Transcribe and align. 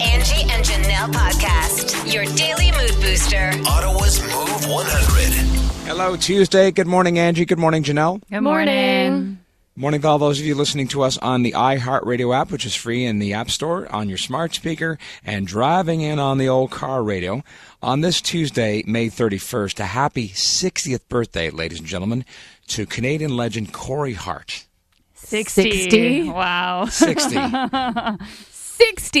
Angie 0.00 0.42
and 0.50 0.62
Janelle 0.62 1.10
podcast, 1.10 2.12
your 2.12 2.24
daily 2.36 2.70
mood 2.72 3.00
booster. 3.00 3.50
Ottawa's 3.66 4.20
Move 4.20 4.68
100. 4.68 5.86
Hello, 5.88 6.16
Tuesday. 6.16 6.70
Good 6.70 6.86
morning, 6.86 7.18
Angie. 7.18 7.46
Good 7.46 7.58
morning, 7.58 7.82
Janelle. 7.82 8.20
Good 8.30 8.42
morning. 8.42 9.38
Morning 9.74 10.00
to 10.02 10.08
all 10.08 10.18
those 10.18 10.38
of 10.38 10.44
you 10.44 10.54
listening 10.54 10.88
to 10.88 11.02
us 11.02 11.16
on 11.18 11.42
the 11.42 11.52
iHeartRadio 11.52 12.34
app, 12.34 12.50
which 12.50 12.66
is 12.66 12.74
free 12.74 13.06
in 13.06 13.20
the 13.20 13.32
App 13.32 13.50
Store, 13.50 13.90
on 13.90 14.08
your 14.10 14.18
smart 14.18 14.54
speaker, 14.54 14.98
and 15.24 15.46
driving 15.46 16.02
in 16.02 16.18
on 16.18 16.36
the 16.36 16.48
old 16.48 16.70
car 16.70 17.02
radio. 17.02 17.42
On 17.82 18.02
this 18.02 18.20
Tuesday, 18.20 18.82
May 18.86 19.06
31st, 19.06 19.80
a 19.80 19.86
happy 19.86 20.28
60th 20.28 21.08
birthday, 21.08 21.48
ladies 21.48 21.78
and 21.78 21.88
gentlemen, 21.88 22.26
to 22.68 22.84
Canadian 22.84 23.34
legend 23.34 23.72
Corey 23.72 24.12
Hart. 24.12 24.66
60. 25.14 25.70
60? 25.70 26.28
Wow. 26.28 26.84
60. 26.86 27.36
60. 28.76 29.20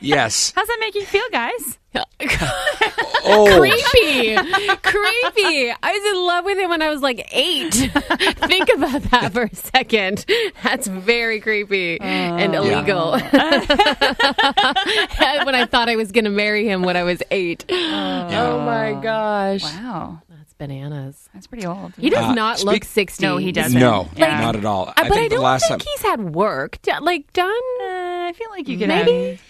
yes. 0.00 0.52
How's 0.56 0.66
that 0.66 0.76
make 0.80 0.94
you 0.94 1.04
feel, 1.04 1.24
guys? 1.30 1.78
Oh, 3.22 3.58
Creepy. 3.58 4.34
Creepy. 4.82 5.70
I 5.82 5.92
was 5.92 6.12
in 6.16 6.26
love 6.26 6.44
with 6.46 6.56
him 6.58 6.70
when 6.70 6.80
I 6.80 6.88
was 6.88 7.02
like 7.02 7.28
eight. 7.32 7.74
Think 7.74 8.70
about 8.74 9.02
that 9.10 9.32
for 9.34 9.42
a 9.42 9.54
second. 9.54 10.24
That's 10.62 10.86
very 10.86 11.38
creepy 11.40 12.00
and 12.00 12.54
illegal. 12.54 13.10
when 13.12 13.20
I 15.54 15.66
thought 15.70 15.88
I 15.90 15.96
was 15.96 16.12
going 16.12 16.24
to 16.24 16.30
marry 16.30 16.66
him 16.66 16.82
when 16.82 16.96
I 16.96 17.02
was 17.02 17.22
eight. 17.30 17.66
Oh 17.70 18.60
my 18.64 18.98
gosh. 19.02 19.62
Wow. 19.64 20.22
That's 20.30 20.54
bananas. 20.54 21.28
That's 21.34 21.46
pretty 21.46 21.66
old. 21.66 21.92
He 21.98 22.08
does 22.10 22.24
Uh, 22.24 22.32
not 22.34 22.64
look 22.64 22.84
60. 22.84 23.22
No, 23.24 23.36
he 23.36 23.52
doesn't. 23.52 23.78
no, 23.78 24.08
Yeah. 24.16 24.40
not 24.40 24.56
at 24.56 24.64
all. 24.64 24.88
Uh, 24.88 24.92
but 24.96 25.06
I, 25.06 25.08
think 25.10 25.28
the 25.30 25.36
don't 25.36 25.44
last 25.44 25.68
think 25.68 25.82
time. 25.82 25.86
he's 25.94 26.02
had 26.02 26.34
work. 26.34 26.78
Like, 27.02 27.30
done? 27.34 27.50
Uh, 27.82 28.09
I 28.30 28.32
feel 28.32 28.48
like 28.50 28.68
you 28.68 28.78
could 28.78 28.88
Maybe? 28.88 29.30
have. 29.30 29.42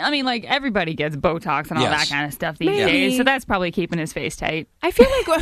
I 0.00 0.12
mean, 0.12 0.24
like 0.24 0.44
everybody 0.44 0.94
gets 0.94 1.16
Botox 1.16 1.70
and 1.70 1.78
all 1.78 1.82
Yes. 1.84 2.08
that 2.08 2.14
kind 2.14 2.24
of 2.24 2.32
stuff 2.32 2.56
these 2.58 2.68
Maybe. 2.68 2.90
days, 2.92 3.16
so 3.16 3.24
that's 3.24 3.44
probably 3.44 3.72
keeping 3.72 3.98
his 3.98 4.12
face 4.12 4.36
tight. 4.36 4.68
I 4.80 4.92
feel 4.92 5.08
like 5.10 5.28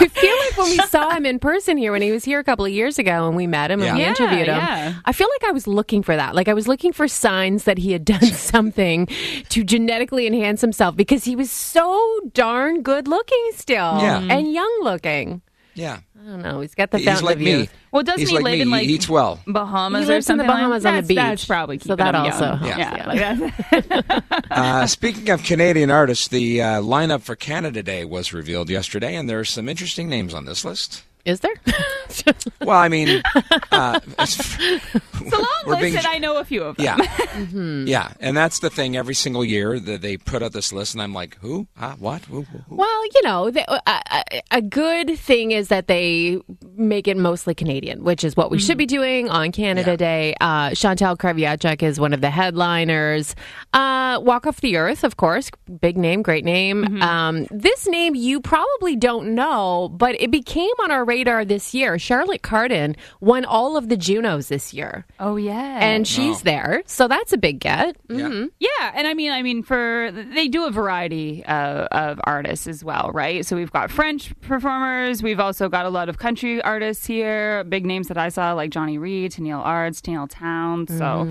I 0.00 0.08
feel 0.08 0.36
like 0.36 0.56
when 0.58 0.70
we 0.70 0.78
saw 0.88 1.10
him 1.10 1.24
in 1.24 1.38
person 1.38 1.76
here 1.76 1.92
when 1.92 2.02
he 2.02 2.10
was 2.10 2.24
here 2.24 2.40
a 2.40 2.44
couple 2.44 2.64
of 2.64 2.72
years 2.72 2.98
ago 2.98 3.28
and 3.28 3.36
we 3.36 3.46
met 3.46 3.70
him 3.70 3.80
and 3.80 3.94
we 3.96 4.02
Yeah. 4.02 4.08
interviewed 4.08 4.48
him. 4.48 4.56
Yeah. 4.56 4.94
I 5.04 5.12
feel 5.12 5.28
like 5.40 5.48
I 5.48 5.52
was 5.52 5.68
looking 5.68 6.02
for 6.02 6.16
that. 6.16 6.34
Like 6.34 6.48
I 6.48 6.54
was 6.54 6.66
looking 6.66 6.92
for 6.92 7.06
signs 7.06 7.64
that 7.64 7.78
he 7.78 7.92
had 7.92 8.04
done 8.04 8.20
something 8.32 9.06
to 9.50 9.62
genetically 9.62 10.26
enhance 10.26 10.60
himself 10.60 10.96
because 10.96 11.22
he 11.22 11.36
was 11.36 11.48
so 11.52 12.04
darn 12.34 12.82
good 12.82 13.06
looking 13.06 13.50
still 13.54 14.00
Yeah. 14.00 14.18
and 14.28 14.52
young 14.52 14.80
looking. 14.82 15.40
Yeah. 15.74 15.98
I 16.20 16.30
don't 16.30 16.42
know. 16.42 16.60
He's 16.60 16.74
got 16.74 16.90
the 16.90 16.98
He's 16.98 17.22
like 17.22 17.36
of 17.36 17.42
me. 17.42 17.50
youth. 17.60 17.72
Well, 17.92 18.02
doesn't 18.02 18.18
He's 18.20 18.28
he 18.30 18.34
like 18.34 18.44
live 18.44 18.52
me. 18.54 18.60
in, 18.62 18.70
like- 18.70 18.86
he 18.86 18.94
eats 18.94 19.08
well. 19.08 19.40
Bahamas 19.46 20.06
He 20.06 20.10
or 20.12 20.14
lives 20.16 20.28
in 20.28 20.36
the 20.36 20.42
something. 20.44 20.56
Bahamas 20.56 20.84
like 20.84 20.94
on 20.94 21.04
the 21.04 21.14
that's, 21.14 21.28
That's 21.28 21.42
beach. 21.42 21.48
probably 21.48 21.78
So 21.78 21.82
keeping 21.96 21.96
that 21.98 22.14
him 22.14 22.20
also 22.22 22.44
young. 22.44 22.58
helps, 22.58 22.78
Yeah, 22.78 22.96
yeah. 22.96 23.06
like 23.06 24.00
that's- 24.00 24.32
Uh, 24.50 24.86
speaking 24.86 25.30
of 25.30 25.42
Canadian 25.44 25.90
artists, 25.90 26.28
the 26.28 26.60
uh, 26.60 26.66
lineup 26.82 27.22
for 27.22 27.36
Canada 27.36 27.82
Day 27.82 28.04
was 28.04 28.32
revealed 28.32 28.68
yesterday, 28.68 29.14
and 29.14 29.28
there 29.30 29.38
are 29.38 29.44
some 29.44 29.68
interesting 29.68 30.08
names 30.08 30.34
on 30.34 30.44
this 30.44 30.64
list. 30.64 31.04
Is 31.28 31.40
there? 31.40 31.54
Well, 32.60 32.76
I 32.76 32.88
mean, 32.88 33.22
uh, 33.70 34.00
it's, 34.18 34.38
It's 34.58 35.32
a 35.32 35.36
long 35.38 35.46
list, 35.66 35.80
being- 35.80 35.96
and 35.96 36.06
I 36.06 36.18
know 36.18 36.36
a 36.38 36.44
few 36.44 36.62
of 36.64 36.76
them. 36.76 36.84
yeah, 36.84 36.96
Mm-hmm. 37.38 37.86
yeah, 37.86 38.12
and 38.20 38.36
that's 38.36 38.58
the 38.58 38.68
thing. 38.70 38.96
Every 38.96 39.14
single 39.14 39.44
year 39.44 39.78
that 39.78 40.00
they 40.02 40.16
put 40.16 40.42
out 40.42 40.52
this 40.52 40.72
list, 40.72 40.94
and 40.94 41.00
I'm 41.02 41.14
like, 41.14 41.36
who? 41.40 41.68
Huh? 41.76 41.94
What? 41.98 42.22
Who? 42.24 42.42
Who? 42.42 42.58
who? 42.68 42.76
Well, 42.76 43.04
you 43.14 43.22
know, 43.22 43.50
the, 43.50 43.70
a, 43.72 43.80
a, 44.10 44.42
a 44.58 44.62
good 44.62 45.16
thing 45.18 45.52
is 45.52 45.68
that 45.68 45.86
they 45.86 46.38
make 46.74 47.06
it 47.08 47.16
mostly 47.16 47.54
Canadian, 47.54 48.02
which 48.04 48.24
is 48.24 48.36
what 48.36 48.50
we 48.50 48.58
should 48.58 48.76
be 48.78 48.86
doing 48.86 49.30
on 49.30 49.52
Canada 49.52 49.92
Yeah. 49.92 49.96
Day. 49.96 50.34
Uh, 50.40 50.74
Chantal 50.74 51.16
Kreviazuk 51.16 51.82
is 51.82 52.00
one 52.00 52.12
of 52.12 52.20
the 52.20 52.30
headliners. 52.30 53.34
Uh, 53.72 54.18
Walk 54.22 54.46
Off 54.46 54.60
the 54.60 54.76
Earth, 54.76 55.04
of 55.04 55.16
course, 55.16 55.50
big 55.80 55.96
name, 55.96 56.22
great 56.22 56.44
name. 56.44 57.00
Um, 57.02 57.46
this 57.50 57.86
name 57.86 58.14
you 58.14 58.40
probably 58.40 58.96
don't 58.96 59.34
know, 59.34 59.88
but 59.92 60.20
it 60.20 60.30
became 60.30 60.72
on 60.82 60.90
our 60.90 61.04
radar 61.18 61.44
this 61.44 61.74
year. 61.74 61.98
Charlotte 61.98 62.42
Cardin 62.42 62.94
won 63.20 63.44
all 63.44 63.76
of 63.76 63.88
the 63.88 63.96
Junos 63.96 64.48
this 64.48 64.72
year, 64.72 65.04
Oh 65.18 65.36
yeah. 65.36 65.78
and 65.80 66.06
she's 66.06 66.38
Oh. 66.38 66.44
there, 66.44 66.82
so 66.86 67.08
that's 67.08 67.32
a 67.32 67.38
big 67.38 67.58
get. 67.58 67.96
Yeah. 68.08 68.44
Yeah, 68.60 68.92
and 68.94 69.06
I 69.08 69.14
mean, 69.14 69.32
I 69.32 69.42
mean, 69.42 69.62
for 69.64 70.10
they 70.12 70.46
do 70.48 70.64
a 70.64 70.70
variety 70.70 71.44
uh, 71.44 71.86
of 71.90 72.20
artists 72.24 72.66
as 72.68 72.84
well, 72.84 73.10
right? 73.12 73.44
So 73.44 73.56
we've 73.56 73.72
got 73.72 73.90
French 73.90 74.32
performers, 74.40 75.22
we've 75.22 75.40
also 75.40 75.68
got 75.68 75.86
a 75.86 75.90
lot 75.90 76.08
of 76.08 76.18
country 76.18 76.62
artists 76.62 77.04
here, 77.06 77.64
big 77.64 77.84
names 77.84 78.06
that 78.08 78.18
I 78.18 78.28
saw 78.28 78.52
like 78.52 78.70
Johnny 78.70 78.96
Reid, 78.98 79.32
Tenille 79.32 79.58
Arts, 79.64 80.00
Tenille 80.00 80.28
Townes. 80.30 80.96
So 80.96 81.28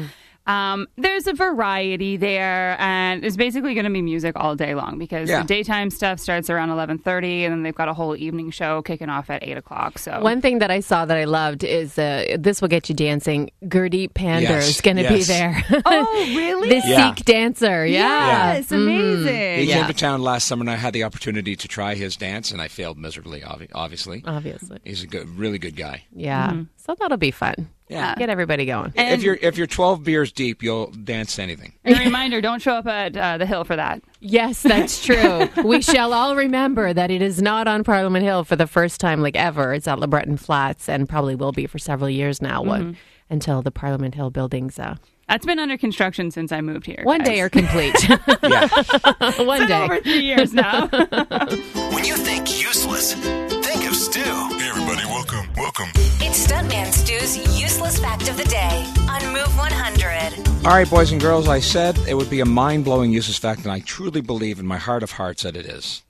um, 0.48 0.88
there's 0.98 1.28
a 1.28 1.34
variety 1.34 2.18
there, 2.18 2.76
and 2.80 3.24
it's 3.26 3.36
basically 3.36 3.74
going 3.74 3.84
to 3.86 3.92
be 3.92 4.02
music 4.02 4.34
all 4.36 4.56
day 4.56 4.74
long 4.76 4.98
because 4.98 5.30
Yeah. 5.30 5.42
the 5.42 5.48
daytime 5.48 5.90
stuff 5.90 6.20
starts 6.20 6.50
around 6.50 6.70
11:30, 6.70 7.44
and 7.44 7.52
then 7.54 7.64
they've 7.64 7.76
got 7.76 7.90
a 7.90 7.94
whole 7.94 8.16
evening 8.16 8.50
show 8.52 8.82
kicking 8.82 9.10
off 9.10 9.30
at 9.30 9.44
eight 9.44 9.58
o'clock. 9.58 10.00
So 10.00 10.20
One 10.22 10.42
thing 10.42 10.60
that 10.60 10.72
I 10.72 10.80
saw 10.80 11.06
that 11.06 11.18
I 11.18 11.26
loved 11.26 11.64
is 11.64 11.98
uh, 12.00 12.38
this 12.40 12.62
will 12.62 12.70
get 12.70 12.88
you 12.90 12.96
dancing. 12.96 13.50
Gurdeep 13.66 14.14
Pandher 14.14 14.42
Yes, 14.44 14.70
is 14.70 14.82
going 14.82 14.98
to 14.98 15.08
be 15.08 15.24
there. 15.24 15.64
oh 15.86 16.26
really? 16.36 16.70
this 16.70 16.86
Yeah. 16.88 17.14
Sikh 17.14 17.26
dancer, 17.26 17.86
yeah. 17.86 18.54
Yes, 18.56 18.72
amazing. 18.72 19.60
He 19.60 19.64
Yeah. 19.66 19.80
came 19.80 19.88
to 19.88 19.94
town 19.94 20.22
last 20.22 20.48
summer, 20.48 20.62
and 20.62 20.70
I 20.70 20.76
had 20.76 20.94
the 20.94 21.04
opportunity 21.04 21.56
to 21.56 21.68
try 21.68 21.96
his 21.96 22.16
dance, 22.16 22.52
and 22.52 22.62
I 22.62 22.68
failed 22.68 22.98
miserably. 22.98 23.42
obvi- 23.42 23.70
Obviously, 23.76 24.24
Obviously, 24.26 24.80
he's 24.86 25.04
a 25.04 25.08
good, 25.08 25.30
really 25.38 25.60
good 25.60 25.76
guy. 25.76 26.04
yeah. 26.16 26.54
So 26.88 26.96
that'll 26.98 27.18
be 27.18 27.32
fun. 27.32 27.70
Yeah. 27.90 28.16
Get 28.16 28.30
everybody 28.30 28.66
going. 28.66 28.92
if 28.96 29.22
you're 29.24 29.38
if 29.42 29.58
you're 29.58 29.68
12 29.68 30.04
beers 30.04 30.32
deep, 30.32 30.62
you'll 30.64 30.88
dance 30.92 31.36
to 31.36 31.44
anything. 31.44 31.74
And 31.86 31.96
a 31.96 32.00
reminder: 32.00 32.42
don't 32.42 32.62
show 32.62 32.74
up 32.74 32.88
at 32.88 33.16
uh, 33.16 33.38
the 33.38 33.46
Hill 33.46 33.64
for 33.64 33.76
that. 33.76 34.02
Yes, 34.20 34.62
that's 34.64 35.06
true. 35.06 35.48
we 35.64 35.82
shall 35.82 36.14
all 36.14 36.36
remember 36.36 36.92
that 36.94 37.12
it 37.12 37.22
is 37.22 37.42
not 37.42 37.68
on 37.68 37.84
Parliament 37.84 38.26
Hill 38.26 38.44
for 38.44 38.56
the 38.56 38.68
first 38.68 39.00
time, 39.00 39.22
like 39.22 39.36
ever. 39.36 39.74
It's 39.74 39.88
at 39.88 40.00
LeBreton 40.00 40.40
Flats, 40.40 40.90
and 40.90 41.08
probably 41.08 41.36
will 41.36 41.52
be 41.54 41.66
for 41.68 41.78
several 41.78 42.10
years 42.10 42.42
now. 42.42 42.62
What 42.64 42.96
until 43.30 43.62
the 43.62 43.72
Parliament 43.72 44.16
Hill 44.16 44.30
buildings 44.30 44.80
uh, 44.80 44.96
That's 45.28 45.46
been 45.46 45.60
under 45.60 45.78
construction 45.78 46.32
since 46.32 46.52
I 46.52 46.62
moved 46.62 46.86
here. 46.86 47.02
one 47.04 47.20
guys. 47.20 47.28
day 47.28 47.42
are 47.42 47.50
complete. 47.50 47.96
Yeah. 48.44 48.68
one 49.44 49.60
Been 49.60 49.68
day. 49.68 49.84
over 49.84 50.00
three 50.02 50.22
years 50.22 50.54
now. 50.54 50.88
When 51.92 52.06
you 52.06 52.16
think 52.16 52.62
useless, 52.62 53.14
think 53.14 53.52
of 53.52 53.57
Stu. 53.98 54.20
Hey, 54.20 54.70
everybody, 54.70 55.04
welcome, 55.08 55.52
welcome. 55.58 55.90
It's 56.22 56.46
Stuntman 56.46 56.94
Stu's 56.94 57.36
useless 57.60 58.00
fact 58.00 58.30
of 58.30 58.38
the 58.38 58.44
day 58.44 58.86
on 59.10 59.34
Move 59.34 59.58
100. 59.58 60.48
All 60.68 60.72
right, 60.72 60.88
boys 60.88 61.12
and 61.12 61.20
girls, 61.20 61.48
I 61.48 61.60
said 61.60 61.98
it 62.08 62.14
would 62.14 62.30
be 62.30 62.40
a 62.40 62.46
mind 62.46 62.86
blowing 62.86 63.12
useless 63.12 63.40
fact, 63.40 63.64
and 63.64 63.72
I 63.72 63.80
truly 63.80 64.22
believe 64.22 64.60
in 64.60 64.68
my 64.68 64.78
heart 64.78 65.02
of 65.02 65.14
hearts 65.14 65.42
that 65.42 65.56
it 65.56 65.66
is. 65.66 66.04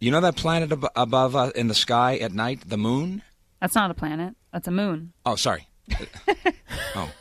You 0.00 0.10
know 0.10 0.20
that 0.22 0.34
planet 0.34 0.72
ab- 0.72 0.90
above 0.96 1.36
uh, 1.36 1.52
in 1.54 1.68
the 1.68 1.74
sky 1.74 2.16
at 2.16 2.32
night, 2.32 2.68
the 2.68 2.76
moon? 2.76 3.22
That's 3.60 3.76
not 3.76 3.92
a 3.92 3.94
planet. 3.94 4.34
That's 4.52 4.66
a 4.66 4.72
moon. 4.72 5.12
Oh, 5.24 5.36
sorry. 5.36 5.68
oh. 6.96 7.12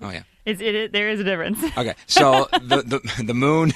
Oh, 0.00 0.10
yeah. 0.10 0.22
It's, 0.44 0.60
it, 0.60 0.74
it, 0.76 0.92
there 0.92 1.08
is 1.10 1.18
a 1.18 1.24
difference. 1.24 1.60
Okay. 1.76 1.94
So 2.06 2.46
the, 2.52 2.82
the, 2.82 3.22
the 3.24 3.34
moon, 3.34 3.72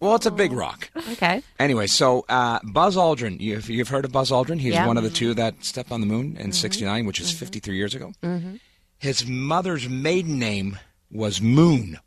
well, 0.00 0.14
it's 0.14 0.26
a 0.26 0.30
big 0.30 0.52
rock. 0.52 0.90
Okay. 1.12 1.42
Anyway, 1.58 1.86
so 1.86 2.24
uh, 2.28 2.58
Buzz 2.64 2.96
Aldrin, 2.96 3.40
you've, 3.40 3.68
you've 3.68 3.88
heard 3.88 4.04
of 4.04 4.12
Buzz 4.12 4.30
Aldrin? 4.30 4.58
He's 4.58 4.74
Yeah. 4.74 4.86
one 4.86 4.96
of 4.96 5.02
the 5.04 5.10
two 5.10 5.34
that 5.34 5.62
stepped 5.64 5.92
on 5.92 6.00
the 6.00 6.06
moon 6.06 6.36
in 6.36 6.48
mm-hmm. 6.48 6.50
69, 6.52 7.06
which 7.06 7.20
is 7.20 7.28
mm-hmm. 7.28 7.38
53 7.38 7.76
years 7.76 7.94
ago. 7.94 8.12
Mm-hmm. 8.22 8.56
His 8.98 9.26
mother's 9.26 9.88
maiden 9.88 10.38
name 10.38 10.78
was 11.10 11.40
Moon. 11.40 11.98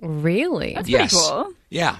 Really? 0.00 0.74
That's 0.74 0.88
yes. 0.88 1.12
pretty 1.12 1.26
cool. 1.28 1.52
Yeah. 1.68 1.98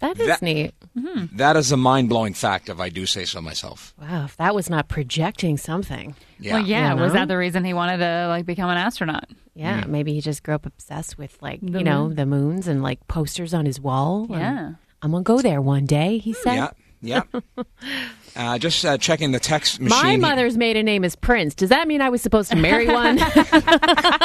That 0.00 0.18
is 0.18 0.26
That- 0.26 0.42
neat. 0.42 0.74
Mm-hmm. 0.96 1.36
That 1.36 1.56
is 1.56 1.72
a 1.72 1.76
mind 1.76 2.08
blowing 2.08 2.34
fact, 2.34 2.68
if 2.68 2.78
I 2.78 2.88
do 2.88 3.06
say 3.06 3.24
so 3.24 3.40
myself. 3.40 3.94
Wow, 4.00 4.24
if 4.24 4.36
that 4.36 4.54
was 4.54 4.68
not 4.68 4.88
projecting 4.88 5.56
something. 5.56 6.14
Yeah. 6.38 6.54
Well, 6.54 6.66
yeah. 6.66 6.94
You 6.94 7.00
Was 7.00 7.12
that 7.14 7.28
the 7.28 7.38
reason 7.38 7.64
he 7.64 7.72
wanted 7.72 7.98
to 7.98 8.26
like 8.28 8.44
become 8.46 8.68
an 8.68 8.76
astronaut? 8.76 9.24
Yeah, 9.54 9.82
mm. 9.82 9.88
maybe 9.88 10.12
he 10.12 10.20
just 10.20 10.42
grew 10.42 10.54
up 10.54 10.66
obsessed 10.66 11.18
with 11.18 11.40
like 11.40 11.60
The 11.60 11.78
you 11.78 11.84
know 11.84 12.08
moon. 12.08 12.16
the 12.16 12.26
moons 12.26 12.68
and 12.68 12.82
like 12.82 13.06
posters 13.08 13.54
on 13.54 13.64
his 13.66 13.80
wall. 13.80 14.26
Yeah. 14.28 14.72
I'm 15.02 15.10
gonna 15.10 15.22
go 15.22 15.40
there 15.40 15.60
one 15.60 15.86
day. 15.86 16.18
He 16.18 16.32
said. 16.32 16.54
Yeah. 16.54 16.70
Yeah. 17.00 17.22
uh, 18.36 18.58
just 18.58 18.84
uh, 18.84 18.98
checking 18.98 19.32
the 19.32 19.40
text 19.40 19.80
machine. 19.80 19.98
My 20.02 20.16
mother's 20.16 20.56
maiden 20.56 20.84
name 20.86 21.04
is 21.04 21.16
Prince. 21.16 21.54
Does 21.54 21.68
that 21.68 21.86
mean 21.88 22.00
I 22.00 22.08
was 22.08 22.22
supposed 22.22 22.50
to 22.50 22.56
marry 22.56 22.86
one? 22.92 23.18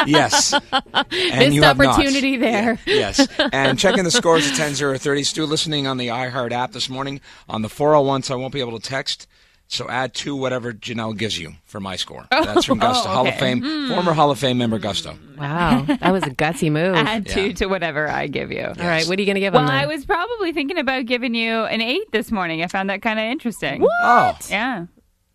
Yes. 0.06 0.54
And 1.12 1.54
Missed 1.56 1.66
opportunity 1.66 2.38
there. 2.38 2.80
Yes. 2.86 3.28
And 3.52 3.78
checking 3.80 4.04
the 4.04 4.12
scores 4.12 4.50
at 4.50 4.56
10 4.56 4.76
0 4.76 4.98
30. 4.98 5.24
Stu 5.24 5.46
listening 5.46 5.88
on 5.88 5.98
the 5.98 6.08
iHeart 6.08 6.52
app 6.52 6.72
this 6.72 6.90
morning 6.90 7.22
on 7.50 7.62
the 7.62 7.70
401, 7.70 8.24
so 8.24 8.34
I 8.34 8.38
won't 8.38 8.54
be 8.54 8.60
able 8.60 8.80
to 8.80 8.90
text. 8.90 9.28
So 9.70 9.90
add 9.90 10.14
to 10.16 10.34
whatever 10.36 10.72
Janelle 10.72 11.18
gives 11.18 11.38
you 11.38 11.54
for 11.66 11.80
my 11.82 11.98
score. 11.98 12.26
That's 12.32 12.66
from 12.66 12.80
Gusto, 12.80 13.10
Hall 13.10 13.28
of 13.28 13.34
okay. 13.34 13.40
Fame, 13.40 13.90
former 13.90 14.14
Hall 14.14 14.32
of 14.32 14.40
Fame 14.40 14.58
member 14.58 14.80
Gusto. 14.80 15.18
Wow, 15.38 15.84
that 15.88 16.12
was 16.12 16.24
a 16.24 16.30
gutsy 16.30 16.72
move. 16.72 16.96
Add 16.96 17.28
two 17.28 17.52
to 17.54 17.68
whatever 17.68 18.10
I 18.10 18.28
give 18.28 18.52
you. 18.52 18.64
All 18.66 18.74
right, 18.76 19.06
what 19.06 19.20
are 19.20 19.22
you 19.22 19.28
gonna 19.28 19.42
give 19.42 19.54
him? 19.54 19.66
Well. 19.66 19.72
I 19.72 19.86
was 19.86 20.06
probably 20.06 20.54
thinking 20.54 20.78
about 20.78 21.06
giving 21.06 21.36
you 21.36 21.64
an 21.66 21.82
eight 21.82 22.12
this 22.14 22.32
morning. 22.32 22.64
I 22.64 22.68
found 22.68 22.90
that 22.90 23.02
kind 23.02 23.20
of 23.20 23.26
interesting. 23.26 23.86
Oh, 24.02 24.38
Yeah. 24.50 24.86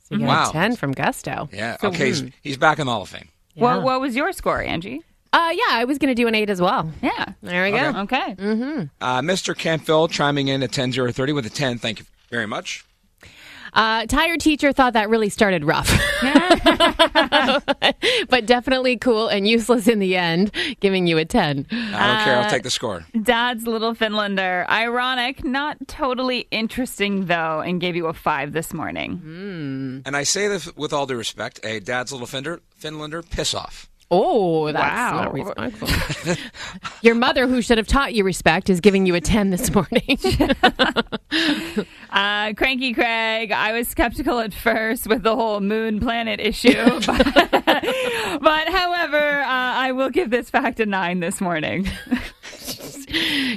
So 0.05 0.15
you 0.17 0.21
got 0.21 0.27
Wow. 0.29 0.49
a 0.51 0.53
ten 0.53 0.77
from 0.77 0.93
Gusto. 0.93 1.49
yeah. 1.53 1.77
Okay, 1.83 2.07
he's, 2.07 2.25
he's 2.43 2.57
back 2.57 2.79
in 2.79 2.87
the 2.87 2.93
Hall 2.93 3.03
of 3.03 3.09
Fame. 3.11 3.29
Yeah. 3.55 3.63
What 3.63 3.83
What 3.83 4.01
was 4.01 4.17
your 4.17 4.33
score, 4.33 4.63
Angie? 4.63 5.03
Uh, 5.35 5.51
yeah, 5.55 5.63
I 5.71 5.85
was 5.87 5.97
going 5.99 6.09
to 6.09 6.15
do 6.15 6.29
an 6.29 6.35
eight 6.35 6.51
as 6.51 6.61
well. 6.61 6.91
Yeah. 7.03 7.25
There 7.43 7.65
we 7.65 7.71
go. 7.71 8.01
Okay. 8.01 8.33
Uh, 9.01 9.21
Mr. 9.23 9.55
Kentville 9.55 10.11
chiming 10.11 10.49
in 10.49 10.63
at 10.63 10.73
10030 10.73 11.33
with 11.33 11.47
a 11.47 11.51
10. 11.51 11.79
Thank 11.79 12.01
you 12.01 12.05
very 12.31 12.45
much. 12.47 12.85
Uh, 13.73 14.05
tired 14.07 14.41
teacher 14.41 14.73
thought 14.73 14.93
that 14.93 15.09
really 15.09 15.31
started 15.31 15.65
rough, 15.65 15.89
but 18.29 18.45
definitely 18.45 18.99
cool 18.99 19.29
and 19.29 19.49
useless 19.49 19.89
in 19.89 19.99
the 19.99 20.17
end, 20.17 20.51
giving 20.81 21.07
you 21.07 21.17
a 21.17 21.25
10. 21.25 21.67
I 21.71 21.75
don't 21.75 22.25
care. 22.25 22.37
I'll 22.39 22.51
take 22.51 22.65
the 22.65 22.71
score. 22.71 23.07
Dad's 23.23 23.67
Little 23.67 23.95
Finlander. 23.95 24.69
Ironic, 24.69 25.43
not 25.45 25.79
totally 25.89 26.47
interesting 26.51 27.27
though, 27.27 27.61
and 27.61 27.81
gave 27.81 27.97
you 27.97 28.07
a 28.09 28.13
five 28.13 28.53
this 28.53 28.75
morning. 28.75 30.03
And 30.05 30.17
I 30.17 30.25
say 30.25 30.49
this 30.49 30.75
with 30.77 30.93
all 30.93 31.07
due 31.07 31.17
respect 31.17 31.61
a 31.65 31.81
dad's 31.81 32.13
little 32.13 32.27
Finlander, 32.27 32.61
Finlander 32.79 33.29
piss 33.29 33.55
off. 33.55 33.89
Oh, 34.15 34.71
that's 34.71 34.79
Wow. 34.85 35.25
not 35.25 35.33
respectful. 35.33 36.37
Your 37.03 37.15
mother, 37.15 37.47
who 37.49 37.63
should 37.63 37.79
have 37.79 37.87
taught 37.87 38.13
you 38.13 38.25
respect, 38.25 38.69
is 38.69 38.81
giving 38.81 39.07
you 39.07 39.15
a 39.15 39.21
10 39.23 39.51
this 39.51 39.75
morning. 39.75 40.19
Uh, 42.13 42.53
Cranky 42.53 42.93
Craig, 42.93 43.53
I 43.53 43.73
was 43.73 43.89
skeptical 43.89 44.39
at 44.41 44.53
first 44.53 45.07
with 45.07 45.23
the 45.23 45.35
whole 45.35 45.61
moon 45.61 45.99
planet 45.99 46.41
issue. 46.41 46.75
but, 47.07 47.35
but 47.35 48.69
however, 48.69 49.41
uh, 49.41 49.47
I 49.49 49.93
will 49.93 50.11
give 50.11 50.29
this 50.29 50.51
fact 50.51 50.79
a 50.81 50.85
nine 50.85 51.21
this 51.21 51.41
morning. 51.41 51.89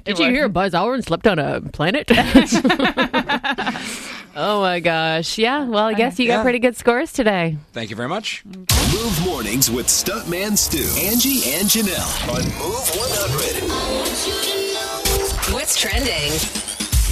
Did 0.06 0.20
you 0.20 0.30
hear 0.30 0.48
Buzz 0.48 0.72
Aldrin 0.72 1.04
slept 1.04 1.28
on 1.28 1.38
a 1.38 1.60
planet? 1.60 2.10
Oh 4.36 4.62
my 4.62 4.80
gosh. 4.80 5.38
Yeah, 5.38 5.66
well, 5.66 5.86
I 5.86 5.94
guess 5.94 6.18
you 6.20 6.28
got 6.28 6.36
Yeah. 6.38 6.44
pretty 6.44 6.60
good 6.60 6.76
scores 6.76 7.12
today. 7.14 7.58
Thank 7.74 7.90
you 7.90 7.96
very 7.96 8.10
much. 8.10 8.44
Move 8.46 9.26
mornings 9.26 9.70
with 9.72 9.88
Stuntman 9.88 10.58
Stu, 10.58 10.84
Angie, 11.02 11.44
and 11.54 11.68
Janelle 11.68 12.30
on 12.30 12.44
Move 12.60 12.90
100. 12.96 15.54
What's 15.54 15.78
trending? 15.80 16.32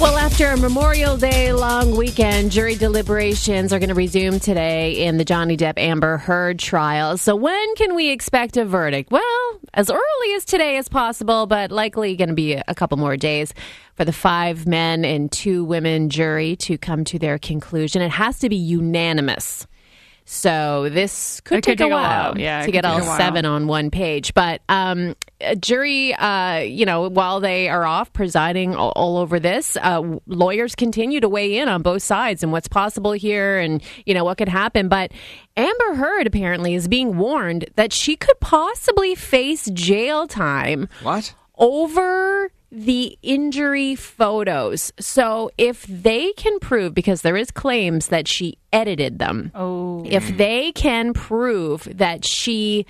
Well, 0.00 0.18
after 0.18 0.48
a 0.48 0.56
Memorial 0.56 1.16
Day 1.16 1.52
long 1.52 1.96
weekend, 1.96 2.50
jury 2.50 2.74
deliberations 2.74 3.72
are 3.72 3.78
going 3.78 3.90
to 3.90 3.94
resume 3.94 4.40
today 4.40 5.04
in 5.06 5.18
the 5.18 5.24
Johnny 5.24 5.56
Depp 5.56 5.74
Amber 5.78 6.16
Heard 6.16 6.58
trial. 6.58 7.16
So, 7.16 7.36
when 7.36 7.76
can 7.76 7.94
we 7.94 8.10
expect 8.10 8.56
a 8.56 8.64
verdict? 8.64 9.12
Well, 9.12 9.60
as 9.72 9.90
early 9.90 10.34
as 10.34 10.44
today 10.44 10.78
as 10.78 10.88
possible, 10.88 11.46
but 11.46 11.70
likely 11.70 12.16
going 12.16 12.28
to 12.28 12.34
be 12.34 12.54
a 12.54 12.74
couple 12.74 12.98
more 12.98 13.16
days 13.16 13.54
for 13.94 14.04
the 14.04 14.12
five 14.12 14.66
men 14.66 15.04
and 15.04 15.30
two 15.30 15.62
women 15.62 16.10
jury 16.10 16.56
to 16.56 16.76
come 16.76 17.04
to 17.04 17.18
their 17.20 17.38
conclusion. 17.38 18.02
It 18.02 18.10
has 18.10 18.40
to 18.40 18.48
be 18.48 18.56
unanimous. 18.56 19.64
So 20.26 20.88
this 20.88 21.40
could, 21.42 21.62
take, 21.62 21.78
could 21.78 21.84
a 21.84 21.84
take 21.84 21.92
a 21.92 21.94
while 21.94 22.32
while. 22.32 22.38
Yeah, 22.38 22.64
to 22.64 22.70
get 22.72 22.86
all 22.86 23.02
seven 23.02 23.44
on 23.44 23.66
one 23.66 23.90
page. 23.90 24.32
But 24.32 24.62
um, 24.70 25.14
a 25.42 25.54
jury, 25.54 26.14
uh, 26.14 26.60
you 26.60 26.86
know, 26.86 27.10
while 27.10 27.40
they 27.40 27.68
are 27.68 27.84
off 27.84 28.10
presiding 28.12 28.74
all, 28.74 28.92
all 28.96 29.18
over 29.18 29.38
this, 29.38 29.76
uh, 29.82 30.18
lawyers 30.26 30.74
continue 30.74 31.20
to 31.20 31.28
weigh 31.28 31.58
in 31.58 31.68
on 31.68 31.82
both 31.82 32.02
sides 32.02 32.42
and 32.42 32.52
what's 32.52 32.68
possible 32.68 33.12
here 33.12 33.58
and, 33.58 33.82
you 34.06 34.14
know, 34.14 34.24
what 34.24 34.38
could 34.38 34.48
happen. 34.48 34.88
But 34.88 35.12
Amber 35.58 35.94
Heard 35.94 36.26
apparently 36.26 36.74
is 36.74 36.88
being 36.88 37.18
warned 37.18 37.66
that 37.76 37.92
she 37.92 38.16
could 38.16 38.40
possibly 38.40 39.14
face 39.14 39.66
jail 39.74 40.26
time 40.26 40.88
What? 41.02 41.34
over 41.58 42.50
the 42.74 43.16
injury 43.22 43.94
photos. 43.94 44.92
So 44.98 45.50
if 45.56 45.84
they 45.86 46.32
can 46.32 46.58
prove, 46.58 46.92
because 46.92 47.22
there 47.22 47.36
is 47.36 47.50
claims 47.50 48.08
that 48.08 48.26
she 48.26 48.58
edited 48.72 49.18
them, 49.20 49.52
Oh. 49.54 50.02
if 50.06 50.36
they 50.36 50.72
can 50.72 51.12
prove 51.14 51.88
that 51.96 52.24
she 52.24 52.86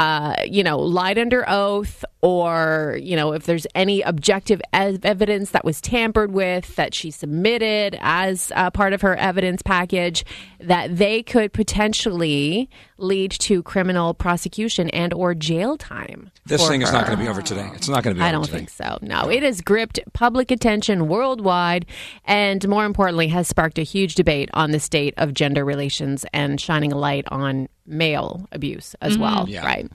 uh, 0.00 0.34
you 0.44 0.64
know, 0.64 0.76
lied 0.76 1.18
under 1.18 1.44
oath, 1.48 2.04
or 2.20 2.98
you 3.00 3.14
know, 3.14 3.32
if 3.32 3.44
there's 3.44 3.64
any 3.76 4.02
objective 4.02 4.60
ev- 4.72 5.04
evidence 5.04 5.52
that 5.52 5.64
was 5.64 5.80
tampered 5.80 6.32
with 6.32 6.74
that 6.74 6.92
she 6.92 7.12
submitted 7.12 7.96
as 8.00 8.50
uh, 8.56 8.70
part 8.72 8.92
of 8.92 9.02
her 9.02 9.14
evidence 9.14 9.62
package, 9.62 10.24
that 10.66 10.96
they 10.96 11.22
could 11.22 11.52
potentially 11.52 12.68
lead 12.98 13.30
to 13.32 13.62
criminal 13.62 14.14
prosecution 14.14 14.88
and 14.90 15.12
or 15.12 15.34
jail 15.34 15.76
time. 15.76 16.30
This 16.46 16.62
for 16.62 16.68
thing 16.68 16.82
is 16.82 16.92
not 16.92 17.06
going 17.06 17.18
to 17.18 17.24
be 17.24 17.28
over 17.28 17.42
today. 17.42 17.68
It's 17.74 17.88
not 17.88 18.04
going 18.04 18.14
to 18.14 18.20
be 18.20 18.24
I 18.24 18.28
over 18.28 18.36
don't 18.36 18.44
today. 18.44 18.58
think 18.58 18.70
so. 18.70 18.98
No, 19.02 19.28
it 19.28 19.42
has 19.42 19.60
gripped 19.60 19.98
public 20.12 20.50
attention 20.50 21.08
worldwide 21.08 21.86
and 22.24 22.66
more 22.68 22.84
importantly 22.84 23.28
has 23.28 23.48
sparked 23.48 23.78
a 23.78 23.82
huge 23.82 24.14
debate 24.14 24.48
on 24.54 24.70
the 24.70 24.78
state 24.80 25.14
of 25.16 25.34
gender 25.34 25.64
relations 25.64 26.24
and 26.32 26.60
shining 26.60 26.92
a 26.92 26.96
light 26.98 27.24
on 27.28 27.68
male 27.86 28.48
abuse 28.52 28.94
as 29.02 29.18
well, 29.18 29.46
Yeah. 29.48 29.64
right? 29.66 29.86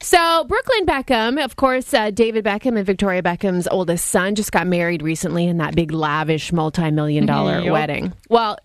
So, 0.00 0.44
Brooklyn 0.44 0.86
Beckham, 0.86 1.42
of 1.44 1.56
course, 1.56 1.92
uh, 1.92 2.10
David 2.10 2.44
Beckham 2.44 2.76
and 2.76 2.86
Victoria 2.86 3.22
Beckham's 3.22 3.66
oldest 3.68 4.04
son 4.06 4.34
just 4.36 4.52
got 4.52 4.66
married 4.66 5.02
recently 5.02 5.46
in 5.46 5.56
that 5.58 5.74
big 5.74 5.90
lavish 5.92 6.52
multi-million 6.52 7.26
dollar 7.26 7.60
Yup. 7.60 7.72
wedding. 7.72 8.12
Well, 8.28 8.58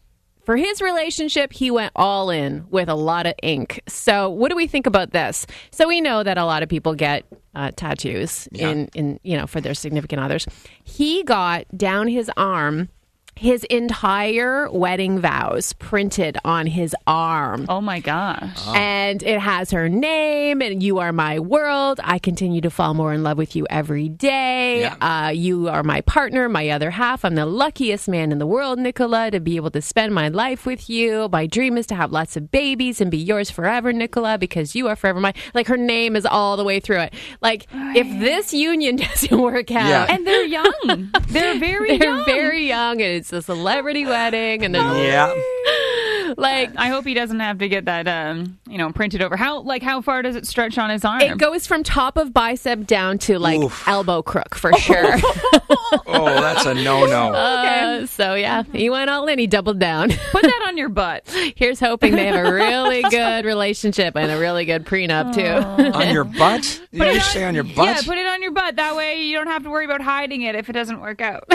for 0.50 0.58
his 0.58 0.82
relationship, 0.82 1.54
he 1.54 1.70
went 1.70 1.92
all 1.96 2.32
in 2.32 2.66
with 2.72 2.90
a 2.90 2.96
lot 2.96 3.28
of 3.28 3.36
ink. 3.44 3.84
So, 3.88 4.32
what 4.32 4.50
do 4.50 4.56
we 4.56 4.66
think 4.66 4.88
about 4.88 5.12
this? 5.12 5.46
So, 5.70 5.88
we 5.88 6.02
know 6.02 6.24
that 6.24 6.40
a 6.40 6.44
lot 6.44 6.64
of 6.64 6.70
people 6.70 6.96
get 6.96 7.24
uh, 7.54 7.70
tattoos 7.76 8.48
in, 8.56 8.90
in, 8.96 9.20
you 9.22 9.38
know, 9.38 9.46
for 9.46 9.62
their 9.62 9.76
significant 9.76 10.24
others. 10.24 10.48
He 10.84 11.22
got 11.22 11.68
down 11.78 12.08
his 12.08 12.32
arm 12.36 12.90
his 13.40 13.64
entire 13.66 14.70
wedding 14.70 15.18
vows 15.20 15.72
printed 15.74 16.38
on 16.44 16.68
his 16.68 16.94
arm. 17.08 17.66
Oh 17.70 17.80
my 17.80 18.02
gosh. 18.02 18.60
And 18.76 19.24
it 19.24 19.40
has 19.40 19.72
her 19.72 19.88
name 19.88 20.62
and 20.62 20.84
you 20.84 21.00
are 21.00 21.14
my 21.14 21.40
world. 21.40 22.02
I 22.04 22.20
continue 22.20 22.60
to 22.60 22.70
fall 22.70 22.94
more 22.94 23.14
in 23.14 23.24
love 23.24 23.38
with 23.38 23.56
you 23.56 23.66
every 23.70 24.10
day. 24.10 24.82
Yeah. 24.82 24.96
Uh, 25.00 25.30
you 25.30 25.70
are 25.70 25.84
my 25.84 26.02
partner, 26.02 26.50
my 26.50 26.70
other 26.70 26.92
half. 26.92 27.24
I'm 27.24 27.36
the 27.36 27.46
luckiest 27.46 28.10
man 28.10 28.34
in 28.34 28.40
the 28.40 28.46
world, 28.46 28.78
Nicola, 28.78 29.32
to 29.32 29.40
be 29.40 29.56
able 29.56 29.72
to 29.72 29.82
spend 29.82 30.14
my 30.14 30.28
life 30.28 30.66
with 30.66 30.90
you. 30.90 31.30
My 31.32 31.48
dream 31.48 31.78
is 31.78 31.88
to 31.88 31.96
have 31.96 32.12
lots 32.12 32.36
of 32.36 32.52
babies 32.52 33.00
and 33.00 33.10
be 33.10 33.18
yours 33.18 33.50
forever, 33.50 33.94
Nicola, 33.94 34.38
because 34.38 34.76
you 34.76 34.90
are 34.90 34.98
forever 34.98 35.22
mine. 35.22 35.34
Like 35.54 35.68
her 35.68 35.78
name 35.78 36.18
is 36.18 36.26
all 36.26 36.58
the 36.58 36.66
way 36.66 36.82
through 36.82 37.00
it. 37.00 37.14
Like 37.42 37.68
if 37.72 38.06
this 38.20 38.54
union 38.54 38.96
doesn't 38.98 39.40
work 39.40 39.72
out, 39.72 39.88
Yeah. 39.88 40.06
And 40.14 40.28
they're 40.28 40.44
young. 40.46 41.12
They're 41.30 41.58
very 41.60 41.98
they're 41.98 42.10
young. 42.10 42.26
very 42.26 42.68
young 42.68 43.02
and 43.02 43.12
it's 43.14 43.29
a 43.34 43.42
celebrity 43.42 44.06
wedding 44.06 44.64
and 44.64 44.74
then 44.76 44.98
Yeah. 44.98 45.34
like 46.38 46.72
I 46.76 46.88
hope 46.90 47.06
he 47.06 47.14
doesn't 47.14 47.40
have 47.40 47.60
to 47.60 47.68
get 47.70 47.86
that, 47.86 48.08
um, 48.08 48.60
you 48.68 48.78
know, 48.78 48.92
printed 48.92 49.22
over. 49.22 49.36
How 49.36 49.62
like 49.62 49.82
how 49.84 50.02
far 50.02 50.22
does 50.22 50.36
it 50.36 50.46
stretch 50.48 50.78
on 50.78 50.90
his 50.90 51.04
arm? 51.04 51.22
It 51.22 51.38
goes 51.38 51.66
from 51.68 51.84
top 51.84 52.18
of 52.18 52.34
bicep 52.34 52.86
down 52.86 53.18
to 53.20 53.40
like 53.40 53.60
Oof. 53.62 53.88
elbow 53.88 54.22
crook 54.22 54.56
for 54.56 54.74
sure. 54.74 55.18
Oh, 56.12 56.26
that's 56.26 56.66
a 56.66 56.74
no-no. 56.74 57.34
Uh, 57.34 58.06
so 58.06 58.34
yeah, 58.34 58.64
he 58.74 58.90
went 58.90 59.10
all 59.10 59.28
in. 59.28 59.40
He 59.40 59.48
doubled 59.48 59.80
down. 59.80 60.10
Put 60.32 60.42
that 60.42 60.66
on 60.68 60.76
your 60.78 60.90
butt. 60.90 61.28
Here's 61.56 61.80
hoping 61.80 62.16
they 62.16 62.26
have 62.26 62.46
a 62.46 62.52
really 62.52 63.02
good 63.04 63.46
relationship 63.46 64.16
and 64.16 64.32
a 64.32 64.38
really 64.40 64.66
good 64.66 64.86
prenup 64.86 65.34
too. 65.34 65.92
on 65.98 66.12
your 66.14 66.24
butt? 66.24 66.82
Did 66.92 67.00
you 67.08 67.14
just 67.14 67.32
say 67.32 67.44
on 67.44 67.54
your 67.56 67.64
butt? 67.64 67.86
Yeah, 67.86 68.02
put 68.06 68.18
it 68.18 68.26
on 68.26 68.42
your 68.42 68.52
butt. 68.52 68.76
That 68.76 68.96
way 68.96 69.22
you 69.22 69.38
don't 69.38 69.48
have 69.48 69.64
to 69.64 69.70
worry 69.70 69.86
about 69.86 70.02
hiding 70.02 70.42
it 70.42 70.56
if 70.56 70.70
it 70.70 70.74
doesn't 70.74 71.00
work 71.00 71.22
out. 71.22 71.48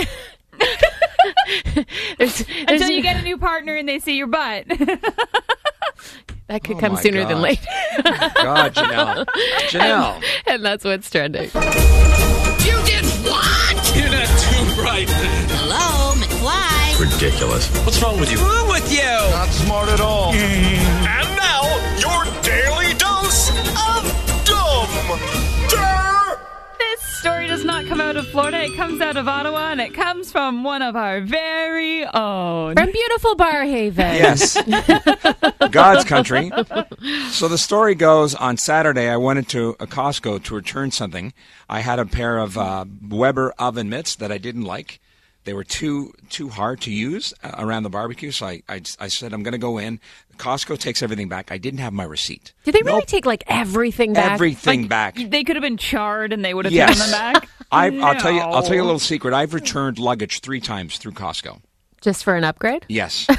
There's- 1.75 1.87
there's- 2.19 2.45
Until 2.69 2.90
you 2.90 3.02
get 3.02 3.16
a 3.16 3.23
new 3.23 3.38
partner 3.38 3.75
and 3.75 3.88
they 3.88 3.99
see 3.99 4.16
your 4.16 4.26
butt. 4.26 4.64
that 6.49 6.62
could 6.62 6.76
Oh 6.76 6.81
come 6.81 6.93
my 6.95 7.00
sooner 7.00 7.21
than 7.25 7.40
gosh. 7.40 7.43
later, 7.43 7.62
God, 8.43 8.75
Janelle. 8.75 9.26
Janelle. 9.69 10.23
and 10.47 10.64
that's 10.64 10.85
what's 10.85 11.11
trending. 11.11 11.45
You 11.45 12.76
did 12.85 13.04
what? 13.25 13.97
You're 13.97 14.11
not 14.11 14.28
too 14.38 14.75
bright. 14.81 15.09
Hello, 15.09 16.14
McFly. 16.21 17.00
Ridiculous. 17.00 17.69
What's 17.85 18.00
wrong 18.02 18.21
with 18.21 18.31
you? 18.31 18.38
What's 18.38 18.49
wrong 18.54 18.69
with 18.69 18.93
you? 18.93 19.02
Not 19.02 19.49
smart 19.49 19.88
at 19.88 20.00
all. 20.00 20.33
Mm. 20.33 20.38
And 20.38 21.24
does 27.64 27.83
not 27.83 27.87
come 27.87 28.00
out 28.00 28.16
of 28.18 28.26
Florida. 28.28 28.62
It 28.62 28.76
comes 28.76 29.00
out 29.00 29.16
of 29.16 29.26
Ottawa 29.26 29.71
and 29.71 29.80
it 29.80 29.94
comes 29.94 30.30
from 30.30 30.64
one 30.64 30.83
of 30.83 30.97
our 30.97 31.23
very 31.23 32.04
own. 32.04 32.75
From 32.75 32.90
beautiful 32.92 33.37
Barrhaven. 33.37 33.97
Yes. 33.97 34.62
God's 35.71 36.04
country. 36.04 36.52
So 37.30 37.49
the 37.49 37.56
story 37.56 37.94
goes 37.94 38.35
on 38.35 38.59
Saturday, 38.59 39.09
I 39.09 39.16
went 39.16 39.38
into 39.38 39.71
a 39.80 39.87
Costco 39.87 40.42
to 40.44 40.54
return 40.54 40.90
something. 40.90 41.33
I 41.66 41.80
had 41.80 41.99
a 41.99 42.04
pair 42.04 42.37
of 42.37 42.59
uh, 42.59 42.85
Weber 43.09 43.54
oven 43.59 43.88
mitts 43.88 44.14
that 44.16 44.30
I 44.30 44.37
didn't 44.37 44.64
like. 44.64 45.00
They 45.44 45.54
were 45.54 45.64
too 45.64 46.12
too 46.28 46.50
hard 46.50 46.83
to 46.83 46.90
use 46.90 47.33
uh, 47.42 47.52
around 47.59 47.85
the 47.85 47.90
barbecue, 47.90 48.30
so 48.30 48.47
I, 48.47 48.62
I, 48.68 48.83
I 48.99 49.09
said, 49.09 49.33
I'm 49.33 49.42
going 49.42 49.52
to 49.52 49.59
go 49.59 49.78
in. 49.78 50.00
Costco 50.38 50.79
takes 50.79 51.03
everything 51.03 51.29
back. 51.29 51.50
I 51.53 51.59
didn't 51.59 51.81
have 51.81 51.93
my 51.93 52.05
receipt. 52.05 52.53
Did 52.64 52.75
they 52.75 52.83
really 52.83 52.99
Nope. 52.99 53.07
take 53.07 53.26
like 53.26 53.45
everything 53.47 54.12
back? 54.12 54.33
Everything 54.33 54.83
Like, 54.83 54.88
back. 54.91 55.14
They 55.17 55.45
could 55.45 55.57
have 55.57 55.62
been 55.62 55.76
charred 55.76 56.33
and 56.33 56.45
they 56.45 56.55
would 56.55 56.64
have 56.64 56.73
Yes. 56.75 56.95
taken 56.99 57.11
them 57.11 57.33
back. 57.33 57.49
I, 57.73 57.87
I'll 57.99 58.21
tell 58.21 58.33
you. 58.33 58.41
I'll 58.41 58.62
tell 58.62 58.75
you 58.75 58.83
a 58.83 58.85
little 58.85 58.99
secret. 58.99 59.35
I've 59.35 59.55
returned 59.55 59.99
luggage 59.99 60.41
three 60.41 60.61
times 60.61 60.99
through 60.99 61.12
Costco. 61.12 61.61
Just 62.00 62.23
for 62.25 62.37
an 62.37 62.45
upgrade? 62.45 62.85
Yes. 62.88 63.26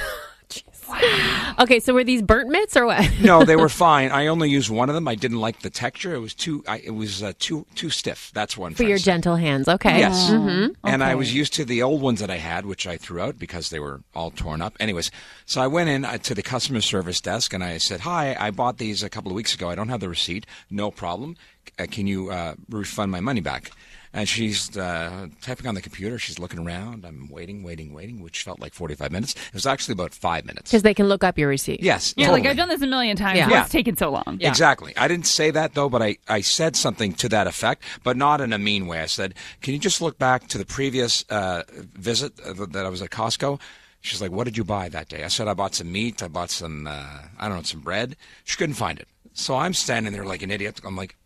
Okay, 1.58 1.80
so 1.80 1.94
were 1.94 2.04
these 2.04 2.22
burnt 2.22 2.50
mitts 2.50 2.75
or 2.75 2.86
what? 2.86 3.10
no, 3.22 3.46
they 3.46 3.56
were 3.56 3.70
fine. 3.88 4.12
I 4.12 4.28
only 4.28 4.50
used 4.50 4.70
one 4.70 4.90
of 4.90 4.96
them. 4.96 5.08
I 5.08 5.16
didn't 5.16 5.40
like 5.40 5.62
the 5.62 5.70
texture. 5.70 6.14
It 6.14 6.20
was 6.20 6.34
too. 6.34 6.66
I, 6.68 6.80
it 6.80 6.90
was 6.92 7.24
uh, 7.24 7.32
too 7.40 7.66
too 7.75 7.90
stiff. 7.90 8.30
That's 8.34 8.58
one 8.58 8.74
For 8.74 8.84
your 8.84 8.98
gentle 8.98 9.38
hands. 9.38 9.70
Okay. 9.70 10.00
Yes. 10.00 10.30
Mm-hmm. 10.30 10.74
And 10.84 11.02
I 11.02 11.16
was 11.16 11.34
used 11.34 11.54
to 11.54 11.64
the 11.64 11.82
old 11.82 12.02
ones 12.02 12.20
that 12.20 12.30
I 12.30 12.38
had, 12.38 12.66
which 12.66 12.86
I 12.86 12.98
threw 12.98 13.22
out 13.22 13.40
because 13.40 13.70
they 13.70 13.80
were 13.80 14.02
all 14.14 14.32
torn 14.32 14.62
up. 14.62 14.75
Anyways, 14.82 15.12
so 15.46 15.62
I 15.62 15.68
went 15.68 15.90
in 15.90 16.04
uh, 16.04 16.18
to 16.18 16.36
the 16.36 16.44
customer 16.44 16.82
service 16.82 17.22
desk 17.22 17.54
and 17.54 17.64
I 17.64 17.78
said, 17.78 18.02
"Hi, 18.02 18.36
I 18.38 18.52
bought 18.52 18.78
these 18.78 19.02
a 19.02 19.10
couple 19.10 19.32
of 19.32 19.36
weeks 19.36 19.56
ago. 19.56 19.70
I 19.70 19.75
don't 19.75 19.90
have 19.90 20.02
the 20.02 20.10
receipt. 20.10 20.46
No 20.70 20.92
problem. 20.92 21.38
Uh, 21.80 21.86
can 21.90 22.06
you 22.06 22.32
uh, 22.32 22.56
refund 22.70 23.14
my 23.14 23.22
money 23.22 23.42
back?" 23.42 23.72
And 24.15 24.29
she's 24.29 24.75
uh, 24.77 25.27
typing 25.41 25.67
on 25.67 25.75
the 25.75 25.81
computer. 25.81 26.17
She's 26.17 26.39
looking 26.39 26.60
around. 26.65 27.05
I'm 27.05 27.27
waiting, 27.29 27.63
waiting, 27.63 27.93
waiting, 27.93 28.22
which 28.22 28.43
felt 28.43 28.62
like 28.62 28.74
45 28.74 29.12
minutes. 29.12 29.34
It 29.36 29.53
was 29.53 29.67
actually 29.67 29.91
about 29.91 30.13
five 30.13 30.45
minutes. 30.45 30.72
Because 30.72 30.84
they 30.84 30.93
can 30.93 31.10
look 31.10 31.22
up 31.24 31.38
your 31.38 31.50
receipt. 31.50 31.81
Yes. 31.84 32.13
Yeah, 32.15 32.27
totally. 32.27 32.41
like 32.43 32.50
I've 32.51 32.55
done 32.57 32.69
this 32.69 32.81
a 32.81 32.88
million 32.88 33.17
times. 33.17 33.38
Yeah. 33.38 33.50
What's 33.50 33.74
Yeah. 33.74 33.77
taken 33.79 33.98
so 33.98 34.10
long? 34.12 34.38
Yeah. 34.39 34.48
Exactly. 34.48 34.95
I 34.95 35.10
didn't 35.10 35.27
say 35.27 35.51
that 35.51 35.74
though, 35.74 35.89
but 35.89 36.01
I, 36.01 36.15
I 36.29 36.39
said 36.39 36.77
something 36.77 37.12
to 37.15 37.27
that 37.29 37.45
effect, 37.45 37.84
but 38.05 38.15
not 38.15 38.39
in 38.39 38.53
a 38.53 38.57
mean 38.57 38.88
way. 38.88 39.01
I 39.01 39.05
said, 39.07 39.34
"Can 39.62 39.74
you 39.74 39.79
just 39.81 40.00
look 40.01 40.17
back 40.17 40.48
to 40.48 40.57
the 40.57 40.65
previous 40.65 41.25
uh, 41.29 41.63
visit 41.93 42.39
uh, 42.39 42.53
that 42.69 42.86
I 42.86 42.89
was 42.89 43.01
at 43.01 43.10
Costco?" 43.10 43.60
She's 44.00 44.22
like, 44.22 44.31
"What 44.31 44.45
did 44.45 44.55
you 44.55 44.63
buy 44.63 44.88
that 44.88 45.10
day?" 45.10 45.25
I 45.25 45.27
said, 45.27 45.50
"I 45.50 45.53
bought 45.53 45.75
some 45.75 45.91
meat. 45.91 46.24
I 46.24 46.29
bought 46.29 46.51
some 46.51 46.88
uh, 46.88 47.05
I 47.38 47.50
don't 47.50 47.57
know 47.57 47.63
some 47.63 47.81
bread." 47.81 48.15
She 48.45 48.55
couldn't 48.55 48.75
find 48.75 48.98
it, 48.98 49.10
so 49.34 49.55
I'm 49.57 49.74
standing 49.74 50.13
there 50.13 50.24
like 50.25 50.41
an 50.41 50.51
idiot. 50.51 50.79
I'm 50.86 50.95
like, 50.95 51.17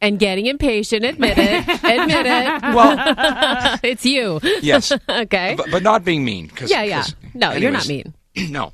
And 0.00 0.18
getting 0.18 0.46
impatient, 0.46 1.04
admit 1.04 1.38
it. 1.38 1.60
admit 1.68 2.26
it. 2.26 2.62
well, 2.74 3.78
It's 3.82 4.04
you. 4.04 4.40
yes, 4.62 4.92
Okay. 5.08 5.54
but, 5.56 5.70
but 5.70 5.82
not 5.82 6.04
being 6.04 6.24
mean. 6.24 6.48
Cause, 6.48 6.70
Yeah, 6.70 6.82
yeah. 6.82 7.00
'cause- 7.02 7.14
No, 7.34 7.52
you're 7.52 7.70
not 7.70 7.88
mean. 7.88 8.12
no. 8.50 8.72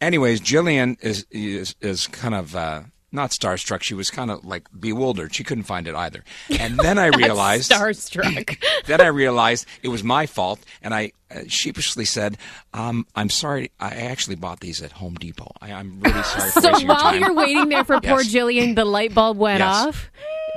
Anyways, 0.00 0.40
Jillian 0.40 0.96
is 1.04 1.26
is 1.30 1.76
is 1.80 2.06
kind 2.08 2.34
of 2.34 2.56
uh, 2.56 2.82
not 3.12 3.30
starstruck. 3.30 3.82
She 3.82 3.94
was 3.94 4.10
kind 4.10 4.30
of 4.30 4.44
like 4.44 4.66
bewildered. 4.78 5.34
She 5.34 5.44
couldn't 5.44 5.64
find 5.64 5.86
it 5.86 5.94
either. 5.94 6.24
And 6.58 6.78
then 6.78 6.98
I 6.98 7.06
realized 7.06 7.70
Starstruck. 7.70 8.56
then 8.86 9.00
I 9.00 9.06
realized 9.06 9.66
it 9.82 9.88
was 9.88 10.02
my 10.04 10.26
fault, 10.26 10.60
and 10.82 10.94
I 10.94 11.12
uh, 11.30 11.40
sheepishly 11.48 12.04
said, 12.04 12.38
um, 12.72 13.06
"I'm 13.14 13.30
sorry. 13.30 13.70
I 13.80 13.90
actually 13.90 14.36
bought 14.36 14.60
these 14.60 14.80
at 14.82 14.92
Home 14.92 15.14
Depot. 15.14 15.52
I, 15.60 15.72
I'm 15.72 16.00
really 16.00 16.22
sorry 16.34 16.50
for 16.50 16.60
so 16.60 16.78
your 16.78 16.88
while 16.88 16.98
time." 17.00 17.20
you're 17.20 17.34
waiting 17.34 17.68
there 17.68 17.84
for 17.84 18.00
poor 18.00 18.20
Jillian, 18.20 18.74
the 18.76 18.84
light 18.84 19.14
bulb 19.14 19.36
went 19.38 19.60
Yes. 19.60 19.86
off 19.86 20.10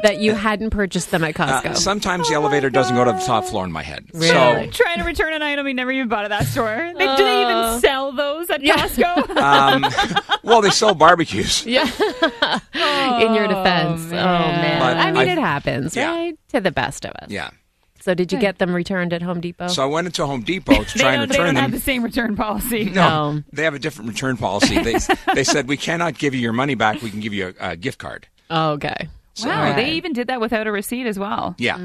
that 0.05 0.19
you 0.19 0.33
hadn't 0.33 0.69
purchased 0.69 1.11
them 1.11 1.23
at 1.23 1.39
Uh, 1.39 1.61
Costco. 1.61 1.77
sometimes 1.77 2.29
the 2.29 2.35
elevator 2.35 2.69
doesn't 2.69 2.95
go 2.95 3.03
to 3.03 3.11
the 3.11 3.19
top 3.19 3.43
floor 3.45 3.65
in 3.65 3.71
my 3.71 3.81
head. 3.83 4.05
Really? 4.13 4.27
So 4.29 4.83
Trying 4.83 4.99
to 4.99 5.03
return 5.03 5.33
an 5.33 5.41
item 5.41 5.65
he 5.65 5.73
never 5.73 5.91
even 5.91 6.07
bought 6.07 6.25
at 6.25 6.29
that 6.29 6.45
store. 6.45 6.91
They, 6.97 7.15
do 7.15 7.23
they 7.23 7.41
even 7.41 7.79
sell 7.81 8.11
those 8.11 8.49
at 8.49 8.61
Costco? 8.61 9.35
um, 9.37 9.85
well, 10.43 10.61
they 10.61 10.69
sell 10.69 10.93
barbecues. 10.95 11.65
yeah. 11.65 11.83
In 13.21 13.33
your 13.33 13.47
defense. 13.47 14.01
Oh, 14.07 14.11
man. 14.11 14.79
But 14.79 14.97
I 14.97 15.11
mean, 15.11 15.27
I- 15.29 15.31
it 15.31 15.37
happens, 15.37 15.95
Yeah. 15.95 16.09
right? 16.11 16.37
To 16.49 16.61
the 16.61 16.71
best 16.71 17.05
of 17.05 17.11
us. 17.21 17.29
Yeah. 17.29 17.49
So 18.01 18.13
did 18.13 18.31
you 18.31 18.37
get 18.39 18.59
them 18.59 18.75
returned 18.75 19.13
at 19.13 19.23
Home 19.23 19.41
Depot? 19.41 19.67
So 19.67 19.81
I 19.81 19.87
went 19.87 20.05
into 20.05 20.23
Home 20.27 20.41
Depot 20.43 20.83
to 20.83 20.93
They 20.93 20.99
try 20.99 21.13
don't, 21.13 21.23
and 21.23 21.31
they 21.31 21.37
don't 21.37 21.45
them. 21.47 21.55
have 21.55 21.71
the 21.71 21.79
same 21.79 22.03
return 22.03 22.35
policy. 22.35 22.85
No, 22.85 23.31
No. 23.33 23.43
they 23.51 23.63
have 23.63 23.73
a 23.73 23.79
different 23.79 24.09
return 24.11 24.37
policy. 24.37 24.77
They 24.79 24.97
they 25.33 25.43
said 25.43 25.67
we 25.67 25.75
cannot 25.77 26.15
give 26.15 26.35
you 26.35 26.41
your 26.41 26.53
money 26.53 26.75
back. 26.75 27.01
We 27.01 27.09
can 27.09 27.19
give 27.19 27.33
you 27.33 27.55
a, 27.59 27.71
a 27.71 27.75
gift 27.75 27.97
card. 27.97 28.27
oh, 28.51 28.73
okay. 28.73 29.07
So, 29.35 29.49
Wow, 29.49 29.75
they 29.75 29.91
even 29.91 30.13
did 30.13 30.27
that 30.27 30.39
without 30.39 30.65
a 30.65 30.71
receipt 30.71 31.05
as 31.05 31.19
well. 31.19 31.55
yeah. 31.57 31.77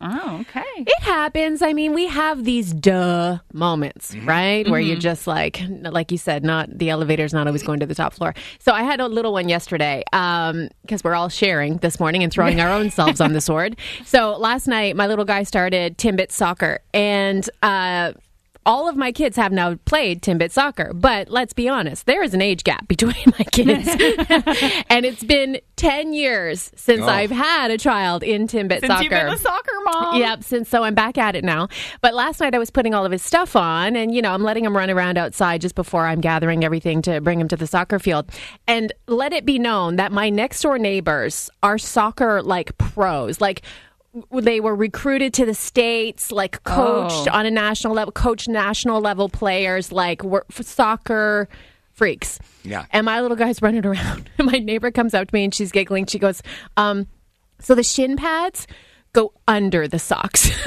Oh, 0.00 0.38
okay. 0.42 0.62
It 0.76 1.02
happens. 1.02 1.60
I 1.60 1.72
mean, 1.72 1.92
we 1.92 2.06
have 2.06 2.44
these 2.44 2.72
duh 2.72 3.38
moments, 3.52 4.14
Mm-hmm. 4.14 4.28
right? 4.28 4.68
Where 4.70 4.78
you're 4.80 4.96
just 4.96 5.26
like, 5.26 5.60
like 5.68 6.12
you 6.12 6.18
said, 6.18 6.44
not 6.44 6.68
the 6.78 6.90
elevator's 6.90 7.32
not 7.34 7.46
always 7.48 7.62
going 7.64 7.80
to 7.80 7.86
the 7.86 7.94
top 7.96 8.14
floor. 8.14 8.32
So 8.60 8.72
I 8.72 8.84
had 8.84 9.00
a 9.00 9.08
little 9.08 9.32
one 9.32 9.48
yesterday 9.48 10.04
because 10.12 11.02
we're 11.02 11.14
all 11.14 11.28
sharing 11.28 11.78
this 11.78 11.98
morning 11.98 12.22
and 12.22 12.32
throwing 12.32 12.60
our 12.60 12.70
own 12.70 12.90
selves 12.90 13.20
on 13.20 13.32
the 13.32 13.40
sword. 13.50 13.76
So 14.04 14.36
last 14.36 14.66
night, 14.68 14.94
my 14.96 15.06
little 15.08 15.24
guy 15.24 15.42
started 15.42 15.98
Timbit 15.98 16.30
soccer, 16.30 16.78
and 16.94 17.48
uh, 17.62 18.12
all 18.66 18.88
of 18.88 18.96
my 18.96 19.12
kids 19.12 19.36
have 19.36 19.52
now 19.52 19.74
played 19.84 20.22
Timbit 20.22 20.50
soccer. 20.50 20.92
But 20.94 21.28
let's 21.28 21.52
be 21.52 21.68
honest, 21.68 22.06
there 22.06 22.22
is 22.22 22.34
an 22.34 22.42
age 22.42 22.64
gap 22.64 22.88
between 22.88 23.14
my 23.38 23.44
kids, 23.44 23.88
and 24.88 25.04
it's 25.04 25.24
been 25.24 25.60
ten 25.76 26.12
years 26.12 26.70
since 26.76 27.02
Oh. 27.02 27.06
I've 27.08 27.30
had 27.30 27.70
a 27.70 27.78
child 27.78 28.22
in 28.22 28.46
Timbit 28.46 28.80
Since 28.80 28.86
soccer. 28.86 29.02
you've 29.02 29.10
been 29.10 29.26
a 29.28 29.36
soccer 29.38 29.72
mom. 29.84 30.16
Yep, 30.20 30.44
since 30.44 30.68
so 30.68 30.82
I'm 30.84 30.94
back 30.94 31.18
at 31.18 31.34
it 31.36 31.44
now. 31.44 31.68
But 32.00 32.14
last 32.14 32.40
night 32.40 32.54
I 32.54 32.58
was 32.58 32.70
putting 32.70 32.94
all 32.94 33.04
of 33.04 33.12
his 33.12 33.22
stuff 33.22 33.56
on 33.56 33.96
and 33.96 34.14
you 34.14 34.22
know, 34.22 34.32
I'm 34.32 34.42
letting 34.42 34.64
him 34.64 34.76
run 34.76 34.90
around 34.90 35.18
outside 35.18 35.60
just 35.60 35.74
before 35.74 36.06
I'm 36.06 36.20
gathering 36.20 36.64
everything 36.64 37.02
to 37.02 37.20
bring 37.20 37.40
him 37.40 37.48
to 37.48 37.56
the 37.56 37.66
soccer 37.66 37.98
field. 37.98 38.30
And 38.66 38.92
let 39.06 39.32
it 39.32 39.44
be 39.44 39.58
known 39.58 39.96
that 39.96 40.12
my 40.12 40.30
next 40.30 40.62
door 40.62 40.78
neighbors 40.78 41.50
are 41.62 41.76
soccer 41.78 42.42
like 42.42 42.76
pros. 42.78 43.40
Like 43.40 43.62
they 44.32 44.60
were 44.60 44.74
recruited 44.74 45.34
to 45.34 45.46
the 45.46 45.54
states, 45.54 46.30
like 46.30 46.62
coached 46.64 47.28
Oh. 47.28 47.32
on 47.36 47.46
a 47.46 47.50
national 47.50 47.94
level, 47.94 48.12
coached 48.12 48.48
national 48.48 49.00
level 49.00 49.28
players, 49.28 49.90
like 49.90 50.22
were 50.22 50.46
f- 50.50 50.64
soccer 50.64 51.48
freaks. 51.92 52.38
Yeah. 52.62 52.86
And 52.92 53.04
my 53.04 53.20
little 53.20 53.36
guy's 53.36 53.60
running 53.62 53.84
around. 53.86 54.30
My 54.38 54.58
neighbor 54.58 54.90
comes 54.90 55.14
up 55.14 55.28
to 55.28 55.34
me 55.34 55.44
and 55.44 55.54
she's 55.54 55.72
giggling. 55.72 56.06
She 56.06 56.18
goes, 56.18 56.42
um, 56.76 57.06
so 57.60 57.74
the 57.74 57.82
shin 57.82 58.16
pads 58.16 58.66
go 59.12 59.32
under 59.48 59.86
the 59.88 59.98
socks. 59.98 60.50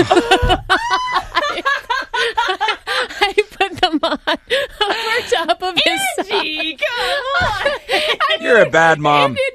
I 2.10 3.34
put 3.52 3.72
them 3.82 4.00
on 4.04 4.20
over 4.28 5.28
top 5.30 5.62
of 5.62 5.76
his 5.76 6.02
socks. 6.16 6.84
Come 6.84 7.26
on. 7.42 8.42
You're 8.42 8.62
a 8.64 8.70
bad 8.70 9.00
mom. 9.00 9.32
And 9.32 9.38
in 9.38 9.54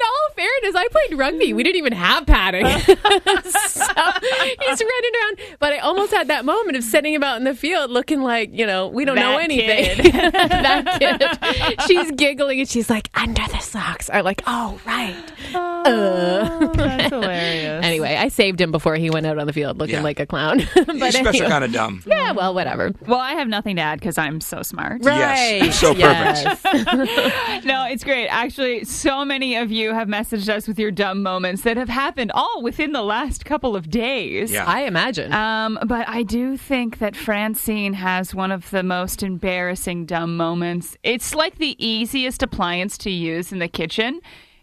all 0.64 0.73
fairness, 0.73 0.75
I 0.76 0.88
played 0.88 1.19
rugby. 1.19 1.52
We 1.52 1.62
didn't 1.62 1.76
even 1.76 1.92
have 1.92 2.26
padding. 2.26 2.66
so 2.66 2.95
he's 2.95 4.81
running 4.81 5.12
around. 5.21 5.38
But 5.59 5.73
I 5.73 5.78
almost 5.78 6.12
had 6.12 6.28
that 6.28 6.45
moment 6.45 6.76
of 6.76 6.85
sending 6.85 7.14
him 7.14 7.23
out 7.23 7.37
in 7.37 7.45
the 7.45 7.54
field 7.54 7.90
looking 7.90 8.23
like, 8.23 8.50
you 8.52 8.66
know, 8.66 8.88
we 8.88 9.04
don't 9.04 9.16
know 9.16 9.33
That 9.38 9.45
anything. 9.45 10.12
that 10.33 10.99
kid. 10.99 11.81
She's 11.87 12.11
giggling 12.12 12.61
and 12.61 12.69
she's 12.69 12.90
like, 12.90 13.09
under 13.14 13.42
the 13.49 13.59
socks. 13.59 14.11
I'm 14.12 14.25
like, 14.25 14.42
oh, 14.47 14.81
right. 14.87 15.14
Oh, 15.54 16.73
that's 16.75 17.12
uh. 17.12 17.21
hilarious. 17.21 17.85
Anyway, 17.85 18.14
I 18.14 18.28
saved 18.28 18.61
him 18.61 18.71
before 18.71 18.97
he 18.97 19.11
went 19.11 19.26
out 19.26 19.38
on 19.38 19.47
the 19.47 19.52
field 19.52 19.78
looking 19.78 19.97
Yeah. 19.97 20.02
like 20.02 20.21
a 20.21 20.26
clown. 20.26 20.62
but 20.75 20.95
You're 20.97 21.11
special 21.11 21.28
anyway. 21.28 21.49
kind 21.49 21.64
of 21.64 21.73
dumb. 21.73 22.02
Yeah, 22.07 22.33
well, 22.33 22.54
whatever. 22.54 22.92
Well, 23.07 23.19
I 23.19 23.33
have 23.33 23.49
nothing 23.49 23.76
to 23.76 23.83
add 23.83 23.99
because 24.00 24.19
I'm 24.19 24.40
so 24.40 24.62
smart. 24.62 25.02
Yes, 25.02 25.78
so 25.78 25.95
perfect. 25.95 27.64
No, 27.64 27.87
it's 27.87 28.04
great. 28.04 28.28
Actually, 28.28 28.85
so 28.85 29.25
many 29.25 29.57
of 29.57 29.71
you 29.71 29.92
have 29.92 30.09
messaged 30.09 30.51
us 30.52 30.68
with 30.68 30.78
your 30.78 30.92
dumb 30.92 31.23
moments 31.23 31.62
that 31.62 31.76
have 31.76 31.88
happened 31.88 32.30
all 32.32 32.62
within 32.62 32.92
the 32.92 33.02
last 33.02 33.44
couple 33.44 33.75
of 33.75 33.90
days. 33.90 34.52
Yeah. 34.52 34.64
I 34.64 34.82
imagine. 34.82 35.32
Um, 35.32 35.78
but 35.87 36.09
I 36.09 36.23
do 36.23 36.56
think 36.56 36.99
that 36.99 37.16
Francine 37.16 37.94
has 37.94 38.35
one 38.35 38.52
of 38.52 38.71
the 38.71 38.82
most 38.82 39.23
embarrassing 39.25 40.06
dumb 40.06 40.37
moments. 40.37 40.97
It's 41.02 41.35
like 41.35 41.56
the 41.56 41.75
easiest 41.85 42.42
appliance 42.42 42.97
to 42.99 43.11
use 43.11 43.50
in 43.52 43.59
the 43.59 43.68
kitchen. 43.68 44.21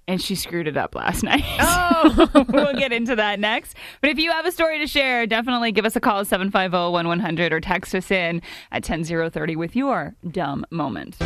And 0.08 0.20
she 0.20 0.34
screwed 0.34 0.68
it 0.68 0.76
up 0.76 0.96
last 0.96 1.22
night. 1.32 1.44
Oh. 1.60 2.46
we'll 2.50 2.74
get 2.74 2.92
into 2.92 3.16
that 3.16 3.40
next. 3.40 3.76
But 4.02 4.10
if 4.10 4.18
you 4.18 4.32
have 4.32 4.46
a 4.46 4.52
story 4.52 4.80
to 4.80 4.88
share, 4.88 5.28
definitely 5.28 5.72
give 5.72 5.86
us 5.86 5.96
a 5.96 6.00
call 6.00 6.22
at 6.22 6.28
750-1100 6.28 7.52
or 7.52 7.60
text 7.60 7.94
us 7.94 8.10
in 8.10 8.42
at 8.72 8.84
10030 8.84 9.56
with 9.56 9.76
your 9.76 10.16
dumb 10.32 10.66
moment. 10.72 11.18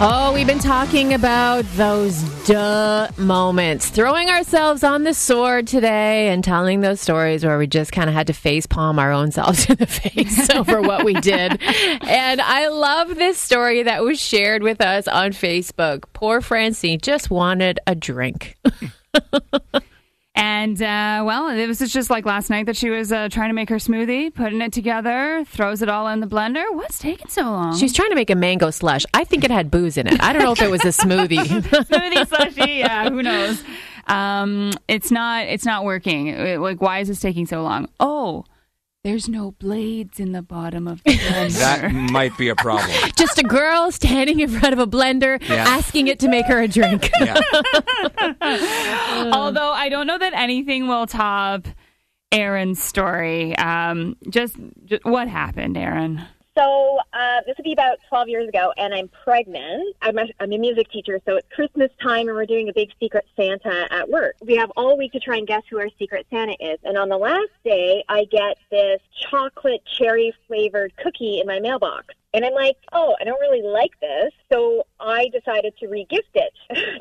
Oh, 0.00 0.32
we've 0.34 0.46
been 0.46 0.58
talking 0.58 1.14
about 1.14 1.64
those 1.76 2.20
duh 2.46 3.08
moments, 3.16 3.88
throwing 3.88 4.28
ourselves 4.28 4.82
on 4.82 5.04
the 5.04 5.14
sword 5.14 5.68
today 5.68 6.28
and 6.28 6.42
telling 6.42 6.80
those 6.80 7.00
stories 7.00 7.44
where 7.44 7.56
we 7.56 7.68
just 7.68 7.92
kind 7.92 8.10
of 8.10 8.14
had 8.14 8.26
to 8.26 8.32
face 8.32 8.66
palm 8.66 8.98
our 8.98 9.12
own 9.12 9.30
selves 9.30 9.64
in 9.70 9.76
the 9.76 9.86
face 9.86 10.50
over 10.54 10.82
what 10.82 11.04
we 11.04 11.14
did. 11.14 11.62
And 11.62 12.40
I 12.40 12.68
love 12.68 13.14
this 13.14 13.38
story 13.38 13.84
that 13.84 14.02
was 14.02 14.20
shared 14.20 14.62
with 14.64 14.80
us 14.80 15.06
on 15.06 15.30
Facebook. 15.30 16.02
Poor 16.12 16.40
Francine 16.40 16.98
just 17.00 17.30
wanted 17.30 17.78
a 17.86 17.94
drink. 17.94 18.56
And 20.36 20.82
uh, 20.82 21.22
well, 21.24 21.48
it 21.48 21.66
was 21.68 21.78
just 21.78 22.10
like 22.10 22.26
last 22.26 22.50
night 22.50 22.66
that 22.66 22.76
she 22.76 22.90
was 22.90 23.12
uh, 23.12 23.28
trying 23.28 23.50
to 23.50 23.54
make 23.54 23.68
her 23.68 23.76
smoothie, 23.76 24.34
putting 24.34 24.60
it 24.62 24.72
together, 24.72 25.44
throws 25.46 25.80
it 25.80 25.88
all 25.88 26.08
in 26.08 26.18
the 26.18 26.26
blender. 26.26 26.64
What's 26.72 26.98
taking 26.98 27.28
so 27.28 27.42
long? 27.42 27.76
She's 27.76 27.92
trying 27.92 28.10
to 28.10 28.16
make 28.16 28.30
a 28.30 28.34
mango 28.34 28.70
slush. 28.70 29.04
I 29.14 29.22
think 29.22 29.44
it 29.44 29.52
had 29.52 29.70
booze 29.70 29.96
in 29.96 30.08
it. 30.08 30.20
I 30.20 30.32
don't 30.32 30.42
know 30.42 30.52
if 30.52 30.60
it 30.62 30.70
was 30.70 30.84
a 30.84 30.88
smoothie. 30.88 31.36
smoothie 31.62 32.26
slushy. 32.26 32.72
Yeah, 32.78 33.10
who 33.10 33.22
knows? 33.22 33.62
Um, 34.08 34.72
it's 34.88 35.12
not. 35.12 35.46
It's 35.46 35.64
not 35.64 35.84
working. 35.84 36.26
It- 36.28 36.58
like, 36.58 36.80
why 36.82 36.98
is 36.98 37.06
this 37.08 37.20
taking 37.20 37.46
so 37.46 37.62
long? 37.62 37.88
Oh, 38.00 38.44
there's 39.04 39.28
no 39.28 39.52
blades 39.52 40.18
in 40.18 40.32
the 40.32 40.40
bottom 40.42 40.88
of 40.88 41.02
the 41.04 41.12
blender. 41.18 41.58
That 41.58 41.92
might 41.92 42.36
be 42.38 42.48
a 42.48 42.56
problem. 42.56 42.90
just 43.16 43.38
a 43.38 43.42
girl 43.42 43.92
standing 43.92 44.40
in 44.40 44.48
front 44.48 44.72
of 44.72 44.78
a 44.78 44.86
blender 44.86 45.38
Yeah. 45.48 45.56
asking 45.68 46.08
it 46.08 46.18
to 46.20 46.28
make 46.28 46.46
her 46.46 46.60
a 46.62 46.66
drink. 46.68 47.10
Yeah. 47.20 47.38
Although 49.32 49.72
I 49.72 49.88
don't 49.90 50.06
know 50.06 50.18
that 50.18 50.32
anything 50.34 50.88
will 50.88 51.06
top 51.06 51.68
Aaron's 52.32 52.82
story. 52.82 53.56
Um, 53.56 54.16
just, 54.30 54.56
just 54.86 55.04
what 55.04 55.28
happened, 55.28 55.76
Aaron? 55.76 56.22
So 56.56 57.00
uh, 57.12 57.40
this 57.46 57.56
would 57.56 57.64
be 57.64 57.72
about 57.72 57.98
12 58.08 58.28
years 58.28 58.48
ago, 58.48 58.72
and 58.76 58.94
I'm 58.94 59.08
pregnant. 59.08 59.96
I'm 60.00 60.18
a, 60.18 60.26
I'm 60.38 60.52
a 60.52 60.58
music 60.58 60.88
teacher, 60.90 61.20
so 61.26 61.36
it's 61.36 61.48
Christmas 61.52 61.90
time, 62.00 62.28
and 62.28 62.36
we're 62.36 62.46
doing 62.46 62.68
a 62.68 62.72
big 62.72 62.90
Secret 63.00 63.26
Santa 63.34 63.88
at 63.90 64.08
work. 64.08 64.36
We 64.40 64.54
have 64.56 64.70
all 64.76 64.96
week 64.96 65.12
to 65.12 65.20
try 65.20 65.36
and 65.36 65.48
guess 65.48 65.62
who 65.68 65.80
our 65.80 65.88
Secret 65.98 66.26
Santa 66.30 66.54
is. 66.60 66.78
And 66.84 66.96
on 66.96 67.08
the 67.08 67.18
last 67.18 67.50
day, 67.64 68.04
I 68.08 68.26
get 68.26 68.56
this 68.70 69.00
chocolate 69.30 69.82
cherry 69.98 70.32
flavored 70.46 70.96
cookie 70.96 71.40
in 71.40 71.46
my 71.48 71.58
mailbox. 71.58 72.14
And 72.34 72.44
I'm 72.44 72.52
like, 72.52 72.76
oh, 72.92 73.14
I 73.20 73.24
don't 73.24 73.40
really 73.40 73.62
like 73.62 73.92
this. 74.00 74.32
So 74.52 74.84
I 74.98 75.28
decided 75.28 75.74
to 75.78 75.86
regift 75.86 76.34
it. 76.34 76.52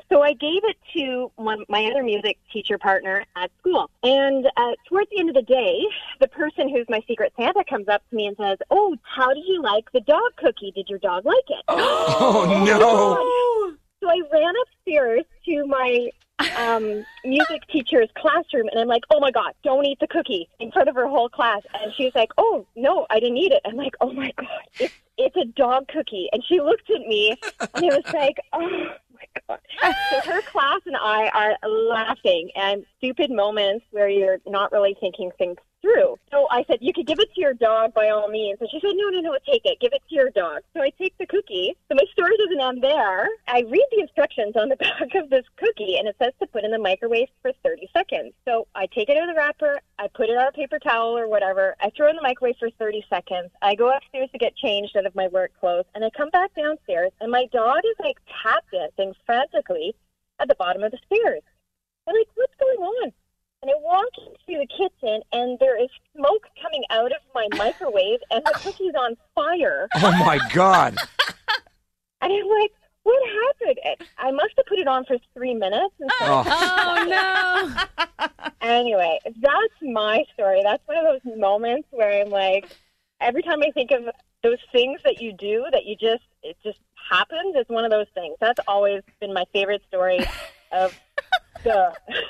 so 0.09 0.21
I 0.21 0.33
gave 0.33 0.61
it 0.63 0.77
to 0.95 1.31
one, 1.35 1.65
my 1.67 1.85
other 1.85 2.03
music 2.03 2.37
teacher 2.51 2.77
partner 2.77 3.25
at 3.35 3.49
school. 3.59 3.89
And 4.03 4.45
uh, 4.55 4.73
towards 4.87 5.09
the 5.09 5.19
end 5.19 5.29
of 5.29 5.35
the 5.35 5.41
day, 5.41 5.81
the 6.21 6.27
person 6.27 6.69
who's 6.69 6.85
my 6.87 7.01
secret 7.07 7.33
Santa 7.35 7.63
comes 7.67 7.87
up 7.87 8.07
to 8.11 8.15
me 8.15 8.27
and 8.27 8.37
says, 8.37 8.59
oh, 8.69 8.95
how 9.01 9.33
did 9.33 9.43
you 9.47 9.61
like 9.61 9.91
the 9.91 10.01
dog 10.01 10.35
cookie? 10.37 10.71
Did 10.71 10.87
your 10.87 10.99
dog 10.99 11.25
like 11.25 11.49
it? 11.49 11.63
Oh, 12.15 12.63
no. 12.65 13.75
So 13.99 14.09
I 14.09 14.21
ran 14.31 14.53
upstairs 14.65 15.23
to 15.45 15.65
my 15.65 16.09
um, 16.57 17.05
music 17.23 17.61
teacher's 17.71 18.09
classroom, 18.17 18.67
and 18.69 18.79
I'm 18.79 18.87
like, 18.87 19.03
"Oh 19.13 19.19
my 19.19 19.31
god, 19.31 19.53
don't 19.63 19.85
eat 19.85 19.99
the 19.99 20.07
cookie!" 20.07 20.49
in 20.59 20.71
front 20.71 20.89
of 20.89 20.95
her 20.95 21.07
whole 21.07 21.29
class. 21.29 21.61
And 21.81 21.93
she's 21.93 22.13
like, 22.15 22.31
"Oh 22.37 22.65
no, 22.75 23.05
I 23.09 23.19
didn't 23.19 23.37
eat 23.37 23.51
it." 23.51 23.61
I'm 23.65 23.75
like, 23.75 23.93
"Oh 24.01 24.11
my 24.11 24.31
god, 24.37 24.47
it's 24.79 24.93
it's 25.17 25.35
a 25.35 25.45
dog 25.45 25.87
cookie." 25.87 26.29
And 26.31 26.43
she 26.45 26.59
looked 26.59 26.89
at 26.89 27.01
me, 27.01 27.35
and 27.59 27.83
it 27.83 27.93
was 27.93 28.13
like, 28.13 28.39
"Oh 28.53 28.69
my 28.69 29.41
god." 29.47 29.59
So 30.09 30.31
her 30.31 30.41
class 30.41 30.81
and 30.85 30.97
I 30.97 31.29
are 31.29 31.69
laughing, 31.69 32.49
and 32.55 32.85
stupid 32.97 33.31
moments 33.31 33.85
where 33.91 34.09
you're 34.09 34.39
not 34.45 34.71
really 34.71 34.95
thinking 34.99 35.31
things 35.37 35.57
through. 35.83 36.15
So 36.31 36.47
I 36.49 36.63
said, 36.67 36.79
You 36.81 36.93
could 36.93 37.05
give 37.05 37.19
it 37.19 37.29
to 37.35 37.41
your 37.41 37.53
dog 37.53 37.93
by 37.93 38.09
all 38.09 38.29
means. 38.29 38.57
And 38.59 38.69
she 38.71 38.79
said, 38.79 38.93
No, 38.95 39.09
no, 39.09 39.19
no, 39.19 39.37
take 39.45 39.65
it. 39.65 39.79
Give 39.79 39.93
it 39.93 40.01
to 40.09 40.15
your 40.15 40.29
dog. 40.31 40.61
So 40.73 40.81
I 40.81 40.89
take 40.97 41.15
the 41.19 41.27
cookie. 41.27 41.75
So 41.89 41.95
my 41.95 42.05
story 42.11 42.35
doesn't 42.37 42.59
end 42.59 42.83
there. 42.83 43.27
I 43.47 43.61
read 43.69 43.85
the 43.91 44.01
instructions 44.01 44.55
on 44.55 44.69
the 44.69 44.75
back 44.77 45.13
of 45.15 45.29
this 45.29 45.45
cookie, 45.57 45.97
and 45.97 46.07
it 46.07 46.15
says 46.21 46.33
to 46.39 46.47
put 46.47 46.63
in 46.63 46.71
the 46.71 46.79
microwave 46.79 47.27
for 47.41 47.51
30 47.63 47.89
seconds. 47.95 48.33
So 48.45 48.67
I 48.73 48.87
take 48.87 49.09
it 49.09 49.17
out 49.17 49.29
of 49.29 49.35
the 49.35 49.37
wrapper, 49.37 49.79
I 49.99 50.07
put 50.07 50.29
it 50.29 50.37
on 50.37 50.47
a 50.47 50.51
paper 50.51 50.79
towel 50.79 51.17
or 51.17 51.27
whatever, 51.27 51.75
I 51.81 51.91
throw 51.95 52.09
in 52.09 52.15
the 52.15 52.21
microwave 52.21 52.55
for 52.57 52.69
30 52.71 53.05
seconds. 53.09 53.51
I 53.61 53.75
go 53.75 53.95
upstairs 53.95 54.29
to 54.31 54.37
get 54.37 54.55
changed 54.55 54.95
out 54.95 55.05
of 55.05 55.15
my 55.15 55.27
work 55.27 55.51
clothes, 55.59 55.85
and 55.93 56.05
I 56.05 56.09
come 56.15 56.29
back 56.29 56.55
downstairs, 56.55 57.11
and 57.19 57.29
my 57.31 57.45
dog 57.51 57.79
is 57.83 57.95
like 57.99 58.17
tap 58.41 58.63
dancing 58.71 59.13
frantically 59.25 59.93
at 60.39 60.47
the 60.47 60.55
bottom 60.55 60.83
of 60.83 60.91
the 60.91 60.99
stairs. 61.05 61.41
I'm 62.07 62.15
like, 62.15 62.27
What's 62.35 62.55
going 62.59 62.79
on? 62.79 63.13
And 63.63 63.71
I 63.71 63.75
walk 63.81 64.09
into 64.17 64.59
the 64.59 64.67
kitchen, 64.67 65.21
and 65.31 65.57
there 65.59 65.81
is 65.81 65.87
smoke 66.13 66.47
coming 66.61 66.83
out 66.89 67.13
of 67.13 67.19
my 67.33 67.47
microwave, 67.57 68.19
and 68.29 68.43
the 68.43 68.51
cookie's 68.55 68.93
on 68.93 69.15
fire. 69.33 69.87
Oh, 69.95 70.11
my 70.11 70.37
God. 70.53 70.97
And 72.21 72.33
I'm 72.33 72.47
like, 72.59 72.71
what 73.03 73.21
happened? 73.29 73.79
I 74.17 74.31
must 74.31 74.53
have 74.57 74.65
put 74.65 74.79
it 74.79 74.87
on 74.87 75.05
for 75.05 75.15
three 75.33 75.53
minutes. 75.53 75.93
And 75.97 76.11
so, 76.19 76.25
Oh. 76.25 76.43
Oh 76.45 77.85
no! 78.19 78.27
anyway, 78.61 79.19
that's 79.25 79.73
my 79.81 80.25
story. 80.33 80.61
That's 80.61 80.85
one 80.85 80.97
of 80.97 81.05
those 81.05 81.37
moments 81.37 81.87
where 81.91 82.21
I'm 82.21 82.29
like, 82.29 82.65
every 83.21 83.43
time 83.43 83.61
I 83.63 83.71
think 83.71 83.91
of 83.91 84.09
those 84.41 84.59
things 84.73 84.99
that 85.05 85.21
you 85.21 85.31
do, 85.31 85.65
that 85.71 85.85
you 85.85 85.95
just, 85.95 86.23
it 86.43 86.57
just 86.63 86.79
happens, 87.09 87.55
it's 87.55 87.69
one 87.69 87.85
of 87.85 87.91
those 87.91 88.07
things. 88.13 88.35
That's 88.41 88.59
always 88.67 89.03
been 89.21 89.33
my 89.33 89.45
favorite 89.53 89.83
story 89.87 90.19
of 90.73 90.99
the. 91.63 91.93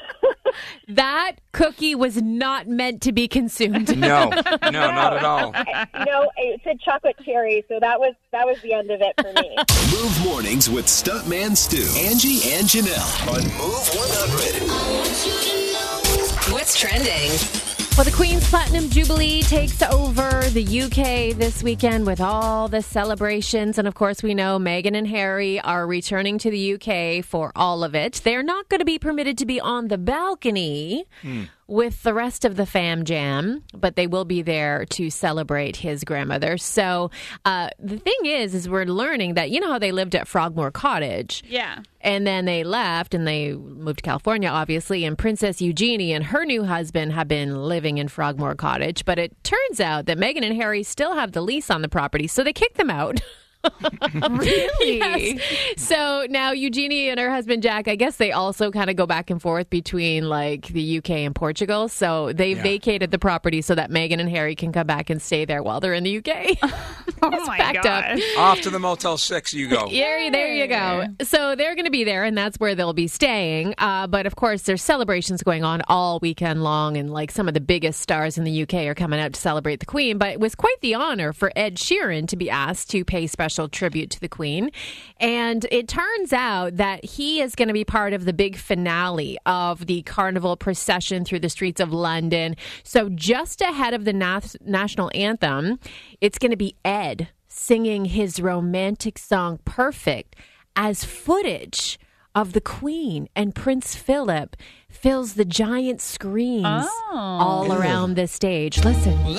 That 0.88 1.38
cookie 1.52 1.96
was 1.96 2.22
not 2.22 2.68
meant 2.68 3.02
to 3.04 3.12
be 3.12 3.28
consumed. 3.28 3.98
No, 3.98 4.30
no, 4.30 4.42
not 4.70 5.18
at 5.18 5.24
all. 5.24 5.52
you 5.98 6.06
know, 6.06 6.30
it 6.38 6.62
said 6.64 6.80
chocolate 6.80 7.16
cherry, 7.26 7.66
so 7.68 7.80
that 7.80 8.00
was 8.00 8.14
that 8.32 8.46
was 8.46 8.62
the 8.62 8.74
end 8.74 8.92
of 8.92 9.02
it 9.02 9.16
for 9.20 9.34
me. 9.42 9.56
Move 9.92 10.24
mornings 10.24 10.70
with 10.70 10.86
Stuntman 10.86 11.58
Stu, 11.58 11.82
Angie, 12.08 12.52
and 12.54 12.68
Janelle 12.68 13.28
on 13.30 13.42
Move 13.58 13.90
100. 13.96 16.54
What's 16.54 16.78
trending? 16.80 17.73
Well, 17.96 18.06
the 18.06 18.12
Queen's 18.12 18.50
Platinum 18.50 18.90
Jubilee 18.90 19.44
takes 19.44 19.80
over 19.84 20.50
the 20.50 20.82
UK 20.82 21.38
this 21.38 21.62
weekend 21.62 22.08
with 22.08 22.20
all 22.20 22.68
the 22.68 22.82
celebrations. 22.82 23.78
And 23.78 23.88
of 23.88 23.94
course, 23.94 24.24
we 24.24 24.34
know 24.34 24.58
Meghan 24.58 24.98
and 24.98 25.08
Harry 25.08 25.60
are 25.60 25.86
returning 25.86 26.40
to 26.40 26.50
the 26.50 26.74
UK 26.74 27.24
for 27.24 27.52
all 27.56 27.84
of 27.84 27.94
it. 27.94 28.22
They're 28.24 28.42
not 28.42 28.68
going 28.68 28.80
to 28.80 28.86
be 28.86 28.98
permitted 28.98 29.38
to 29.38 29.46
be 29.46 29.62
on 29.62 29.90
the 29.90 30.00
balcony 30.00 31.06
hmm. 31.22 31.44
With 31.68 32.04
the 32.04 32.14
rest 32.14 32.46
of 32.46 32.56
the 32.56 32.66
fam 32.66 33.06
jam, 33.06 33.64
but 33.74 33.96
they 33.96 34.08
will 34.08 34.26
be 34.26 34.42
there 34.42 34.86
to 34.86 35.10
celebrate 35.10 35.78
his 35.78 36.04
grandmother. 36.04 36.58
So 36.58 37.12
uh, 37.46 37.70
the 37.80 37.98
thing 37.98 38.26
is, 38.26 38.54
is 38.54 38.68
we're 38.68 38.86
learning 38.86 39.36
that, 39.36 39.50
you 39.52 39.60
know 39.60 39.72
how 39.72 39.80
they 39.80 39.92
lived 39.92 40.16
at 40.16 40.28
Frogmore 40.28 40.72
Cottage? 40.72 41.44
Yeah. 41.48 41.80
And 42.02 42.28
then 42.28 42.46
they 42.46 42.64
left 42.64 43.14
and 43.14 43.26
they 43.26 43.54
moved 43.54 44.00
to 44.00 44.04
California, 44.04 44.50
obviously. 44.50 45.06
And 45.06 45.18
Princess 45.18 45.62
Eugenie 45.62 46.14
and 46.14 46.26
her 46.26 46.44
new 46.46 46.64
husband 46.66 47.14
have 47.14 47.28
been 47.28 47.64
living 47.64 47.98
in 47.98 48.10
Frogmore 48.10 48.56
Cottage. 48.56 49.06
But 49.06 49.20
it 49.20 49.42
turns 49.44 49.80
out 49.80 50.06
that 50.08 50.18
Meghan 50.18 50.44
and 50.44 50.56
Harry 50.56 50.84
still 50.84 51.16
have 51.16 51.32
the 51.32 51.42
lease 51.42 51.70
on 51.70 51.82
the 51.82 51.90
property, 51.90 52.28
so 52.28 52.44
they 52.44 52.54
kicked 52.54 52.78
them 52.78 52.90
out. 52.90 53.22
Really? 54.30 54.98
Yes. 54.98 55.42
So 55.78 56.26
now 56.30 56.52
Eugenie 56.52 57.10
and 57.10 57.20
her 57.20 57.30
husband 57.30 57.64
Jack, 57.64 57.88
I 57.88 57.96
guess 57.96 58.18
they 58.18 58.32
also 58.32 58.72
kind 58.72 58.90
of 58.90 58.96
go 58.96 59.06
back 59.06 59.30
and 59.30 59.42
forth 59.42 59.70
between 59.70 60.28
like 60.30 60.68
the 60.68 60.98
UK 61.00 61.10
and 61.12 61.34
Portugal. 61.36 61.88
So 61.88 62.34
they 62.34 62.54
vacated 62.54 63.12
the 63.12 63.20
property 63.20 63.62
so 63.62 63.76
that 63.76 63.90
Meghan 63.90 64.20
and 64.20 64.30
Harry 64.30 64.56
can 64.56 64.72
come 64.72 64.88
back 64.88 65.10
and 65.10 65.22
stay 65.22 65.46
there 65.46 65.64
while 65.64 65.80
they're 65.80 65.94
in 65.94 66.04
the 66.04 66.18
UK. 66.18 66.58
Oh 67.26 67.46
my 67.46 67.58
packed 67.58 67.78
up. 67.78 67.84
god. 67.84 68.20
Off 68.38 68.62
to 68.62 68.70
the 68.70 68.80
Motel 68.80 69.18
6 69.18 69.54
you 69.54 69.70
go. 69.70 69.88
Yeah, 69.88 70.30
there 70.30 70.54
you 70.54 70.68
go. 70.68 71.06
So 71.24 71.56
they're 71.56 71.74
going 71.74 71.86
to 71.86 71.92
be 71.92 72.04
there, 72.04 72.26
and 72.26 72.38
that's 72.38 72.60
where 72.60 72.76
they'll 72.76 72.92
be 72.92 73.08
staying. 73.08 73.76
Uh, 73.78 74.08
but 74.08 74.26
of 74.26 74.36
course, 74.36 74.64
there's 74.64 74.82
celebrations 74.82 75.42
going 75.42 75.64
on 75.64 75.84
all 75.88 76.20
weekend 76.22 76.66
long, 76.66 76.98
and 76.98 77.14
like 77.14 77.32
some 77.32 77.48
of 77.48 77.54
the 77.54 77.62
biggest 77.62 78.02
stars 78.02 78.38
in 78.38 78.44
the 78.44 78.64
UK 78.64 78.74
are 78.88 78.94
coming 78.96 79.22
out 79.22 79.32
to 79.34 79.40
celebrate 79.40 79.80
the 79.80 79.86
Queen. 79.86 80.18
But 80.18 80.32
it 80.32 80.40
was 80.42 80.54
quite 80.54 80.82
the 80.82 80.96
honor 80.96 81.32
for 81.32 81.50
Ed 81.56 81.78
Sheeran 81.78 82.28
to 82.28 82.36
be 82.36 82.50
asked 82.50 82.90
to 82.90 83.06
pay 83.06 83.26
special 83.26 83.53
tribute 83.68 84.10
to 84.12 84.20
the 84.20 84.28
Queen. 84.28 84.72
And 85.20 85.66
it 85.72 85.88
turns 85.88 86.34
out 86.34 86.78
that 86.78 87.06
he 87.06 87.42
is 87.42 87.56
going 87.56 87.68
to 87.68 87.74
be 87.74 87.86
part 87.86 88.14
of 88.14 88.26
the 88.26 88.34
big 88.34 88.58
finale 88.58 89.38
of 89.46 89.86
the 89.86 90.02
carnival 90.04 90.58
procession 90.58 91.26
through 91.26 91.40
the 91.40 91.50
streets 91.50 91.80
of 91.80 91.92
London. 91.92 92.56
So 92.84 93.10
just 93.10 93.62
ahead 93.62 93.94
of 93.94 94.06
the 94.06 94.14
nas- 94.14 94.58
national 94.66 95.12
anthem, 95.14 95.80
it's 96.22 96.38
going 96.38 96.52
to 96.52 96.58
be 96.58 96.76
Ed 96.84 97.30
singing 97.48 98.06
his 98.06 98.40
romantic 98.40 99.18
song 99.18 99.60
Perfect 99.64 100.36
as 100.76 101.04
footage 101.04 102.00
of 102.36 102.54
the 102.54 102.62
Queen 102.62 103.30
and 103.36 103.54
Prince 103.54 103.96
Philip 103.96 104.56
fills 104.90 105.36
the 105.36 105.46
giant 105.46 106.02
screens 106.02 106.66
oh. 106.66 107.10
all 107.12 107.72
around 107.74 108.16
the 108.16 108.28
stage. 108.28 108.84
Listen. 108.84 109.24
Well, 109.24 109.34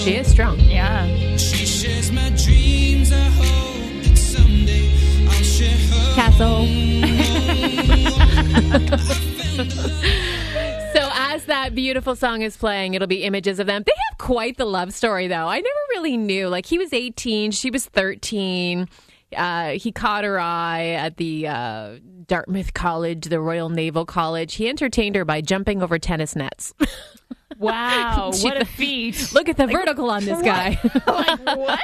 She 0.00 0.16
is 0.16 0.30
strong. 0.30 0.58
Yeah. 0.60 1.06
She 1.36 1.66
shares 1.66 2.10
my 2.10 2.30
dreams. 2.30 3.12
I 3.12 3.16
hope 3.16 4.02
that 4.04 4.16
someday 4.16 4.90
I'll 5.26 5.42
share 5.42 5.76
her. 5.76 6.14
Castle. 6.14 6.66
So 10.92 11.08
as 11.12 11.44
that 11.44 11.74
beautiful 11.74 12.16
song 12.16 12.42
is 12.42 12.56
playing, 12.56 12.94
it'll 12.94 13.06
be 13.06 13.22
images 13.22 13.60
of 13.60 13.66
them. 13.66 13.84
They 13.86 13.92
have 14.10 14.18
quite 14.18 14.56
the 14.56 14.64
love 14.64 14.92
story, 14.92 15.28
though. 15.28 15.46
I 15.46 15.56
never 15.56 15.68
really 15.90 16.16
knew. 16.16 16.48
Like 16.48 16.66
he 16.66 16.78
was 16.78 16.92
18, 16.92 17.52
she 17.52 17.70
was 17.70 17.86
13. 17.86 18.88
Uh, 19.36 19.68
he 19.70 19.92
caught 19.92 20.24
her 20.24 20.40
eye 20.40 20.88
at 20.88 21.16
the 21.16 21.46
uh, 21.46 21.98
Dartmouth 22.26 22.74
College, 22.74 23.26
the 23.26 23.40
Royal 23.40 23.68
Naval 23.68 24.04
College. 24.04 24.54
He 24.54 24.68
entertained 24.68 25.14
her 25.14 25.24
by 25.24 25.40
jumping 25.42 25.82
over 25.82 25.98
tennis 25.98 26.34
nets. 26.34 26.74
Wow. 27.60 28.30
She- 28.40 28.44
what 28.46 28.60
a 28.60 28.64
feat. 28.64 29.32
Look 29.32 29.48
at 29.48 29.56
the 29.56 29.66
vertical 29.66 30.10
on 30.10 30.24
this 30.24 30.40
guy. 30.42 30.78
like 31.06 31.40
what? 31.56 31.80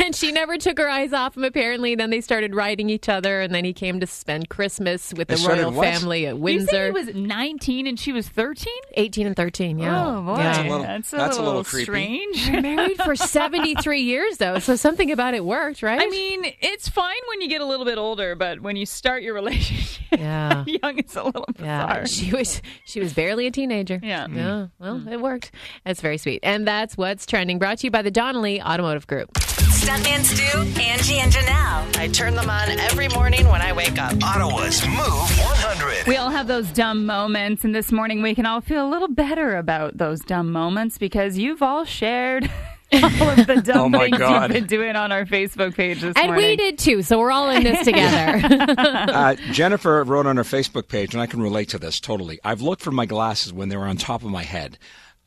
and 0.00 0.14
she 0.14 0.32
never 0.32 0.56
took 0.58 0.78
her 0.78 0.88
eyes 0.88 1.12
off 1.12 1.36
him, 1.36 1.44
apparently. 1.44 1.94
Then 1.94 2.10
they 2.10 2.20
started 2.20 2.54
riding 2.54 2.88
each 2.90 3.08
other, 3.08 3.40
and 3.40 3.54
then 3.54 3.64
he 3.64 3.72
came 3.72 4.00
to 4.00 4.06
spend 4.06 4.48
Christmas 4.48 5.12
with 5.14 5.28
They 5.28 5.34
the 5.36 5.48
royal 5.48 5.70
what? 5.72 5.86
family 5.86 6.26
at 6.26 6.36
You 6.36 6.40
Windsor. 6.40 6.66
said 6.70 6.84
he 6.86 6.90
was 7.06 7.14
19 7.14 7.86
and 7.86 7.98
she 8.00 8.12
was 8.12 8.28
13? 8.28 8.72
18 8.94 9.26
and 9.26 9.36
13, 9.36 9.78
yeah. 9.78 10.06
Oh 10.06 10.22
boy, 10.22 10.36
Yeah. 10.38 10.42
That's 10.44 10.58
a 10.58 10.62
little- 10.62 10.82
that's 10.82 11.12
a 11.12 11.16
that's 11.16 11.36
a 11.36 11.40
little, 11.40 11.56
little 11.58 11.64
creepy. 11.64 11.84
strange. 11.84 12.50
married 12.62 12.96
for 13.02 13.14
73 13.16 14.00
years 14.02 14.38
though 14.38 14.58
so 14.58 14.76
something 14.76 15.10
about 15.10 15.34
it 15.34 15.44
worked 15.44 15.82
right 15.82 16.00
I 16.00 16.06
mean, 16.06 16.44
it's 16.60 16.88
fine 16.88 17.16
when 17.28 17.40
you 17.40 17.48
get 17.48 17.60
a 17.60 17.64
little 17.66 17.84
bit 17.84 17.98
older, 17.98 18.34
but 18.34 18.60
when 18.60 18.76
you 18.76 18.86
start 18.86 19.22
your 19.22 19.34
relationship 19.34 20.02
Yeah. 20.18 20.64
young, 20.66 20.98
it's 20.98 21.16
a 21.16 21.22
little 21.24 21.44
yeah 21.58 21.86
bizarre. 21.86 22.06
she 22.06 22.30
was 22.34 22.62
she 22.84 23.00
was 23.00 23.12
barely 23.12 23.46
a 23.46 23.50
teenager 23.50 24.00
Yeah. 24.02 24.26
yeah 24.30 24.66
well 24.78 24.96
mm. 24.98 25.10
it 25.12 25.17
worked 25.20 25.50
that's 25.84 26.00
very 26.00 26.18
sweet 26.18 26.40
and 26.42 26.66
that's 26.66 26.96
what's 26.96 27.26
trending 27.26 27.58
brought 27.58 27.78
to 27.78 27.86
you 27.86 27.90
by 27.90 28.02
the 28.02 28.10
donnelly 28.10 28.60
automotive 28.62 29.06
group 29.06 29.32
Stuntman 29.34 30.22
Stu, 30.24 30.58
Angie, 30.82 31.18
and 31.20 31.32
Janelle. 31.32 31.96
I 31.96 32.08
turn 32.08 32.34
them 32.34 32.50
on 32.50 32.68
every 32.68 33.08
morning 33.08 33.46
when 33.48 33.62
I 33.62 33.72
wake 33.72 33.96
up. 33.98 34.12
Ottawa's 34.22 34.84
Move 34.86 34.96
100. 34.98 36.06
We 36.08 36.16
all 36.16 36.30
have 36.30 36.46
those 36.48 36.68
dumb 36.72 37.06
moments, 37.06 37.64
and 37.64 37.74
this 37.74 37.90
morning 37.92 38.20
we 38.20 38.34
can 38.34 38.44
all 38.44 38.60
feel 38.60 38.86
a 38.86 38.90
little 38.90 39.08
better 39.08 39.56
about 39.56 39.96
those 39.96 40.20
dumb 40.20 40.50
moments 40.50 40.98
because 40.98 41.38
you've 41.38 41.62
all 41.62 41.84
shared 41.84 42.50
all 42.92 43.30
of 43.30 43.46
the 43.46 43.62
dumb 43.64 43.78
Oh, 43.78 43.88
my 43.88 43.98
things 44.06 44.18
God. 44.18 44.42
you've 44.42 44.52
been 44.52 44.66
doing 44.66 44.96
on 44.96 45.12
our 45.12 45.24
Facebook 45.24 45.74
page 45.74 46.00
this 46.00 46.16
And 46.16 46.26
morning. 46.26 46.44
we 46.50 46.56
did 46.56 46.78
too, 46.78 47.02
so 47.02 47.18
we're 47.18 47.30
all 47.30 47.48
in 47.48 47.62
this 47.62 47.84
together. 47.84 48.40
Uh, 48.78 49.36
Jennifer 49.52 50.02
wrote 50.04 50.26
on 50.26 50.36
her 50.38 50.42
Facebook 50.44 50.88
page, 50.88 51.14
and 51.14 51.22
I 51.22 51.26
can 51.26 51.40
relate 51.40 51.68
to 51.70 51.78
this 51.78 52.00
totally. 52.00 52.40
I've 52.44 52.60
looked 52.62 52.82
for 52.82 52.90
my 52.90 53.06
glasses 53.06 53.52
when 53.52 53.68
they 53.68 53.76
were 53.76 53.86
on 53.86 53.96
top 53.96 54.22
of 54.24 54.28
my 54.30 54.42
head. 54.42 54.76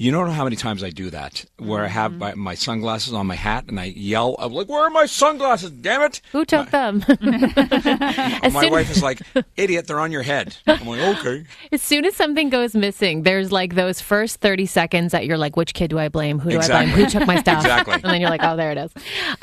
You 0.02 0.10
don't 0.12 0.26
know 0.26 0.34
how 0.34 0.46
many 0.46 0.56
times 0.56 0.84
I 0.84 0.90
do 0.90 1.12
that, 1.12 1.46
where 1.60 1.84
I 1.84 1.88
have 1.88 2.14
my, 2.14 2.34
my 2.34 2.56
sunglasses 2.56 3.14
on 3.14 3.28
my 3.28 3.36
hat, 3.36 3.66
and 3.68 3.80
I 3.80 3.86
yell, 3.86 4.36
I'm 4.40 4.52
like, 4.52 4.68
"Where 4.68 4.82
are 4.82 4.90
my 4.90 5.06
sunglasses? 5.06 5.70
Damn 5.70 6.02
it!" 6.02 6.22
Who 6.32 6.44
took 6.44 6.72
them? 6.72 7.06
my 7.22 8.50
soon, 8.50 8.72
wife 8.72 8.90
is 8.90 9.04
like, 9.10 9.22
"Idiot, 9.58 9.86
they're 9.86 10.00
on 10.00 10.12
your 10.12 10.24
head." 10.24 10.58
I'm 10.66 10.88
like, 10.88 11.20
"Okay." 11.20 11.46
as 11.72 11.84
soon 11.84 12.06
as 12.06 12.16
something 12.16 12.50
goes 12.50 12.74
missing, 12.74 13.22
there's 13.22 13.52
like 13.52 13.76
those 13.76 14.02
first 14.02 14.42
30 14.42 14.66
seconds 14.66 15.12
that 15.12 15.28
you're 15.28 15.38
like, 15.38 15.56
which 15.56 15.76
kid 15.76 15.92
do 15.92 16.00
I 16.00 16.10
blame? 16.10 16.40
Who 16.40 16.50
do 16.50 16.60
I 16.60 16.68
blame? 16.68 16.90
Who 16.90 17.06
took 17.06 17.28
my 17.28 17.40
stuff? 17.40 17.62
Exactly. 17.62 17.94
And 17.94 18.04
then 18.04 18.22
you're 18.22 18.32
like, 18.32 18.42
oh, 18.44 18.58
there 18.58 18.72
it 18.72 18.80
is. 18.80 18.92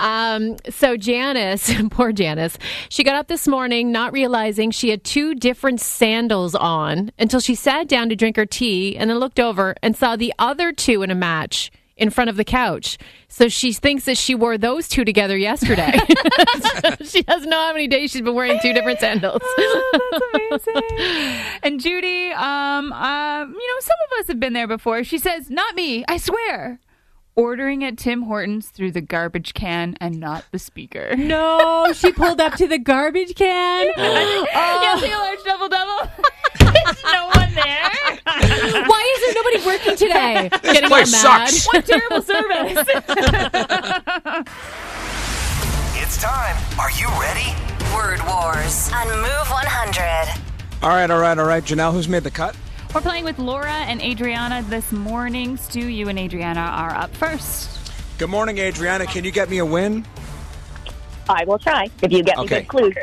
Um, 0.00 0.56
so 0.70 0.96
Janice, 0.96 1.72
poor 1.90 2.10
Janice, 2.10 2.58
she 2.88 3.04
got 3.04 3.14
up 3.14 3.28
this 3.28 3.46
morning 3.46 3.92
not 3.92 4.12
realizing 4.12 4.72
she 4.72 4.88
had 4.88 5.04
two 5.04 5.36
different 5.36 5.80
sandals 5.80 6.56
on 6.56 7.12
until 7.16 7.38
she 7.38 7.54
sat 7.54 7.86
down 7.86 8.08
to 8.08 8.16
drink 8.16 8.34
her 8.34 8.46
tea 8.46 8.96
and 8.96 9.08
then 9.08 9.18
looked 9.18 9.38
over 9.38 9.76
and 9.84 9.96
saw 9.96 10.16
the 10.16 10.34
other 10.48 10.72
two 10.72 11.02
in 11.02 11.11
a 11.11 11.14
match 11.14 11.70
in 11.98 12.08
front 12.08 12.30
of 12.30 12.37
the 12.37 12.44
couch. 12.44 12.96
So 13.28 13.48
she 13.48 13.72
thinks 13.72 14.04
that 14.06 14.16
she 14.16 14.34
wore 14.34 14.56
those 14.56 14.88
two 14.88 15.04
together 15.04 15.37
yesterday. 15.37 15.92
She 17.04 17.22
doesn't 17.22 17.48
know 17.48 17.56
how 17.58 17.72
many 17.72 17.88
days 17.88 18.11
she's 18.11 18.22
been 18.22 18.34
wearing 18.34 18.58
two 18.61 18.72
different 18.72 19.00
sandals. 19.00 19.40
amazing. 20.34 20.82
and 21.62 21.80
Judy, 21.80 22.30
um, 22.32 22.92
uh, 22.92 23.44
you 23.44 23.68
know, 23.68 23.80
some 23.80 23.96
of 24.06 24.20
us 24.20 24.28
have 24.28 24.40
been 24.40 24.52
there 24.52 24.66
before. 24.66 25.04
She 25.04 25.18
says, 25.18 25.48
"Not 25.50 25.74
me, 25.74 26.04
I 26.08 26.16
swear." 26.18 26.80
Ordering 27.38 27.85
at 27.85 27.96
Tim 27.96 28.22
Hortons 28.22 28.68
through 28.70 28.90
the 28.90 29.01
garbage 29.01 29.55
can 29.55 29.96
and 30.01 30.18
not 30.18 30.44
the 30.51 30.59
speaker. 30.59 31.14
No, 31.29 31.92
she 31.92 32.11
pulled 32.11 32.40
up 32.40 32.55
to 32.55 32.66
the 32.66 32.79
garbage 32.79 33.37
can. 33.37 33.92
Yeah, 33.96 34.96
the 35.01 35.07
oh. 35.07 35.18
large 35.18 35.44
double 35.44 35.68
double. 35.68 36.11
There's 36.59 37.05
no 37.05 37.31
one 37.35 37.55
there. 37.55 37.90
Why 38.88 39.14
is 39.14 39.20
there 39.22 39.35
nobody 39.35 39.64
working 39.64 39.96
today? 39.96 40.48
Getting 40.62 40.88
place 40.88 41.12
mad. 41.12 41.48
sucks. 41.48 41.66
What 41.66 41.87
terrible 41.87 42.22
service. 42.22 42.88
It's 46.01 46.22
time. 46.22 46.57
Are 46.81 46.90
you 46.92 47.07
ready? 47.20 47.55
Word 47.94 48.20
Wars 48.27 48.90
on 48.94 49.07
Move 49.09 49.48
100. 49.48 50.40
All 50.83 50.88
right, 50.88 51.11
all 51.11 51.20
right, 51.20 51.38
all 51.38 51.44
right. 51.46 51.62
Janelle, 51.62 51.92
who's 51.92 52.09
made 52.09 52.24
the 52.24 52.31
cut? 52.31 52.57
We're 52.94 53.03
playing 53.03 53.24
with 53.24 53.38
Laura 53.38 53.70
and 53.70 54.01
Adriana 54.01 54.62
this 54.62 54.90
morning. 54.92 55.57
Stu, 55.59 55.87
you 55.87 56.09
and 56.09 56.18
Adriana 56.18 56.61
are 56.61 56.94
up 56.94 57.14
first. 57.14 57.92
Good 58.18 58.31
morning, 58.31 58.59
Adriana. 58.59 59.07
Can 59.07 59.24
you 59.24 59.31
get 59.31 59.51
me 59.51 59.59
a 59.59 59.64
win? 59.66 60.07
I 61.29 61.44
will 61.44 61.59
try 61.59 61.90
if 62.03 62.11
you 62.11 62.22
get 62.22 62.38
Okay. 62.38 62.61
me 62.61 62.62
good 62.62 62.68
clues. 62.68 62.94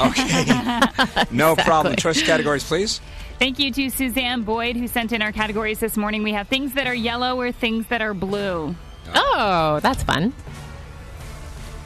Okay. 0.00 1.24
no 1.30 1.54
problem. 1.54 1.96
Choice 1.96 2.22
categories, 2.22 2.64
please. 2.64 3.00
Thank 3.38 3.58
you 3.58 3.70
to 3.72 3.90
Suzanne 3.90 4.42
Boyd 4.42 4.76
who 4.76 4.88
sent 4.88 5.12
in 5.12 5.20
our 5.20 5.32
categories 5.32 5.78
this 5.80 5.98
morning. 5.98 6.22
We 6.22 6.32
have 6.32 6.48
things 6.48 6.72
that 6.72 6.86
are 6.86 6.94
yellow 6.94 7.38
or 7.38 7.52
things 7.52 7.86
that 7.88 8.00
are 8.00 8.14
blue. 8.14 8.74
Oh, 9.14 9.80
that's 9.82 10.02
fun. 10.02 10.32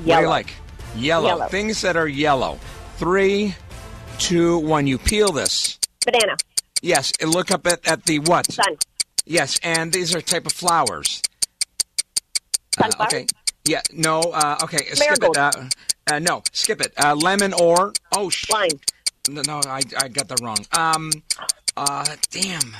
What 0.05 0.17
do 0.17 0.23
you 0.23 0.29
like? 0.29 0.53
Yellow. 0.97 1.27
Yellow. 1.27 1.49
Things 1.49 1.81
that 1.83 1.97
are 1.97 2.07
yellow. 2.09 2.59
Three, 2.97 3.57
two, 4.19 4.59
one. 4.59 4.87
You 4.87 4.97
peel 4.99 5.33
this. 5.33 5.79
Banana, 6.07 6.37
Yes. 6.83 7.12
Look 7.25 7.51
up 7.51 7.66
at, 7.66 7.87
at 7.87 8.05
the 8.05 8.19
what? 8.21 8.51
sun, 8.53 8.77
Yes. 9.27 9.59
And 9.62 9.93
these 9.93 10.14
are 10.14 10.21
type 10.21 10.47
of 10.47 10.53
flowers. 10.53 11.23
Uh, 12.79 12.83
Sunflower? 12.83 13.07
okay. 13.07 13.27
Yeah. 13.66 13.83
No. 13.93 14.21
Uh, 14.21 14.59
okay. 14.64 14.79
Skip 14.93 15.23
it. 15.23 15.37
Uh, 15.37 15.53
uh, 16.11 16.19
no. 16.19 16.43
Skip 16.53 16.81
it. 16.81 16.93
Uh, 17.03 17.14
lemon 17.14 17.53
or 17.53 17.93
oh 18.12 18.31
sh- 18.31 18.49
lime, 18.51 18.71
No, 19.29 19.43
no, 19.47 19.61
I, 19.66 19.81
I 19.99 20.09
got 20.09 20.29
that 20.29 20.40
wrong. 20.40 20.59
Um, 20.77 21.11
uh, 21.77 22.05
damn. 22.31 22.75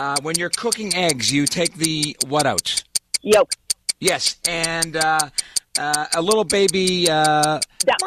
Uh, 0.00 0.16
when 0.22 0.36
you're 0.38 0.50
cooking 0.50 0.94
eggs, 0.94 1.32
you 1.32 1.46
take 1.46 1.74
the 1.74 2.16
what 2.28 2.46
out? 2.46 2.82
yolk, 3.22 3.52
Yes, 4.00 4.36
and 4.48 4.96
uh, 4.96 5.18
uh, 5.78 6.06
a 6.14 6.20
little 6.22 6.44
baby. 6.44 7.08
Uh, 7.08 7.60
duck, 7.80 7.98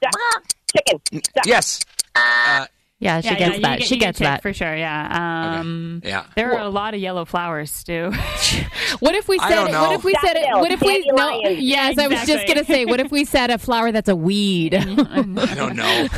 duck, 0.00 0.44
chicken, 0.72 1.00
duck. 1.34 1.44
yes. 1.44 1.80
Uh, 2.14 2.66
Yeah, 3.00 3.20
she 3.20 3.28
yeah, 3.28 3.34
gets 3.38 3.54
yeah, 3.58 3.68
that. 3.68 3.78
get- 3.78 3.88
she 3.88 3.96
gets 3.96 4.18
that. 4.18 4.42
for 4.42 4.52
sure. 4.52 4.74
Yeah. 4.76 5.58
Um, 5.60 6.00
yeah. 6.04 6.24
There 6.34 6.52
are 6.54 6.64
a 6.64 6.68
lot 6.68 6.94
of 6.94 7.00
yellow 7.00 7.24
flowers, 7.24 7.70
Stu. 7.70 8.12
What 9.00 9.14
if 9.14 9.28
we 9.28 9.38
I 9.38 9.48
said? 9.48 9.54
don't 9.54 9.70
know. 9.72 9.82
What 9.82 9.92
if 9.92 10.04
we 10.04 10.14
said 10.24 10.36
it? 10.36 10.48
What 10.50 10.72
if 10.72 10.80
we? 10.80 10.98
No. 11.10 11.16
dandelion. 11.16 11.58
Yes, 11.60 11.98
I 11.98 12.08
was 12.08 12.26
just 12.26 12.46
gonna 12.48 12.64
say. 12.64 12.84
What 12.86 13.00
if 13.00 13.12
we 13.12 13.24
said 13.24 13.50
a 13.50 13.58
flower 13.58 13.92
that's 13.92 14.08
a 14.08 14.16
weed? 14.16 14.74
I 14.74 15.54
don't 15.54 15.76
know. 15.76 16.08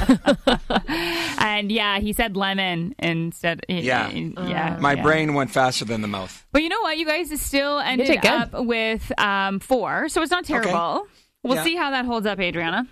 and 1.38 1.70
yeah, 1.70 1.98
he 1.98 2.12
said 2.12 2.36
lemon 2.36 2.94
instead. 2.98 3.64
Yeah. 3.68 4.08
Yeah. 4.10 4.78
My 4.80 4.94
yeah. 4.94 5.02
brain 5.02 5.34
went 5.34 5.50
faster 5.50 5.84
than 5.84 6.00
the 6.00 6.08
mouth. 6.08 6.46
But 6.52 6.62
you 6.62 6.68
know 6.68 6.80
what? 6.80 6.96
You 6.96 7.06
guys 7.06 7.38
still 7.40 7.78
ended 7.80 8.24
up 8.24 8.52
with 8.54 9.12
um, 9.20 9.58
four, 9.60 10.08
so 10.08 10.22
it's 10.22 10.30
not 10.30 10.44
terrible. 10.44 11.06
We'll 11.42 11.56
Yeah. 11.56 11.64
see 11.64 11.76
how 11.76 11.90
that 11.90 12.04
holds 12.04 12.26
up, 12.26 12.38
Adriana. 12.38 12.86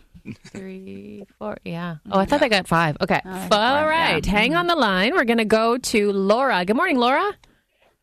Three, 0.47 1.25
four. 1.38 1.59
Yeah. 1.64 1.97
Oh, 2.11 2.19
I 2.19 2.25
thought 2.25 2.43
I 2.43 2.49
got 2.49 2.67
five. 2.69 2.97
Okay. 3.01 3.21
Oh, 3.25 3.31
All 3.31 3.49
four, 3.49 3.88
right. 3.91 4.25
yeah. 4.27 4.33
Hang 4.33 4.55
on 4.55 4.67
the 4.67 4.75
line. 4.77 5.14
We're 5.14 5.25
gonna 5.25 5.45
go 5.45 5.79
to 5.79 6.12
Laura. 6.12 6.64
Good 6.64 6.77
morning, 6.77 6.97
Laura. 6.99 7.33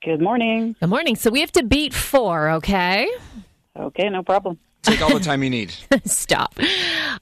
Good 0.04 0.22
morning. 0.22 0.76
Good 0.80 0.90
morning. 0.90 1.16
So 1.16 1.32
we 1.32 1.40
have 1.42 1.52
to 1.54 1.64
beat 1.64 1.94
four. 1.94 2.50
Okay. 2.52 3.08
Okay, 3.78 4.10
no 4.10 4.24
problem. 4.24 4.58
Take 4.84 5.02
all 5.02 5.14
the 5.18 5.20
time 5.20 5.42
you 5.44 5.50
need. 5.50 5.74
Stop. 6.06 6.58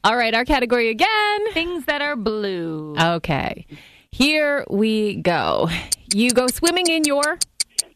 All 0.04 0.18
right. 0.18 0.34
Our 0.36 0.44
category 0.46 0.90
again. 0.90 1.52
Things 1.54 1.86
that 1.86 2.02
are 2.02 2.16
blue. 2.18 2.94
Okay. 3.00 3.66
Here 4.12 4.66
we 4.70 5.16
go. 5.16 5.70
You 6.14 6.32
go 6.32 6.48
swimming 6.48 6.88
in 6.88 7.06
your 7.06 7.40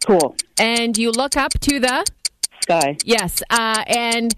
pool. 0.06 0.36
and 0.58 0.98
you 0.98 1.12
look 1.12 1.36
up 1.38 1.52
to 1.62 1.80
the 1.80 2.06
Sky. 2.62 2.98
yes, 3.06 3.42
uh, 3.50 3.84
and 3.88 4.34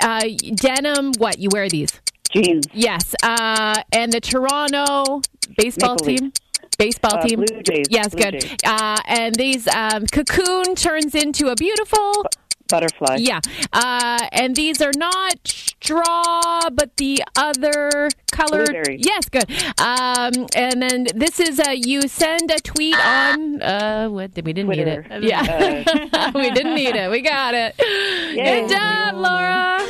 uh, 0.00 0.20
denim. 0.54 1.12
What 1.18 1.38
you 1.38 1.48
wear 1.52 1.68
these? 1.68 1.90
Jeans. 2.30 2.66
Yes, 2.72 3.14
uh, 3.22 3.82
and 3.92 4.12
the 4.12 4.20
Toronto 4.20 5.20
baseball 5.56 5.94
Maple 5.94 6.06
team. 6.06 6.32
Baseball 6.76 7.18
Uh, 7.18 7.22
team. 7.26 7.44
Blue 7.44 7.62
Jays. 7.62 7.86
Yes, 7.88 8.08
Blue 8.14 8.22
good. 8.24 8.40
Jays. 8.40 8.56
Uh, 8.66 8.98
and 9.06 9.34
these 9.36 9.68
um, 9.68 10.06
cocoon 10.06 10.74
turns 10.74 11.14
into 11.14 11.48
a 11.48 11.54
beautiful. 11.54 12.26
Butterfly. 12.68 13.16
Yeah, 13.18 13.40
uh, 13.72 14.26
and 14.32 14.56
these 14.56 14.80
are 14.80 14.92
not 14.96 15.36
straw, 15.46 16.70
but 16.72 16.96
the 16.96 17.22
other 17.36 18.08
colored. 18.32 18.66
Blueberry. 18.66 18.98
Yes, 19.00 19.28
good. 19.28 19.50
Um, 19.80 20.46
and 20.56 20.82
then 20.82 21.06
this 21.14 21.40
is 21.40 21.60
uh, 21.60 21.70
you 21.70 22.02
send 22.08 22.50
a 22.50 22.58
tweet 22.58 22.96
on. 22.98 23.62
Uh, 23.62 24.08
what 24.08 24.34
did 24.34 24.46
we 24.46 24.52
didn't 24.52 24.66
Twitter. 24.74 25.02
need 25.10 25.22
it? 25.22 25.24
Yeah, 25.24 26.30
we 26.34 26.50
didn't 26.50 26.74
need 26.74 26.96
it. 26.96 27.10
We 27.10 27.20
got 27.20 27.54
it. 27.54 27.76
Good 27.76 28.68
job, 28.70 29.14
Laura. 29.16 29.80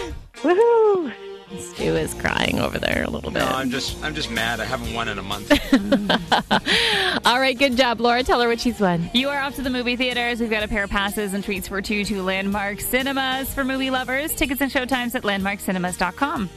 Woohoo! 0.42 1.12
Stu 1.58 1.96
is 1.96 2.14
crying 2.14 2.58
over 2.58 2.78
there 2.78 3.04
a 3.06 3.10
little 3.10 3.30
bit. 3.30 3.40
No, 3.40 3.46
I'm 3.46 3.70
just 3.70 4.02
I'm 4.04 4.14
just 4.14 4.30
mad. 4.30 4.60
I 4.60 4.64
haven't 4.64 4.94
won 4.94 5.08
in 5.08 5.18
a 5.18 5.22
month. 5.22 5.50
All 7.26 7.40
right, 7.40 7.58
good 7.58 7.76
job, 7.76 8.00
Laura. 8.00 8.22
Tell 8.22 8.40
her 8.40 8.48
what 8.48 8.60
she's 8.60 8.80
won. 8.80 9.10
You 9.14 9.28
are 9.28 9.38
off 9.40 9.56
to 9.56 9.62
the 9.62 9.70
movie 9.70 9.96
theaters. 9.96 10.40
We've 10.40 10.50
got 10.50 10.62
a 10.62 10.68
pair 10.68 10.84
of 10.84 10.90
passes 10.90 11.34
and 11.34 11.42
treats 11.44 11.68
for 11.68 11.80
two 11.82 12.04
to 12.04 12.22
Landmark 12.22 12.80
Cinemas 12.80 13.52
for 13.52 13.64
movie 13.64 13.90
lovers. 13.90 14.34
Tickets 14.34 14.60
and 14.60 14.70
showtimes 14.70 15.14
at 15.14 15.22
landmarkcinemas.com. 15.22 16.48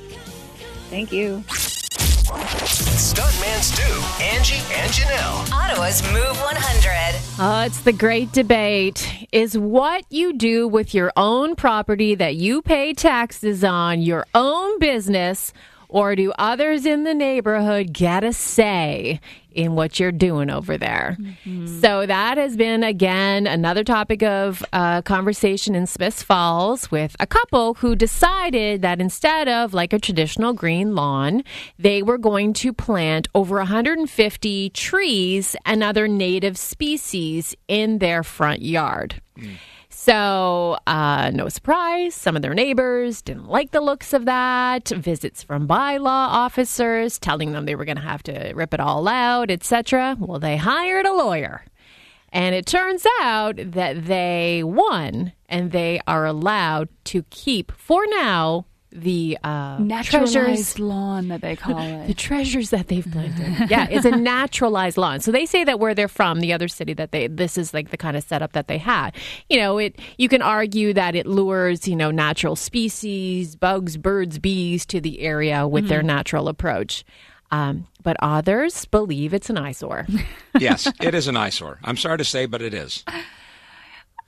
Thank 0.90 1.12
you. 1.12 1.44
Stuntman 2.28 3.62
Stu, 3.62 3.84
Angie, 4.22 4.62
and 4.76 4.92
Janelle. 4.92 5.50
Ottawa's 5.54 6.04
Move 6.12 6.38
100. 6.42 7.40
Oh, 7.40 7.62
uh, 7.62 7.66
it's 7.66 7.80
the 7.80 7.94
great 7.94 8.34
debate. 8.34 9.28
Is 9.32 9.58
what 9.58 10.04
you 10.10 10.34
do 10.34 10.68
with 10.68 10.94
your 10.94 11.14
own 11.16 11.56
property 11.56 12.16
that 12.16 12.36
you 12.36 12.62
pay 12.62 12.94
taxes 12.94 13.64
on 13.64 14.02
your 14.02 14.26
own 14.36 14.78
business, 14.80 15.54
or 15.90 16.16
do 16.16 16.32
others 16.38 16.86
in 16.86 17.04
the 17.04 17.14
neighborhood 17.14 17.94
get 17.94 18.24
a 18.24 18.34
say 18.34 19.20
in 19.52 19.74
what 19.74 20.00
you're 20.00 20.12
doing 20.12 20.50
over 20.50 20.78
there? 20.78 21.18
So 21.82 22.06
that 22.06 22.38
has 22.38 22.56
been, 22.58 22.84
again, 22.84 23.48
another 23.48 23.84
topic 23.84 24.22
of 24.22 24.64
uh, 24.74 25.02
conversation 25.02 25.74
in 25.76 25.88
Smiths 25.88 26.22
Falls 26.22 26.92
with 26.92 27.16
a 27.20 27.26
couple 27.26 27.76
who 27.76 27.96
decided 27.96 28.82
that 28.82 29.00
instead 29.02 29.48
of 29.48 29.74
like 29.74 29.94
a 29.94 30.00
traditional 30.00 30.54
green 30.54 30.94
lawn, 30.94 31.44
they 31.80 32.04
were 32.04 32.18
going 32.18 32.54
to 32.54 32.74
plant 32.74 33.28
over 33.34 33.58
150 33.58 34.70
trees 34.72 35.56
and 35.66 35.84
other 35.84 36.08
native 36.08 36.58
species 36.58 37.56
in 37.68 38.00
their 38.00 38.24
front 38.24 38.62
yard. 38.62 39.22
So, 40.08 40.78
uh, 40.88 41.32
no 41.34 41.50
surprise, 41.50 42.16
some 42.16 42.38
of 42.38 42.42
their 42.42 42.54
neighbors 42.54 43.22
didn't 43.22 43.50
like 43.50 43.72
the 43.72 43.82
looks 43.82 44.14
of 44.14 44.24
that. 44.24 44.88
Visits 44.88 45.44
from 45.44 45.68
bylaw 45.68 46.30
officers 46.30 47.20
telling 47.20 47.52
them 47.52 47.66
they 47.66 47.76
were 47.76 47.84
going 47.84 47.98
to 47.98 48.04
have 48.04 48.24
to 48.24 48.54
rip 48.56 48.74
it 48.74 48.80
all 48.80 49.10
out, 49.10 49.52
etc. 49.52 50.16
Well, 50.18 50.40
they 50.40 50.56
hired 50.56 51.06
a 51.06 51.12
lawyer. 51.12 51.66
And 52.32 52.56
it 52.56 52.66
turns 52.66 53.06
out 53.20 53.56
that 53.58 54.06
they 54.06 54.64
won 54.64 55.34
and 55.50 55.74
they 55.74 56.00
are 56.08 56.26
allowed 56.26 56.88
to 57.08 57.24
keep, 57.24 57.74
for 57.74 58.06
now, 58.08 58.66
the 58.92 59.38
uh, 59.44 59.78
Naturalized 59.80 60.34
treasures 60.34 60.80
lawn 60.80 61.28
that 61.28 61.42
they 61.42 61.56
call 61.56 61.78
it. 61.82 62.08
the 62.08 62.14
treasures 62.14 62.70
that 62.70 62.88
they've 62.88 63.06
planted. 63.10 63.70
yeah, 63.70 63.88
it's 63.90 64.06
a 64.06 64.12
naturalized 64.12 64.98
lawn. 64.98 65.20
So 65.20 65.32
they 65.32 65.46
say 65.46 65.64
that 65.64 65.80
where 65.80 65.94
they're 65.94 66.08
from, 66.08 66.40
the 66.40 66.54
other 66.54 66.68
city 66.68 66.94
that 66.94 67.12
they 67.12 67.28
this 67.28 67.58
is 67.58 67.74
like 67.74 67.90
the 67.90 67.98
kind 67.98 68.16
of 68.16 68.24
setup 68.24 68.54
that 68.54 68.68
they 68.68 68.78
had. 68.78 69.12
You 69.50 69.58
know, 69.58 69.78
it 69.78 70.00
you 70.18 70.30
can 70.30 70.42
argue 70.42 70.94
that 70.94 71.16
it 71.16 71.28
lures, 71.28 71.88
you 71.88 71.96
know, 71.96 72.12
natural 72.12 72.56
species, 72.56 73.56
bugs, 73.56 73.98
birds, 73.98 74.40
bees 74.40 74.86
to 74.88 75.02
the 75.02 75.20
area 75.20 75.68
with 75.68 75.90
their 75.90 76.04
natural 76.04 76.48
approach. 76.48 77.04
Um, 77.50 77.88
but 78.04 78.18
others 78.20 78.86
believe 78.86 79.34
it's 79.34 79.50
an 79.50 79.58
eyesore. 79.58 80.06
yes, 80.60 80.92
it 81.02 81.16
is 81.16 81.28
an 81.28 81.38
eyesore. 81.38 81.80
I'm 81.84 81.98
sorry 81.98 82.18
to 82.18 82.26
say, 82.26 82.46
but 82.46 82.62
it 82.62 82.74
is. 82.74 83.06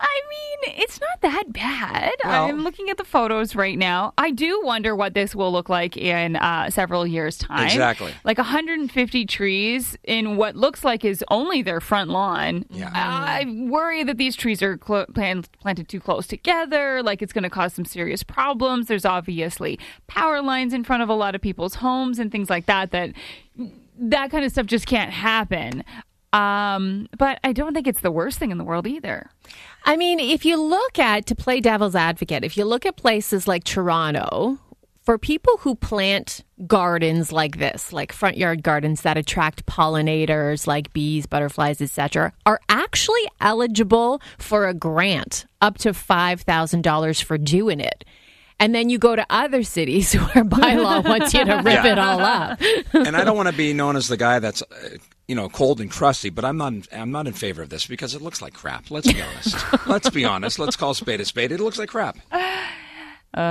I 0.02 0.22
mean, 0.30 0.76
it's 0.82 1.00
not 1.02 1.22
that 1.22 1.52
bad. 1.52 2.14
Well- 2.24 2.46
I'm 2.46 2.64
looking 2.64 2.90
at 2.90 2.98
the 2.98 3.04
photos 3.04 3.56
right 3.56 3.78
now. 3.78 4.14
I 4.18 4.32
do 4.32 4.62
wonder 4.64 4.96
what 4.96 5.14
this 5.14 5.36
will 5.36 5.52
look 5.52 5.68
like 5.70 5.98
in 5.98 6.36
uh, 6.38 6.70
several 6.70 7.06
years' 7.06 7.38
time. 7.38 7.66
Exactly. 7.66 8.14
Like 8.24 8.38
150 8.38 9.26
trees 9.26 9.98
in 10.04 10.38
what 10.38 10.56
looks 10.56 10.84
like 10.86 11.04
is 11.04 11.24
only 11.30 11.62
their 11.62 11.82
front 11.82 12.10
lawn. 12.10 12.66
Yeah. 12.70 12.90
I 12.94 13.46
worry 13.70 14.04
that 14.04 14.18
these 14.18 14.36
trees 14.36 14.62
are 14.62 14.80
cl- 14.86 15.06
plant- 15.08 15.50
planted 15.60 15.90
too 15.90 16.00
close 16.00 16.28
together. 16.28 17.04
Like 17.04 17.22
it's 17.22 17.34
going 17.34 17.44
to 17.44 17.50
cause 17.50 17.74
some 17.74 17.86
serious 17.86 18.24
problems. 18.24 18.88
There's 18.88 19.06
obviously 19.06 19.80
power 20.08 20.42
lines 20.42 20.74
in 20.74 20.84
front 20.84 21.04
of 21.04 21.10
a 21.10 21.14
lot 21.14 21.36
of 21.36 21.42
people's 21.42 21.76
homes 21.76 22.20
and 22.20 22.32
things 22.32 22.50
like 22.50 22.66
that. 22.68 22.92
That 22.92 23.12
that 24.02 24.32
kind 24.32 24.46
of 24.46 24.52
stuff 24.52 24.66
just 24.66 24.86
can't 24.88 25.12
happen. 25.12 25.84
Um, 26.32 27.08
but 27.18 27.40
I 27.44 27.54
don't 27.54 27.74
think 27.74 27.88
it's 27.88 28.02
the 28.02 28.12
worst 28.12 28.38
thing 28.38 28.52
in 28.52 28.58
the 28.60 28.64
world 28.64 28.86
either. 28.88 29.30
I 29.86 29.98
mean, 29.98 30.20
if 30.20 30.46
you 30.46 30.62
look 30.62 31.00
at, 31.00 31.26
to 31.28 31.36
play 31.36 31.60
devil's 31.62 31.96
advocate, 31.96 32.44
if 32.44 32.58
you 32.58 32.66
look 32.66 32.86
at 32.86 32.96
places 32.98 33.48
like 33.48 33.64
Toronto, 33.64 34.58
for 35.02 35.18
people 35.18 35.58
who 35.62 35.74
plant 35.76 36.44
gardens 36.68 37.32
like 37.32 37.58
this, 37.58 37.92
like 37.92 38.12
front 38.14 38.38
yard 38.38 38.62
gardens 38.62 39.02
that 39.02 39.18
attract 39.18 39.66
pollinators 39.66 40.68
like 40.68 40.94
bees, 40.94 41.26
butterflies, 41.26 41.82
etc., 41.82 42.32
are 42.46 42.60
actually 42.70 43.24
eligible 43.42 44.22
for 44.38 44.68
a 44.68 44.74
grant 44.74 45.46
up 45.62 45.80
to 45.80 45.90
$5,000 45.94 47.24
for 47.24 47.38
doing 47.40 47.80
it. 47.80 48.06
And 48.60 48.76
then 48.76 48.90
you 48.90 49.00
go 49.00 49.16
to 49.16 49.26
other 49.30 49.64
cities 49.64 50.14
where 50.34 50.44
bylaw 50.44 51.04
wants 51.04 51.34
you 51.34 51.44
to 51.46 51.56
rip 51.66 51.84
Yeah. 51.86 51.94
it 51.94 51.98
all 51.98 52.20
up. 52.20 52.60
and 52.94 53.16
I 53.18 53.24
don't 53.24 53.38
want 53.38 53.50
to 53.50 53.56
be 53.56 53.74
known 53.74 53.96
as 53.96 54.10
the 54.10 54.18
guy 54.18 54.38
that's, 54.40 54.62
uh, 54.62 54.90
you 55.30 55.36
know, 55.36 55.48
cold 55.48 55.80
and 55.80 55.92
crusty, 55.92 56.32
but 56.32 56.44
I'm 56.44 56.58
not. 56.58 56.74
I'm 56.92 57.12
not 57.12 57.28
in 57.28 57.34
favor 57.34 57.62
of 57.62 57.70
this 57.70 57.86
because 57.86 58.16
it 58.16 58.22
looks 58.22 58.42
like 58.42 58.56
crap. 58.56 58.90
Let's 58.90 59.14
be 59.14 59.22
honest. 59.22 59.56
Let's 59.88 60.10
be 60.10 60.26
honest. 60.26 60.58
Let's 60.58 60.76
call 60.76 60.96
spade 60.96 61.22
a 61.22 61.26
spade. 61.26 61.52
It 61.52 61.60
looks 61.60 61.78
like 61.78 61.90
crap. 61.90 62.18
Uh, 63.32 63.42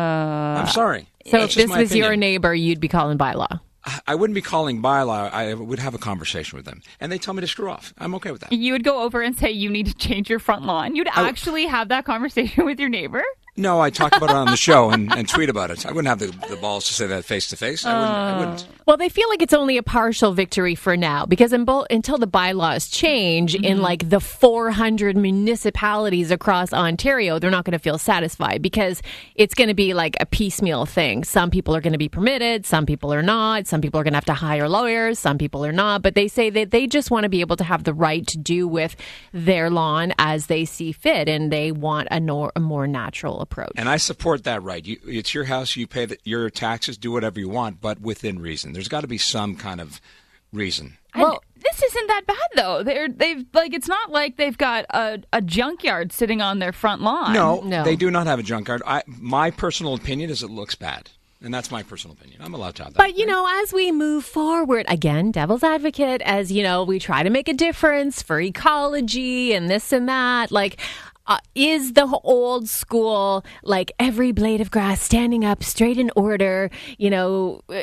I'm 0.59 0.67
sorry. 0.67 1.07
So 1.27 1.39
That's 1.39 1.53
if 1.53 1.63
this 1.63 1.69
my 1.69 1.79
was 1.79 1.95
your 1.95 2.17
neighbor, 2.17 2.53
you'd 2.53 2.81
be 2.81 2.89
calling 2.89 3.17
bylaw. 3.17 3.61
I 4.09 4.17
wouldn't 4.17 4.35
be 4.35 4.43
calling 4.43 4.83
bylaw. 4.83 5.33
I 5.33 5.55
would 5.55 5.79
have 5.79 5.95
a 5.95 5.99
conversation 5.99 6.57
with 6.57 6.67
them, 6.67 6.83
and 6.99 7.13
they 7.13 7.19
tell 7.19 7.33
me 7.33 7.43
to 7.43 7.47
screw 7.47 7.71
off. 7.71 7.95
I'm 7.97 8.13
okay 8.17 8.33
with 8.33 8.41
that. 8.41 8.53
You 8.53 8.73
would 8.73 8.83
go 8.83 9.03
over 9.03 9.23
and 9.23 9.39
say 9.39 9.53
you 9.53 9.71
need 9.71 9.87
to 9.87 9.95
change 9.95 10.29
your 10.29 10.41
front 10.41 10.65
lawn. 10.65 10.97
You'd 10.97 11.09
actually 11.13 11.67
have 11.67 11.91
that 11.91 12.05
conversation 12.05 12.65
with 12.67 12.81
your 12.81 12.89
neighbor. 12.89 13.23
No, 13.59 13.81
I 13.81 13.91
talk 13.91 14.17
about 14.17 14.31
it 14.31 14.37
on 14.37 14.47
the 14.47 14.57
show 14.57 14.91
and, 14.91 15.13
and 15.13 15.29
tweet 15.29 15.49
about 15.49 15.73
it. 15.73 15.85
I 15.85 15.91
wouldn't 15.91 16.07
have 16.07 16.21
the, 16.21 16.49
the 16.49 16.57
balls 16.57 16.87
to 16.87 16.95
say 16.95 17.09
that 17.09 17.25
face 17.25 17.49
to 17.49 17.57
face. 17.57 17.85
I 17.85 17.93
wouldn't. 17.93 18.15
I 18.15 18.39
wouldn't. 18.39 18.63
Uh, 18.63 18.83
well, 18.87 18.97
they 18.97 19.09
feel 19.09 19.29
like 19.29 19.43
it's 19.43 19.53
only 19.53 19.77
a 19.77 19.83
partial 19.83 20.33
victory 20.33 20.77
for 20.77 20.97
now 20.97 21.27
because 21.27 21.53
in 21.53 21.65
bo- 21.65 21.87
until 21.91 22.19
the 22.19 22.29
bylaws 22.29 22.89
change 22.89 23.57
in 23.57 23.63
mm-hmm. 23.63 23.81
like 23.81 24.09
the 24.09 24.21
400 24.21 25.17
municipalities 25.17 26.31
across 26.31 26.73
Ontario, 26.73 27.41
they're 27.41 27.51
not 27.51 27.65
going 27.65 27.73
to 27.73 27.81
feel 27.81 27.99
satisfied 27.99 28.63
because 28.63 29.03
it's 29.35 29.55
going 29.55 29.69
to 29.69 29.75
be 29.75 29.93
like 29.93 30.17
a 30.21 30.27
piecemeal 30.27 30.87
thing. 30.87 31.25
Some 31.25 31.51
people 31.51 31.75
are 31.75 31.81
going 31.81 31.93
to 31.93 31.99
be 31.99 32.09
permitted, 32.09 32.65
some 32.65 32.87
people 32.87 33.13
are 33.13 33.23
not. 33.23 33.67
Some 33.67 33.81
people 33.81 34.01
are 34.01 34.05
going 34.05 34.13
to 34.13 34.19
have 34.19 34.25
to 34.27 34.35
hire 34.35 34.69
lawyers, 34.69 35.19
some 35.19 35.37
people 35.37 35.67
are 35.67 35.73
not. 35.73 36.03
But 36.03 36.15
they 36.15 36.29
say 36.29 36.49
that 36.51 36.71
they 36.71 36.87
just 36.87 37.11
want 37.11 37.25
to 37.25 37.29
be 37.29 37.41
able 37.41 37.57
to 37.57 37.65
have 37.65 37.83
the 37.83 37.93
right 37.93 38.27
to 38.29 38.39
do 38.39 38.69
with 38.69 38.95
their 39.33 39.69
lawn 39.69 40.15
as 40.17 40.47
they 40.47 40.65
see 40.65 40.93
fit, 40.93 41.29
and 41.29 41.53
they 41.53 41.73
want 41.73 42.09
a, 42.13 42.21
nor- 42.21 42.53
a 42.55 42.61
more 42.61 42.87
natural 42.87 43.43
approach. 43.51 43.73
And 43.77 43.89
I 43.89 43.97
support 43.97 44.45
that 44.45 44.63
right. 44.63 44.85
You, 44.85 44.99
it's 45.07 45.35
your 45.35 45.45
house. 45.45 45.77
You 45.77 45.87
pay 45.87 46.07
the, 46.07 46.19
your 46.25 46.51
taxes. 46.51 46.99
Do 46.99 47.11
whatever 47.11 47.41
you 47.41 47.49
want, 47.49 47.81
but 47.81 48.01
within 48.01 48.39
reason. 48.39 48.73
There's 48.73 48.89
got 48.89 49.01
to 49.01 49.07
be 49.07 49.19
some 49.19 49.57
kind 49.57 49.81
of 49.81 50.01
reason. 50.53 50.99
Well, 51.15 51.43
this 51.57 51.83
isn't 51.83 52.07
that 52.07 52.27
bad 52.27 52.37
though. 52.55 52.83
They're 52.83 53.09
they've 53.09 53.45
like 53.53 53.75
it's 53.75 53.89
not 53.89 54.11
like 54.11 54.37
they've 54.37 54.57
got 54.57 54.85
a, 54.91 55.21
a 55.33 55.43
junkyard 55.43 56.13
sitting 56.13 56.41
on 56.41 56.59
their 56.59 56.73
front 56.73 57.03
lawn. 57.03 57.33
No, 57.33 57.83
they 57.83 57.97
do 57.97 58.11
not 58.11 58.27
have 58.27 58.39
a 58.39 58.43
junkyard. 58.43 58.83
I, 58.87 59.03
my 59.07 59.51
personal 59.51 59.95
opinion 59.95 60.31
is 60.31 60.43
it 60.43 60.51
looks 60.51 60.75
bad, 60.75 61.11
and 61.43 61.53
that's 61.53 61.71
my 61.71 61.83
personal 61.83 62.17
opinion. 62.17 62.41
I'm 62.43 62.55
allowed 62.55 62.77
to 62.77 62.85
have 62.85 62.93
that. 62.93 62.99
But 62.99 63.17
you 63.19 63.27
know, 63.27 63.47
as 63.63 63.73
we 63.73 63.91
move 63.91 64.25
forward, 64.25 64.87
again, 64.89 65.33
devil's 65.33 65.65
advocate, 65.65 66.23
as 66.23 66.53
you 66.53 66.63
know, 66.63 66.85
we 66.85 66.99
try 66.99 67.23
to 67.23 67.31
make 67.31 67.49
a 67.49 67.55
difference 67.55 68.23
for 68.23 68.41
ecology 68.41 69.53
and 69.55 69.69
this 69.69 69.93
and 69.93 70.09
that. 70.09 70.53
Like, 70.53 70.79
uh, 71.29 71.39
is 71.55 71.93
the 71.93 72.07
old 72.25 72.69
school 72.69 73.45
like 73.63 73.93
every 74.01 74.33
blade 74.33 74.61
of 74.61 74.71
grass 74.71 75.01
standing 75.01 75.45
up 75.45 75.63
straight 75.63 75.99
in 75.99 76.11
order? 76.17 76.71
You 76.97 77.11
know, 77.11 77.61
uh, 77.69 77.83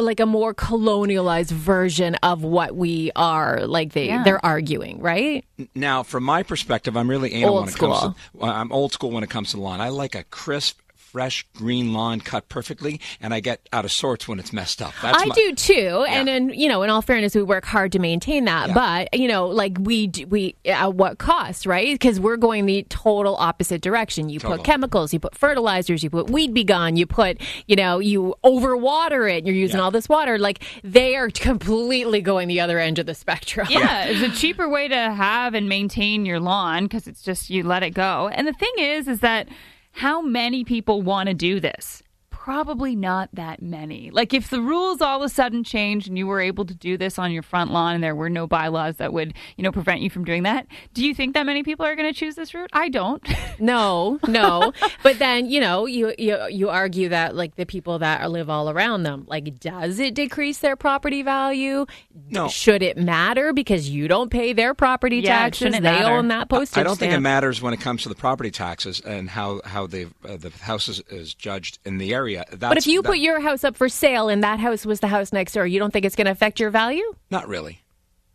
like 0.00 0.20
a 0.20 0.26
more 0.26 0.54
colonialized 0.54 1.50
version 1.50 2.14
of 2.22 2.42
what 2.42 2.74
we 2.76 3.10
are. 3.16 3.66
Like 3.66 3.92
they 3.92 4.06
Yeah. 4.06 4.22
they're 4.24 4.44
arguing, 4.44 5.00
right? 5.00 5.44
Now, 5.74 6.02
from 6.02 6.24
my 6.24 6.42
perspective, 6.42 6.96
I'm 6.96 7.10
really 7.10 7.34
anal 7.34 7.50
Old 7.50 7.60
when 7.66 7.68
it 7.74 7.76
comes 7.78 7.98
school. 7.98 8.16
to. 8.40 8.44
I'm 8.46 8.72
old 8.72 8.92
school 8.92 9.10
when 9.10 9.22
it 9.22 9.30
comes 9.30 9.50
to 9.50 9.56
the 9.56 9.62
lawn. 9.62 9.80
I 9.80 9.88
like 9.90 10.14
a 10.14 10.24
crisp, 10.24 10.78
fresh 11.14 11.46
green 11.54 11.92
lawn 11.92 12.18
cut 12.18 12.48
perfectly, 12.48 13.00
and 13.20 13.32
I 13.32 13.38
get 13.38 13.68
out 13.72 13.84
of 13.84 13.92
sorts 13.92 14.26
when 14.26 14.40
it's 14.40 14.52
messed 14.52 14.82
up. 14.82 14.92
That's 15.00 15.22
I 15.22 15.26
my- 15.26 15.34
do 15.36 15.54
too, 15.54 16.04
and 16.08 16.26
then 16.26 16.48
you 16.48 16.68
know, 16.68 16.82
in 16.82 16.90
all 16.90 17.02
fairness, 17.02 17.36
we 17.36 17.42
work 17.44 17.64
hard 17.64 17.92
to 17.92 18.00
maintain 18.00 18.46
that. 18.46 18.74
But 18.74 19.16
you 19.16 19.28
know, 19.28 19.46
like 19.46 19.76
we 19.78 20.10
we 20.28 20.56
at 20.64 20.94
what 20.94 21.18
cost, 21.18 21.66
right? 21.66 21.94
Because 21.94 22.18
we're 22.18 22.36
going 22.36 22.66
the 22.66 22.82
total 22.88 23.36
opposite 23.36 23.80
direction. 23.80 24.28
You 24.28 24.40
Total. 24.40 24.56
put 24.56 24.66
chemicals, 24.66 25.12
you 25.12 25.20
put 25.20 25.36
fertilizers, 25.36 26.02
you 26.02 26.10
put 26.10 26.30
weed 26.30 26.52
be 26.52 26.64
gone, 26.64 26.96
you 26.96 27.06
put 27.06 27.40
you 27.68 27.76
know, 27.76 28.00
you 28.00 28.34
overwater 28.44 29.32
it. 29.32 29.46
You're 29.46 29.54
using 29.54 29.78
all 29.78 29.92
this 29.92 30.08
water. 30.08 30.36
Like 30.36 30.64
they 30.82 31.14
are 31.14 31.30
completely 31.30 32.22
going 32.22 32.48
the 32.48 32.58
other 32.58 32.80
end 32.80 32.98
of 32.98 33.06
the 33.06 33.14
spectrum. 33.14 33.68
Yeah, 33.70 34.04
it's 34.06 34.36
a 34.36 34.36
cheaper 34.36 34.68
way 34.68 34.88
to 34.88 34.96
have 34.96 35.54
and 35.54 35.68
maintain 35.68 36.26
your 36.26 36.40
lawn 36.40 36.86
because 36.86 37.06
it's 37.06 37.22
just 37.22 37.50
you 37.50 37.62
let 37.62 37.84
it 37.84 37.90
go. 37.90 38.28
And 38.34 38.48
the 38.48 38.52
thing 38.52 38.72
is, 38.78 39.06
is 39.06 39.20
that 39.20 39.46
how 39.94 40.20
many 40.20 40.64
people 40.64 41.02
want 41.02 41.28
to 41.28 41.34
do 41.34 41.60
this? 41.60 42.02
Probably 42.44 42.94
not 42.94 43.30
that 43.32 43.62
many. 43.62 44.10
Like 44.10 44.34
if 44.34 44.50
the 44.50 44.60
rules 44.60 45.00
all 45.00 45.16
of 45.22 45.24
a 45.24 45.30
sudden 45.30 45.64
changed 45.64 46.08
and 46.08 46.18
you 46.18 46.26
were 46.26 46.42
able 46.42 46.66
to 46.66 46.74
do 46.74 46.98
this 46.98 47.18
on 47.18 47.32
your 47.32 47.42
front 47.42 47.70
lawn 47.72 47.94
and 47.94 48.04
there 48.04 48.14
were 48.14 48.28
no 48.28 48.46
bylaws 48.46 48.96
that 48.96 49.14
would, 49.14 49.32
you 49.56 49.64
know, 49.64 49.72
prevent 49.72 50.02
you 50.02 50.10
from 50.10 50.26
doing 50.26 50.42
that, 50.42 50.66
do 50.92 51.02
you 51.06 51.14
think 51.14 51.32
that 51.32 51.46
many 51.46 51.62
people 51.62 51.86
are 51.86 51.96
going 51.96 52.12
to 52.12 52.18
choose 52.18 52.34
this 52.34 52.52
route? 52.52 52.68
I 52.74 52.90
don't. 52.90 53.26
No, 53.60 54.18
no. 54.26 54.72
but 55.04 55.20
then 55.20 55.46
you 55.48 55.60
know, 55.60 55.86
you 55.86 56.12
you 56.18 56.36
you 56.50 56.68
argue 56.70 57.08
that 57.10 57.36
like 57.36 57.54
the 57.54 57.64
people 57.64 58.00
that 58.00 58.28
live 58.28 58.50
all 58.50 58.68
around 58.68 59.04
them, 59.04 59.24
like, 59.28 59.60
does 59.60 60.00
it 60.00 60.12
decrease 60.14 60.58
their 60.58 60.74
property 60.74 61.22
value? 61.22 61.86
No. 62.30 62.48
Should 62.48 62.82
it 62.82 62.96
matter 62.98 63.52
because 63.52 63.88
you 63.88 64.08
don't 64.08 64.28
pay 64.28 64.52
their 64.52 64.74
property 64.74 65.18
Yeah, 65.18 65.20
it 65.20 65.24
taxes? 65.44 65.58
shouldn't 65.58 65.84
They 65.84 65.92
matter. 65.92 66.14
own 66.14 66.28
that 66.28 66.48
postage 66.48 66.78
I 66.78 66.82
don't 66.82 66.98
think 66.98 67.12
it 67.12 67.20
matters 67.20 67.62
when 67.62 67.72
it 67.72 67.80
comes 67.80 68.02
to 68.02 68.08
the 68.08 68.16
property 68.16 68.50
taxes 68.50 69.00
and 69.00 69.30
how 69.30 69.60
how 69.64 69.86
the 69.86 70.08
uh, 70.28 70.36
the 70.36 70.50
house 70.60 70.88
is, 70.88 71.00
is 71.08 71.32
judged 71.32 71.78
in 71.84 71.98
the 71.98 72.12
area. 72.12 72.33
That's, 72.36 72.56
But 72.56 72.76
if 72.78 72.86
you 72.86 73.02
that- 73.02 73.08
put 73.08 73.18
your 73.18 73.40
house 73.40 73.64
up 73.64 73.76
for 73.76 73.88
sale 73.88 74.28
and 74.28 74.42
that 74.42 74.60
house 74.60 74.84
was 74.84 75.00
the 75.00 75.08
house 75.08 75.32
next 75.32 75.52
door, 75.52 75.66
you 75.66 75.78
don't 75.78 75.92
think 75.92 76.04
it's 76.04 76.16
going 76.16 76.26
to 76.26 76.30
affect 76.32 76.60
your 76.60 76.70
value? 76.70 77.04
not 77.30 77.48
really. 77.48 77.80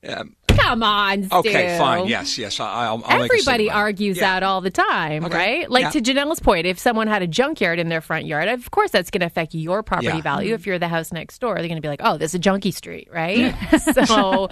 Um, 0.08 0.36
Come 0.58 0.84
on, 0.84 1.24
Stu. 1.24 1.36
okay, 1.38 1.78
fine. 1.78 2.08
Yes, 2.08 2.38
yes. 2.38 2.60
I- 2.60 2.86
I'll, 2.86 3.02
I'll 3.06 3.20
make 3.20 3.32
a 3.32 3.34
Everybody 3.36 3.70
argues 3.72 4.18
Yeah. 4.18 4.34
that 4.40 4.44
all 4.44 4.62
the 4.62 4.70
time, 4.70 5.26
Okay. 5.26 5.36
right? 5.38 5.70
Like 5.72 5.84
Yeah. 5.84 5.90
to 5.92 6.02
Janelle's 6.02 6.40
point, 6.40 6.66
if 6.68 6.78
someone 6.80 7.08
had 7.08 7.22
a 7.22 7.28
junkyard 7.28 7.80
in 7.80 7.90
their 7.90 8.02
front 8.02 8.26
yard, 8.26 8.48
of 8.48 8.70
course 8.72 8.92
that's 8.92 9.10
going 9.10 9.22
to 9.22 9.26
affect 9.28 9.54
your 9.56 9.82
property 9.84 10.08
Yeah. 10.08 10.22
value. 10.22 10.54
If 10.54 10.66
you're 10.68 10.80
the 10.80 10.88
house 10.88 11.12
next 11.12 11.40
door, 11.40 11.56
they're 11.56 11.68
going 11.68 11.76
to 11.76 11.82
be 11.82 11.88
like, 11.88 12.02
"Oh, 12.04 12.18
this 12.18 12.32
is 12.32 12.36
a 12.36 12.40
junkie 12.40 12.72
street," 12.72 13.08
right? 13.14 13.56
so, 14.06 14.48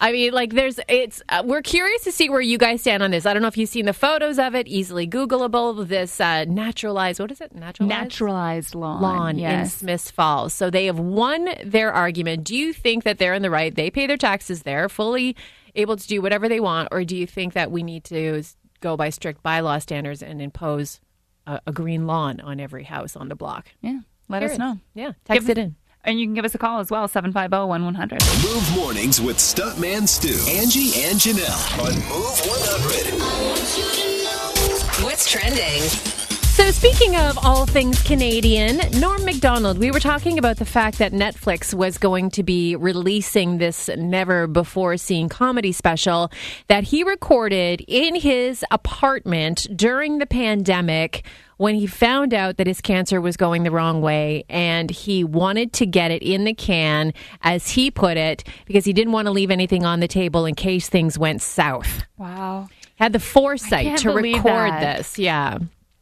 I 0.00 0.12
mean, 0.12 0.32
like, 0.32 0.54
there's 0.54 0.78
it's. 0.88 1.22
Uh, 1.28 1.42
we're 1.44 1.62
curious 1.62 2.04
to 2.04 2.12
see 2.12 2.30
where 2.30 2.40
you 2.40 2.56
guys 2.58 2.80
stand 2.80 3.02
on 3.02 3.10
this. 3.10 3.26
I 3.26 3.32
don't 3.34 3.42
know 3.42 3.48
if 3.48 3.56
you've 3.58 3.68
seen 3.68 3.86
the 3.86 3.92
photos 3.92 4.38
of 4.38 4.54
it, 4.54 4.66
easily 4.66 5.06
Googleable. 5.06 5.86
This 5.86 6.20
uh, 6.20 6.44
naturalized, 6.48 7.20
what 7.20 7.30
is 7.30 7.40
it? 7.40 7.54
Naturalized 7.54 8.00
Naturalized 8.02 8.74
lawn. 8.74 9.02
lawn 9.02 9.30
in 9.32 9.38
yes. 9.38 9.74
Smiths 9.74 10.10
Falls. 10.10 10.52
So 10.54 10.70
they 10.70 10.86
have 10.86 10.98
won 10.98 11.48
their 11.64 11.92
argument. 11.92 12.44
Do 12.44 12.56
you 12.56 12.72
think 12.72 13.04
that 13.04 13.18
they're 13.18 13.34
in 13.34 13.42
the 13.42 13.50
right? 13.50 13.74
They 13.74 13.90
pay 13.90 14.06
their 14.06 14.16
taxes. 14.16 14.62
They're 14.62 14.88
fully 14.88 15.29
able 15.74 15.96
to 15.96 16.06
do 16.06 16.22
whatever 16.22 16.48
they 16.48 16.60
want, 16.60 16.88
or 16.92 17.04
do 17.04 17.16
you 17.16 17.26
think 17.26 17.54
that 17.54 17.70
we 17.70 17.82
need 17.82 18.04
to 18.04 18.42
go 18.80 18.96
by 18.96 19.10
strict 19.10 19.42
bylaw 19.42 19.80
standards 19.80 20.22
and 20.22 20.40
impose 20.40 21.00
a, 21.46 21.60
a 21.66 21.72
green 21.72 22.06
lawn 22.06 22.40
on 22.40 22.60
every 22.60 22.84
house 22.84 23.16
on 23.16 23.28
the 23.28 23.34
block. 23.34 23.68
Yeah. 23.80 24.00
Let 24.28 24.42
us 24.42 24.56
Period. 24.56 24.60
know. 24.60 24.78
Yeah, 24.94 25.12
text 25.24 25.46
Give- 25.46 25.58
it 25.58 25.60
in. 25.60 25.76
And 26.02 26.18
you 26.18 26.24
can 26.26 26.32
give 26.32 26.46
us 26.46 26.54
a 26.54 26.58
call 26.58 26.80
as 26.80 26.90
well, 26.90 27.06
750 27.08 27.66
1100. 27.68 28.22
Move 28.42 28.74
mornings 28.74 29.20
with 29.20 29.36
Stuntman 29.36 30.08
Stu, 30.08 30.30
Angie, 30.50 30.94
and 31.04 31.18
Janelle 31.18 31.78
on 31.78 31.94
Move 32.08 32.40
100. 32.46 35.04
What's 35.04 35.30
trending? 35.30 36.19
So, 36.60 36.70
speaking 36.72 37.16
of 37.16 37.38
all 37.38 37.64
things 37.64 38.02
Canadian, 38.02 38.82
Norm 39.00 39.24
Macdonald, 39.24 39.78
we 39.78 39.90
were 39.90 39.98
talking 39.98 40.38
about 40.38 40.58
the 40.58 40.66
fact 40.66 40.98
that 40.98 41.10
Netflix 41.10 41.72
was 41.72 41.96
going 41.96 42.30
to 42.32 42.42
be 42.42 42.76
releasing 42.76 43.56
this 43.56 43.88
never 43.96 44.46
before 44.46 44.98
seen 44.98 45.30
comedy 45.30 45.72
special 45.72 46.30
that 46.66 46.84
he 46.84 47.02
recorded 47.02 47.82
in 47.88 48.14
his 48.14 48.62
apartment 48.70 49.68
during 49.74 50.18
the 50.18 50.26
pandemic 50.26 51.24
when 51.56 51.76
he 51.76 51.86
found 51.86 52.34
out 52.34 52.58
that 52.58 52.66
his 52.66 52.82
cancer 52.82 53.22
was 53.22 53.38
going 53.38 53.62
the 53.62 53.70
wrong 53.70 54.02
way 54.02 54.44
and 54.50 54.90
he 54.90 55.24
wanted 55.24 55.72
to 55.72 55.86
get 55.86 56.10
it 56.10 56.22
in 56.22 56.44
the 56.44 56.52
can, 56.52 57.14
as 57.40 57.70
he 57.70 57.90
put 57.90 58.18
it, 58.18 58.44
because 58.66 58.84
he 58.84 58.92
didn't 58.92 59.14
want 59.14 59.24
to 59.24 59.32
leave 59.32 59.50
anything 59.50 59.86
on 59.86 60.00
the 60.00 60.08
table 60.08 60.44
in 60.44 60.54
case 60.54 60.90
things 60.90 61.18
went 61.18 61.40
south. 61.40 62.02
Wow. 62.18 62.68
Had 62.96 63.14
the 63.14 63.18
foresight 63.18 63.96
to 64.00 64.10
record 64.10 64.44
that. 64.44 64.98
this. 64.98 65.18
Yeah. 65.18 65.56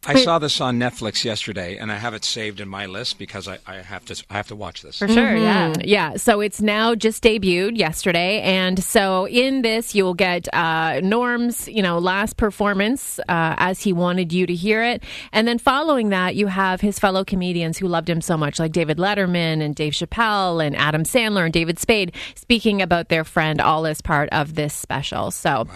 I 0.06 0.22
saw 0.22 0.38
this 0.38 0.60
on 0.60 0.78
Netflix 0.78 1.24
yesterday, 1.24 1.76
and 1.76 1.90
I 1.90 1.96
have 1.96 2.14
it 2.14 2.24
saved 2.24 2.60
in 2.60 2.68
my 2.68 2.86
list 2.86 3.18
because 3.18 3.48
I, 3.48 3.58
I 3.66 3.76
have 3.76 4.04
to 4.06 4.24
I 4.30 4.34
have 4.36 4.46
to 4.48 4.56
watch 4.56 4.80
this. 4.82 4.98
For 4.98 5.08
sure, 5.08 5.36
yeah. 5.36 5.72
Mhm. 5.72 5.82
Yeah. 5.84 6.16
So 6.16 6.40
it's 6.40 6.62
now 6.62 6.94
just 6.94 7.22
debuted 7.22 7.76
yesterday. 7.76 8.40
And 8.40 8.82
so 8.82 9.26
in 9.26 9.62
this, 9.62 9.94
you'll 9.94 10.14
get 10.14 10.48
uh, 10.54 11.00
Norm's, 11.02 11.68
you 11.68 11.82
know, 11.82 11.98
last 11.98 12.36
performance 12.36 13.18
uh, 13.28 13.56
as 13.58 13.82
he 13.82 13.92
wanted 13.92 14.32
you 14.32 14.46
to 14.46 14.54
hear 14.54 14.82
it. 14.84 15.02
And 15.32 15.48
then 15.48 15.58
following 15.58 16.10
that, 16.10 16.36
you 16.36 16.46
have 16.46 16.80
his 16.80 16.98
fellow 16.98 17.24
comedians 17.24 17.76
who 17.76 17.88
loved 17.88 18.08
him 18.08 18.20
so 18.20 18.36
much, 18.36 18.58
like 18.58 18.72
David 18.72 18.98
Letterman 18.98 19.60
and 19.62 19.74
Dave 19.74 19.92
Chappelle 19.94 20.64
and 20.64 20.76
Adam 20.76 21.02
Sandler 21.02 21.44
and 21.44 21.52
David 21.52 21.78
Spade, 21.78 22.12
speaking 22.36 22.80
about 22.80 23.08
their 23.08 23.24
friend, 23.24 23.60
all 23.60 23.84
as 23.84 24.00
part 24.00 24.28
of 24.30 24.54
this 24.54 24.74
special. 24.74 25.30
So. 25.32 25.66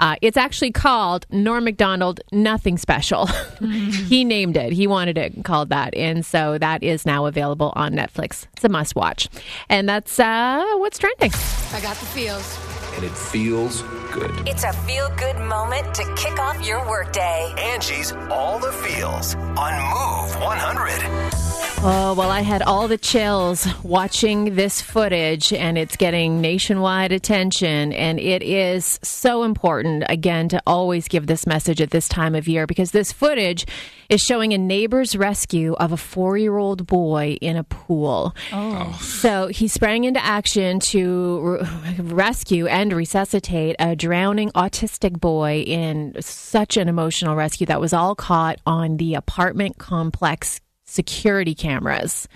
Uh, 0.00 0.16
it's 0.22 0.36
actually 0.36 0.72
called 0.72 1.26
Norm 1.30 1.64
Macdonald 1.64 2.20
Nothing 2.32 2.78
Special. 2.78 3.26
he 4.08 4.24
named 4.24 4.56
it. 4.56 4.72
He 4.72 4.86
wanted 4.86 5.18
it 5.18 5.44
called 5.44 5.68
that. 5.68 5.94
And 5.94 6.24
so 6.24 6.58
that 6.58 6.82
is 6.82 7.06
now 7.06 7.26
available 7.26 7.72
on 7.76 7.92
Netflix. 7.92 8.46
It's 8.54 8.64
a 8.64 8.68
must 8.68 8.96
watch. 8.96 9.28
And 9.68 9.88
that's 9.88 10.18
uh, 10.18 10.64
what's 10.76 10.98
trending. 10.98 11.32
I 11.72 11.80
got 11.80 11.96
the 11.96 12.06
feels. 12.06 12.69
And 12.94 13.04
it 13.04 13.16
feels 13.16 13.82
good. 14.12 14.48
It's 14.48 14.64
a 14.64 14.72
feel 14.72 15.08
good 15.16 15.36
moment 15.38 15.94
to 15.94 16.14
kick 16.16 16.38
off 16.38 16.64
your 16.66 16.86
workday. 16.88 17.54
Angie's 17.56 18.12
All 18.30 18.58
the 18.58 18.72
Feels 18.72 19.34
on 19.34 19.72
Move 19.74 20.40
100. 20.40 21.40
Oh, 21.82 22.12
well, 22.12 22.30
I 22.30 22.42
had 22.42 22.60
all 22.60 22.88
the 22.88 22.98
chills 22.98 23.66
watching 23.82 24.54
this 24.54 24.82
footage, 24.82 25.50
and 25.50 25.78
it's 25.78 25.96
getting 25.96 26.42
nationwide 26.42 27.10
attention. 27.10 27.94
And 27.94 28.20
it 28.20 28.42
is 28.42 29.00
so 29.02 29.44
important, 29.44 30.04
again, 30.08 30.50
to 30.50 30.60
always 30.66 31.08
give 31.08 31.26
this 31.26 31.46
message 31.46 31.80
at 31.80 31.90
this 31.90 32.06
time 32.06 32.34
of 32.34 32.46
year 32.46 32.66
because 32.66 32.90
this 32.90 33.12
footage 33.12 33.64
is 34.10 34.20
showing 34.20 34.52
a 34.52 34.58
neighbor's 34.58 35.16
rescue 35.16 35.72
of 35.74 35.92
a 35.92 35.96
four 35.96 36.36
year 36.36 36.58
old 36.58 36.86
boy 36.86 37.38
in 37.40 37.56
a 37.56 37.64
pool. 37.64 38.34
Oh. 38.52 38.90
oh. 38.90 38.98
So 39.00 39.46
he 39.46 39.68
sprang 39.68 40.04
into 40.04 40.22
action 40.22 40.80
to 40.80 41.60
r- 41.62 41.94
rescue 41.98 42.66
and 42.66 42.92
resuscitate 42.92 43.76
a 43.78 43.94
drowning 43.96 44.50
autistic 44.50 45.18
boy 45.18 45.60
in 45.60 46.16
such 46.20 46.76
an 46.76 46.88
emotional 46.88 47.36
rescue 47.36 47.66
that 47.66 47.80
was 47.80 47.92
all 47.92 48.14
caught 48.14 48.58
on 48.66 48.96
the 48.96 49.14
apartment 49.14 49.78
complex 49.78 50.60
security 50.90 51.54
cameras. 51.54 52.28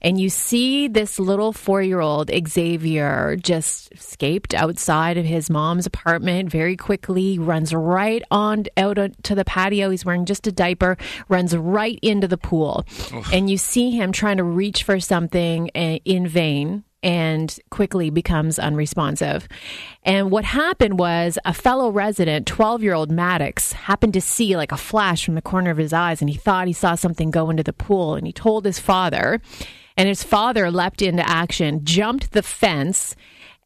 And 0.00 0.20
you 0.20 0.30
see 0.30 0.88
this 0.88 1.18
little 1.18 1.52
four 1.52 1.82
year 1.82 2.00
old 2.00 2.30
Xavier 2.48 3.36
just 3.36 3.92
escaped 3.92 4.54
outside 4.54 5.16
of 5.18 5.24
his 5.24 5.50
mom's 5.50 5.86
apartment 5.86 6.50
very 6.50 6.76
quickly, 6.76 7.38
runs 7.38 7.74
right 7.74 8.22
on 8.30 8.64
out 8.76 8.98
to 9.24 9.34
the 9.34 9.44
patio. 9.44 9.90
He's 9.90 10.04
wearing 10.04 10.24
just 10.24 10.46
a 10.46 10.52
diaper, 10.52 10.96
runs 11.28 11.56
right 11.56 11.98
into 12.02 12.28
the 12.28 12.38
pool. 12.38 12.84
And 13.32 13.50
you 13.50 13.58
see 13.58 13.90
him 13.90 14.12
trying 14.12 14.36
to 14.36 14.44
reach 14.44 14.84
for 14.84 15.00
something 15.00 15.70
uh, 15.74 15.98
in 16.04 16.26
vain 16.28 16.84
and 17.06 17.60
quickly 17.70 18.10
becomes 18.10 18.58
unresponsive. 18.58 19.46
And 20.02 20.32
what 20.32 20.44
happened 20.44 20.98
was 20.98 21.38
a 21.44 21.54
fellow 21.54 21.88
resident, 21.88 22.48
12 22.48 22.82
year 22.82 22.94
old 22.94 23.12
Maddox, 23.12 23.72
happened 23.72 24.12
to 24.14 24.20
see 24.20 24.56
like 24.56 24.72
a 24.72 24.76
flash 24.76 25.24
from 25.24 25.36
the 25.36 25.40
corner 25.40 25.70
of 25.70 25.76
his 25.76 25.92
eyes 25.92 26.20
and 26.20 26.28
he 26.28 26.36
thought 26.36 26.66
he 26.66 26.72
saw 26.72 26.96
something 26.96 27.30
go 27.30 27.48
into 27.48 27.62
the 27.62 27.72
pool 27.72 28.16
and 28.16 28.26
he 28.26 28.32
told 28.32 28.64
his 28.64 28.80
father. 28.80 29.40
And 29.96 30.08
his 30.08 30.24
father 30.24 30.68
leapt 30.68 31.00
into 31.00 31.26
action, 31.26 31.84
jumped 31.84 32.32
the 32.32 32.42
fence, 32.42 33.14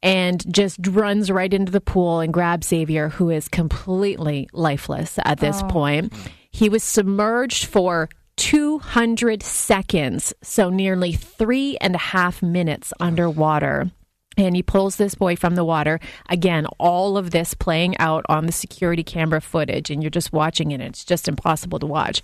and 0.03 0.53
just 0.53 0.77
runs 0.87 1.31
right 1.31 1.51
into 1.51 1.71
the 1.71 1.81
pool 1.81 2.19
and 2.19 2.31
grabs 2.31 2.67
Xavier, 2.67 3.09
who 3.09 3.31
is 3.31 3.47
completely 3.47 4.49
lifeless 4.53 5.17
at 5.25 5.39
this 5.39 5.61
oh. 5.63 5.67
point. 5.67 6.13
He 6.51 6.69
was 6.69 6.83
submerged 6.83 7.65
for 7.65 8.07
200 8.41 9.43
seconds, 9.43 10.33
so 10.41 10.71
nearly 10.71 11.13
three 11.13 11.77
and 11.79 11.93
a 11.93 11.99
half 11.99 12.41
minutes 12.41 12.91
underwater. 12.99 13.91
And 14.37 14.55
he 14.55 14.63
pulls 14.63 14.95
this 14.95 15.13
boy 15.13 15.35
from 15.35 15.55
the 15.55 15.65
water. 15.65 15.99
Again, 16.29 16.65
all 16.79 17.17
of 17.17 17.31
this 17.31 17.53
playing 17.53 17.97
out 17.97 18.25
on 18.29 18.45
the 18.45 18.53
security 18.53 19.03
camera 19.03 19.41
footage, 19.41 19.89
and 19.91 20.01
you're 20.01 20.09
just 20.09 20.31
watching 20.31 20.71
it. 20.71 20.75
And 20.75 20.83
it's 20.83 21.03
just 21.03 21.27
impossible 21.27 21.79
to 21.79 21.85
watch. 21.85 22.23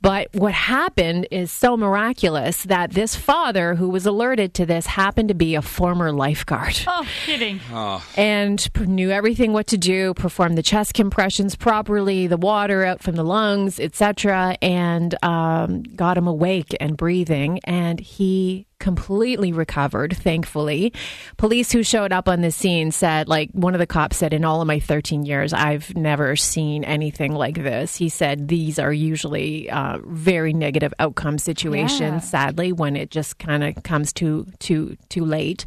But 0.00 0.28
what 0.32 0.54
happened 0.54 1.26
is 1.32 1.50
so 1.50 1.76
miraculous 1.76 2.62
that 2.62 2.92
this 2.92 3.16
father, 3.16 3.74
who 3.74 3.88
was 3.88 4.06
alerted 4.06 4.54
to 4.54 4.64
this, 4.66 4.86
happened 4.86 5.26
to 5.28 5.34
be 5.34 5.56
a 5.56 5.62
former 5.62 6.12
lifeguard 6.12 6.78
Oh, 6.86 7.04
kidding. 7.26 7.60
and 8.16 8.68
knew 8.86 9.10
everything 9.10 9.52
what 9.52 9.66
to 9.68 9.76
do 9.76 10.14
performed 10.14 10.56
the 10.56 10.62
chest 10.62 10.94
compressions 10.94 11.56
properly 11.56 12.26
the 12.26 12.36
water 12.36 12.84
out 12.84 13.02
from 13.02 13.16
the 13.16 13.22
lungs 13.24 13.78
etc 13.80 14.56
and 14.62 15.14
um, 15.24 15.82
got 15.82 16.16
him 16.16 16.26
awake 16.26 16.74
and 16.80 16.96
breathing 16.96 17.60
and 17.64 18.00
he 18.00 18.66
completely 18.80 19.52
recovered 19.52 20.16
thankfully. 20.16 20.92
Police 21.36 21.70
who 21.70 21.84
showed 21.84 22.12
up 22.12 22.28
on 22.28 22.40
the 22.40 22.50
scene 22.50 22.90
said 22.90 23.28
like 23.28 23.50
one 23.52 23.74
of 23.74 23.78
the 23.78 23.86
cops 23.86 24.16
said 24.16 24.32
in 24.34 24.44
all 24.44 24.60
of 24.60 24.66
my 24.66 24.80
13 24.80 25.24
years 25.24 25.52
i've 25.52 25.94
never 25.94 26.34
seen 26.34 26.82
anything 26.82 27.32
like 27.32 27.54
this. 27.62 27.94
He 27.96 28.08
said 28.08 28.48
these 28.48 28.78
are 28.78 28.92
usually 28.92 29.70
uh, 29.70 29.98
very 30.04 30.52
negative 30.52 30.92
outcome 30.98 31.38
situations 31.38 32.00
Yeah. 32.00 32.18
sadly 32.20 32.72
when 32.72 32.96
it 32.96 33.10
just 33.10 33.38
kind 33.38 33.62
of 33.62 33.82
comes 33.84 34.12
too 34.12 34.46
too 34.58 34.96
too 35.08 35.24
late. 35.24 35.66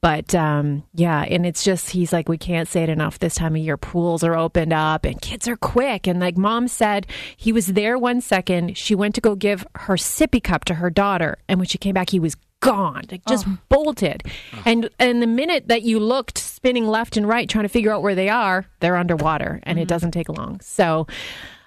But 0.00 0.34
um 0.34 0.82
yeah 0.94 1.22
and 1.22 1.46
it's 1.46 1.62
just 1.62 1.90
he's 1.90 2.12
like 2.12 2.28
we 2.28 2.38
can't 2.38 2.66
say 2.68 2.82
it 2.82 2.88
enough 2.88 3.18
this 3.18 3.34
time 3.36 3.54
of 3.54 3.62
year. 3.62 3.76
Pools 3.76 4.24
are 4.24 4.34
opened 4.34 4.72
up 4.72 5.04
and 5.04 5.20
kids 5.20 5.46
are 5.46 5.56
quick. 5.56 6.06
And 6.06 6.18
like 6.18 6.36
mom 6.36 6.66
said 6.68 7.06
he 7.36 7.52
was 7.52 7.66
there 7.68 7.98
one 7.98 8.20
second 8.22 8.76
she 8.78 8.94
went 8.94 9.14
to 9.14 9.20
go 9.20 9.34
give 9.34 9.66
her 9.76 9.94
sippy 9.96 10.42
cup 10.42 10.64
to 10.64 10.74
her 10.74 10.88
daughter 10.90 11.36
and 11.48 11.58
when 11.60 11.66
she 11.68 11.76
came 11.78 11.92
back 11.92 12.10
he 12.10 12.18
was 12.18 12.36
gone 12.64 13.02
like 13.10 13.24
just 13.26 13.46
bolted 13.68 14.22
and 14.64 14.88
and 14.98 15.20
the 15.22 15.26
minute 15.26 15.68
that 15.68 15.82
you 15.82 15.98
looked 16.00 16.38
spinning 16.38 16.86
left 16.86 17.16
and 17.16 17.28
right 17.28 17.48
trying 17.48 17.64
to 17.64 17.68
figure 17.68 17.92
out 17.92 18.02
where 18.02 18.14
they 18.14 18.28
are 18.28 18.66
they're 18.80 18.96
underwater 18.96 19.60
and 19.64 19.78
it 19.78 19.86
doesn't 19.86 20.12
take 20.12 20.28
long 20.28 20.58
so 20.60 21.06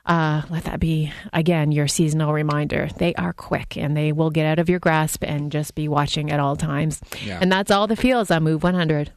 uh, 0.07 0.41
let 0.49 0.63
that 0.63 0.79
be 0.79 1.11
again 1.33 1.71
your 1.73 1.87
seasonal 1.87 2.31
reminder. 2.31 2.87
They 2.95 3.13
are 3.15 3.33
quick 3.33 3.75
and 3.75 3.95
they 3.95 4.13
will 4.13 4.29
get 4.29 4.45
out 4.45 4.57
of 4.57 4.69
your 4.69 4.79
grasp 4.79 5.21
and 5.23 5.51
just 5.51 5.75
be 5.75 5.89
watching 5.89 6.31
at 6.31 6.39
all 6.39 6.55
times. 6.55 7.01
Yeah. 7.25 7.39
And 7.41 7.51
that's 7.51 7.69
all 7.69 7.87
the 7.87 7.97
feels 7.97 8.31
on 8.31 8.43
Move 8.43 8.63
100. 8.63 9.11